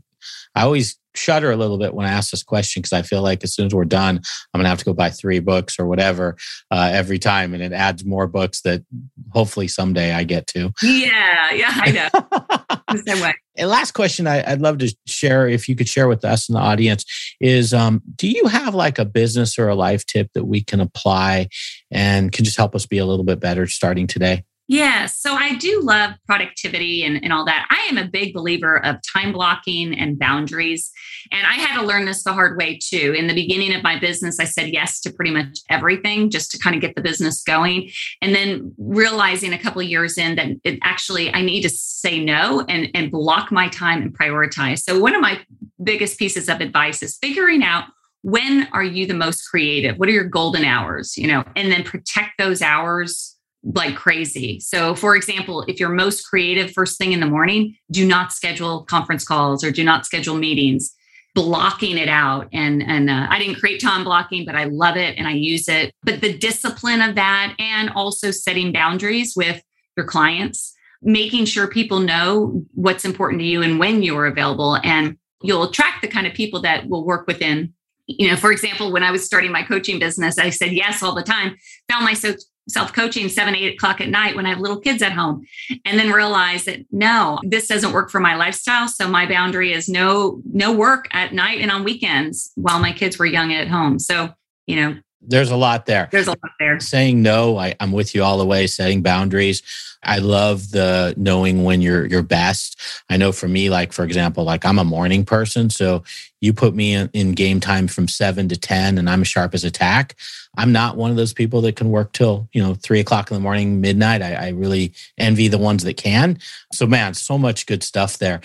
I 0.55 0.63
always 0.63 0.99
shudder 1.15 1.51
a 1.51 1.57
little 1.57 1.79
bit 1.79 1.95
when 1.95 2.07
I 2.07 2.11
ask 2.11 2.31
this 2.31 2.43
question 2.43 2.83
because 2.83 2.93
I 2.93 3.03
feel 3.03 3.23
like 3.23 3.43
as 3.43 3.55
soon 3.55 3.67
as 3.67 3.75
we're 3.75 3.85
done, 3.85 4.17
I'm 4.53 4.59
going 4.59 4.65
to 4.65 4.69
have 4.69 4.79
to 4.79 4.85
go 4.85 4.93
buy 4.93 5.11
three 5.11 5.41
books 5.41 5.79
or 5.79 5.87
whatever 5.87 6.37
uh, 6.71 6.91
every 6.93 7.19
time. 7.19 7.55
And 7.55 7.63
it 7.63 7.73
adds 7.73 8.05
more 8.05 8.27
books 8.27 8.61
that 8.63 8.85
hopefully 9.31 9.69
someday 9.69 10.13
I 10.13 10.25
get 10.25 10.47
to. 10.49 10.73
Yeah. 10.83 11.53
Yeah. 11.53 11.71
I 11.73 11.91
know. 11.91 12.77
the 12.97 13.03
same 13.07 13.23
way. 13.23 13.35
And 13.57 13.71
last 13.71 13.93
question 13.93 14.27
I, 14.27 14.51
would 14.51 14.61
love 14.61 14.79
to 14.79 14.95
share, 15.07 15.49
if 15.49 15.69
you 15.69 15.77
could 15.77 15.89
share 15.89 16.09
with 16.09 16.25
us 16.25 16.49
and 16.49 16.57
the 16.57 16.61
audience, 16.61 17.05
is 17.41 17.73
um, 17.73 18.03
do 18.15 18.29
you 18.29 18.47
have 18.47 18.75
like 18.75 18.99
a 18.99 19.05
business 19.05 19.59
or 19.59 19.69
a 19.69 19.75
life 19.75 20.05
tip 20.07 20.31
that 20.35 20.45
we 20.45 20.63
can 20.63 20.81
apply 20.81 21.49
and 21.91 22.33
can 22.33 22.45
just 22.45 22.57
help 22.57 22.75
us 22.75 22.87
be 22.87 22.99
a 22.99 23.07
little 23.07 23.25
bit 23.25 23.41
better 23.41 23.67
starting 23.67 24.07
today? 24.07 24.45
Yeah, 24.69 25.07
so 25.07 25.35
I 25.35 25.55
do 25.55 25.81
love 25.83 26.15
productivity 26.27 27.05
and, 27.05 27.23
and 27.23 27.33
all 27.33 27.45
that. 27.45 27.69
I 27.71 27.87
am 27.89 27.99
a 27.99 28.09
big 28.09 28.35
believer 28.35 28.85
of 28.85 28.97
time 29.13 29.33
blocking 29.33 29.97
and 29.97 30.19
boundaries. 30.19 30.91
And 31.31 31.47
I 31.47 31.53
had 31.53 31.81
to 31.81 31.87
learn 31.87 32.05
this 32.05 32.25
the 32.25 32.33
hard 32.33 32.59
way 32.59 32.81
too. 32.83 33.15
In 33.17 33.29
the 33.29 33.35
beginning 33.35 33.75
of 33.77 33.85
my 33.85 33.97
business, 33.99 34.41
I 34.41 34.45
said 34.45 34.73
yes 34.73 35.01
to 35.03 35.13
pretty 35.13 35.31
much 35.31 35.61
everything 35.71 36.31
just 36.31 36.51
to 36.51 36.59
kind 36.59 36.75
of 36.75 36.83
get 36.83 36.97
the 36.97 37.01
business 37.01 37.45
going. 37.45 37.91
And 38.21 38.35
then 38.35 38.75
realizing 38.77 39.53
a 39.53 39.59
couple 39.59 39.83
years 39.83 40.19
in 40.19 40.35
that 40.35 40.49
it 40.65 40.81
actually 40.83 41.33
I 41.33 41.43
need 41.43 41.63
to 41.63 41.71
say 41.71 42.23
no 42.23 42.65
and, 42.69 42.89
and 42.93 43.13
block 43.13 43.53
my 43.53 43.69
time 43.69 44.03
and 44.03 44.19
prioritize. 44.19 44.81
So 44.81 44.99
one 44.99 45.15
of 45.15 45.21
my 45.21 45.41
biggest 45.83 46.19
pieces 46.19 46.49
of 46.49 46.61
advice 46.61 47.05
is 47.05 47.19
figuring 47.23 47.63
out 47.63 47.85
when 48.23 48.67
are 48.73 48.83
you 48.83 49.07
the 49.07 49.15
most 49.15 49.43
creative? 49.43 49.97
What 49.97 50.09
are 50.09 50.13
your 50.13 50.25
golden 50.25 50.65
hours? 50.65 51.17
You 51.17 51.29
know, 51.29 51.45
and 51.55 51.71
then 51.71 51.85
protect 51.85 52.33
those 52.39 52.63
hours 52.63 53.36
like 53.75 53.97
crazy. 53.97 54.61
So, 54.61 54.95
for 54.95 55.17
example, 55.17 55.63
if 55.63 55.81
you're 55.81 55.89
most 55.89 56.29
creative 56.29 56.73
first 56.73 56.99
thing 56.99 57.13
in 57.13 57.21
the 57.21 57.27
morning, 57.27 57.77
do 57.91 58.07
not 58.07 58.33
schedule 58.33 58.85
conference 58.85 59.25
calls 59.25 59.65
or 59.65 59.71
do 59.71 59.83
not 59.83 60.07
schedule 60.07 60.37
meetings. 60.37 60.93
Blocking 61.35 61.99
it 61.99 62.09
out, 62.09 62.49
and 62.55 62.83
and 62.83 63.11
uh, 63.11 63.27
I 63.29 63.39
didn't 63.39 63.57
create 63.57 63.79
time 63.79 64.05
blocking, 64.05 64.47
but 64.47 64.55
I 64.55 64.65
love 64.65 64.97
it 64.97 65.19
and 65.19 65.29
I 65.29 65.33
use 65.33 65.69
it. 65.69 65.93
But 66.03 66.23
the 66.23 66.33
discipline 66.33 67.03
of 67.03 67.15
that, 67.17 67.55
and 67.59 67.91
also 67.91 68.31
setting 68.31 68.73
boundaries 68.73 69.35
with 69.37 69.63
your 69.99 70.07
clients, 70.07 70.75
making 71.03 71.45
sure 71.45 71.69
people 71.69 72.01
know 72.01 72.65
what's 72.73 73.05
important 73.05 73.41
to 73.41 73.47
you 73.47 73.63
and 73.63 73.79
when 73.79 74.03
you're 74.03 74.25
available, 74.25 74.79
and 74.83 75.19
you'll 75.43 75.65
attract 75.65 76.01
the 76.01 76.09
kind 76.09 76.27
of 76.27 76.33
people 76.33 76.63
that 76.63 76.89
will 76.89 77.05
work 77.05 77.27
within 77.27 77.75
you 78.07 78.31
know, 78.31 78.37
for 78.37 78.53
example, 78.53 78.93
when 78.93 79.03
I 79.03 79.11
was 79.11 79.25
starting 79.25 79.51
my 79.51 79.63
coaching 79.63 79.99
business, 79.99 80.39
I 80.39 80.51
said 80.51 80.73
yes 80.73 81.03
all 81.03 81.15
the 81.15 81.25
time, 81.25 81.57
found 81.91 82.05
myself 82.05 82.37
self 82.69 82.93
coaching 82.93 83.29
seven, 83.29 83.55
eight 83.55 83.75
o'clock 83.75 84.01
at 84.01 84.09
night 84.09 84.35
when 84.35 84.47
I 84.47 84.51
have 84.51 84.59
little 84.59 84.81
kids 84.81 85.03
at 85.03 85.13
home. 85.13 85.47
And 85.85 85.99
then 85.99 86.11
realize 86.11 86.65
that 86.65 86.81
no, 86.91 87.39
this 87.45 87.69
doesn't 87.69 87.93
work 87.93 88.11
for 88.11 88.21
my 88.21 88.35
lifestyle. 88.37 88.89
So 88.89 89.09
my 89.09 89.27
boundary 89.27 89.73
is 89.73 89.89
no, 89.89 90.41
no 90.53 90.73
work 90.73 91.09
at 91.13 91.33
night 91.33 91.61
and 91.61 91.71
on 91.71 91.85
weekends 91.85 92.53
while 92.55 92.81
my 92.81 92.93
kids 92.93 93.19
were 93.19 93.27
young 93.27 93.53
at 93.53 93.69
home. 93.69 93.99
So, 93.99 94.31
you 94.67 94.77
know, 94.77 94.97
there's 95.21 95.51
a 95.51 95.57
lot 95.57 95.87
there. 95.87 96.09
There's 96.13 96.27
a 96.27 96.31
lot 96.31 96.53
there. 96.59 96.81
Saying 96.81 97.23
no, 97.23 97.59
I, 97.59 97.75
I'm 97.81 97.93
with 97.93 98.15
you 98.15 98.23
all 98.23 98.39
the 98.39 98.47
way. 98.47 98.67
Setting 98.67 99.03
boundaries. 99.03 99.63
I 100.03 100.19
love 100.19 100.71
the 100.71 101.15
knowing 101.17 101.65
when 101.65 101.81
you're 101.81 102.07
your 102.07 102.23
best. 102.23 102.79
I 103.11 103.17
know 103.17 103.33
for 103.33 103.49
me, 103.49 103.71
like 103.71 103.93
for 103.93 104.05
example, 104.05 104.45
like 104.45 104.65
I'm 104.65 104.79
a 104.79 104.85
morning 104.85 105.25
person, 105.25 105.69
so 105.69 106.05
you 106.41 106.53
put 106.53 106.75
me 106.75 106.93
in, 106.93 107.11
in 107.13 107.33
game 107.33 107.59
time 107.61 107.89
from 107.89 108.07
seven 108.07 108.49
to 108.49 108.57
ten, 108.57 108.99
and 108.99 109.11
I'm 109.11 109.25
sharp 109.25 109.55
as 109.55 109.65
a 109.65 109.71
tack. 109.71 110.15
I'm 110.57 110.71
not 110.71 110.97
one 110.97 111.11
of 111.11 111.17
those 111.17 111.33
people 111.33 111.61
that 111.63 111.75
can 111.77 111.91
work 111.91 112.13
till 112.13 112.49
you 112.53 112.63
know 112.63 112.75
three 112.75 113.01
o'clock 113.01 113.31
in 113.31 113.35
the 113.35 113.41
morning, 113.41 113.81
midnight. 113.81 114.23
I, 114.23 114.35
I 114.35 114.49
really 114.51 114.93
envy 115.19 115.49
the 115.49 115.59
ones 115.59 115.83
that 115.83 115.97
can. 115.97 116.39
So 116.73 116.87
man, 116.87 117.15
so 117.15 117.37
much 117.37 117.67
good 117.67 117.83
stuff 117.83 118.19
there. 118.19 118.41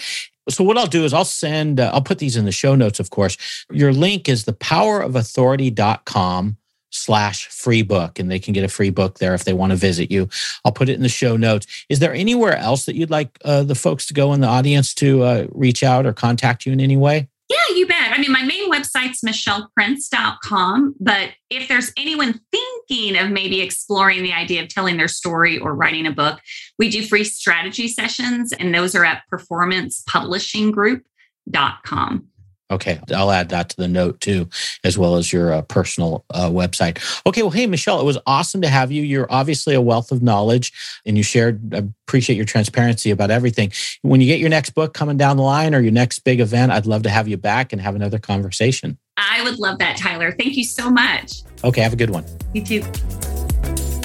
So 0.50 0.64
what 0.64 0.78
I'll 0.78 0.88
do 0.88 1.06
is 1.06 1.14
I'll 1.14 1.24
send, 1.24 1.80
uh, 1.80 1.92
I'll 1.94 2.02
put 2.02 2.18
these 2.18 2.36
in 2.36 2.46
the 2.46 2.52
show 2.52 2.74
notes, 2.74 3.00
of 3.00 3.12
course. 3.12 3.38
Your 3.72 3.94
link 3.94 4.28
is 4.28 4.46
thepowerofauthority.com 4.46 6.58
slash 6.92 7.48
free 7.48 7.82
book 7.82 8.20
and 8.20 8.30
they 8.30 8.38
can 8.40 8.54
get 8.54 8.64
a 8.64 8.68
free 8.68 8.92
book 8.92 9.18
there 9.20 9.34
if 9.34 9.46
they 9.46 9.54
want 9.54 9.72
to 9.72 9.76
visit 9.76 10.12
you. 10.12 10.30
I'll 10.64 10.72
put 10.72 10.90
it 10.90 10.96
in 10.96 11.02
the 11.02 11.10
show 11.10 11.36
notes. 11.38 11.66
Is 11.90 12.00
there 12.00 12.14
anywhere 12.14 12.58
else 12.58 12.86
that 12.86 12.96
you'd 12.96 13.10
like 13.10 13.40
uh, 13.44 13.64
the 13.64 13.74
folks 13.76 14.06
to 14.08 14.14
go 14.14 14.34
in 14.34 14.42
the 14.42 14.48
audience 14.48 14.94
to 14.96 15.24
uh, 15.24 15.48
reach 15.52 15.84
out 15.84 16.06
or 16.06 16.12
contact 16.14 16.66
you 16.66 16.74
in 16.74 16.80
any 16.80 16.98
way? 16.98 17.30
Yeah 17.50 17.58
you 17.76 17.88
bet. 17.88 18.12
I 18.12 18.20
mean 18.20 18.32
my 18.32 18.44
main 18.44 18.72
website's 18.72 19.22
michelleprince.com 19.22 20.96
but 21.00 21.30
if 21.50 21.68
there's 21.68 21.92
anyone 21.98 22.40
thinking 22.52 23.18
of 23.18 23.32
maybe 23.32 23.62
exploring 23.62 24.22
the 24.24 24.34
idea 24.34 24.62
of 24.62 24.70
telling 24.70 24.98
their 24.98 25.08
story 25.08 25.58
or 25.58 25.74
writing 25.76 26.06
a 26.06 26.12
book 26.12 26.40
we 26.78 26.90
do 26.90 27.06
free 27.06 27.24
strategy 27.24 27.88
sessions 27.88 28.52
and 28.54 28.74
those 28.74 28.96
are 28.96 29.06
at 29.06 29.24
performancepublishinggroup.com 29.32 32.28
Okay, 32.72 33.00
I'll 33.14 33.32
add 33.32 33.50
that 33.50 33.70
to 33.70 33.78
the 33.78 33.88
note 33.88 34.22
too, 34.22 34.50
as 34.86 34.98
well 34.98 35.18
as 35.18 35.34
your 35.34 35.54
uh, 35.54 35.62
personal 35.64 36.24
uh, 36.34 36.50
website. 36.50 37.00
Okay, 37.26 37.42
well, 37.42 37.52
hey, 37.52 37.68
Michelle, 37.68 38.00
it 38.00 38.06
was 38.06 38.18
awesome 38.26 38.62
to 38.62 38.70
have 38.70 38.92
you. 38.92 39.04
You're 39.04 39.28
obviously 39.30 39.76
a 39.76 39.82
wealth 39.82 40.12
of 40.12 40.24
knowledge 40.24 40.72
and 41.06 41.18
you 41.18 41.24
shared, 41.24 41.74
I 41.76 41.84
appreciate 42.08 42.38
your 42.38 42.46
transparency 42.46 43.12
about 43.12 43.30
everything. 43.30 43.74
When 44.04 44.22
you 44.22 44.28
get 44.28 44.40
your 44.40 44.50
next 44.50 44.70
book 44.72 44.94
coming 44.94 45.18
down 45.18 45.36
the 45.36 45.44
line 45.44 45.76
or 45.76 45.82
your 45.82 45.92
next 45.92 46.20
big 46.20 46.40
event, 46.40 46.72
I'd 46.72 46.86
love 46.86 47.04
to 47.04 47.10
have 47.10 47.28
you 47.28 47.38
back 47.38 47.74
and 47.74 47.82
have 47.82 47.96
another 47.96 48.20
conversation. 48.20 48.98
I 49.18 49.44
would 49.44 49.60
love 49.60 49.80
that, 49.80 49.98
Tyler. 49.98 50.32
Thank 50.32 50.56
you 50.56 50.64
so 50.64 50.90
much. 50.90 51.44
Okay, 51.64 51.82
have 51.82 51.94
a 51.94 51.98
good 51.98 52.10
one. 52.10 52.26
You 52.54 52.64
too. 52.64 53.31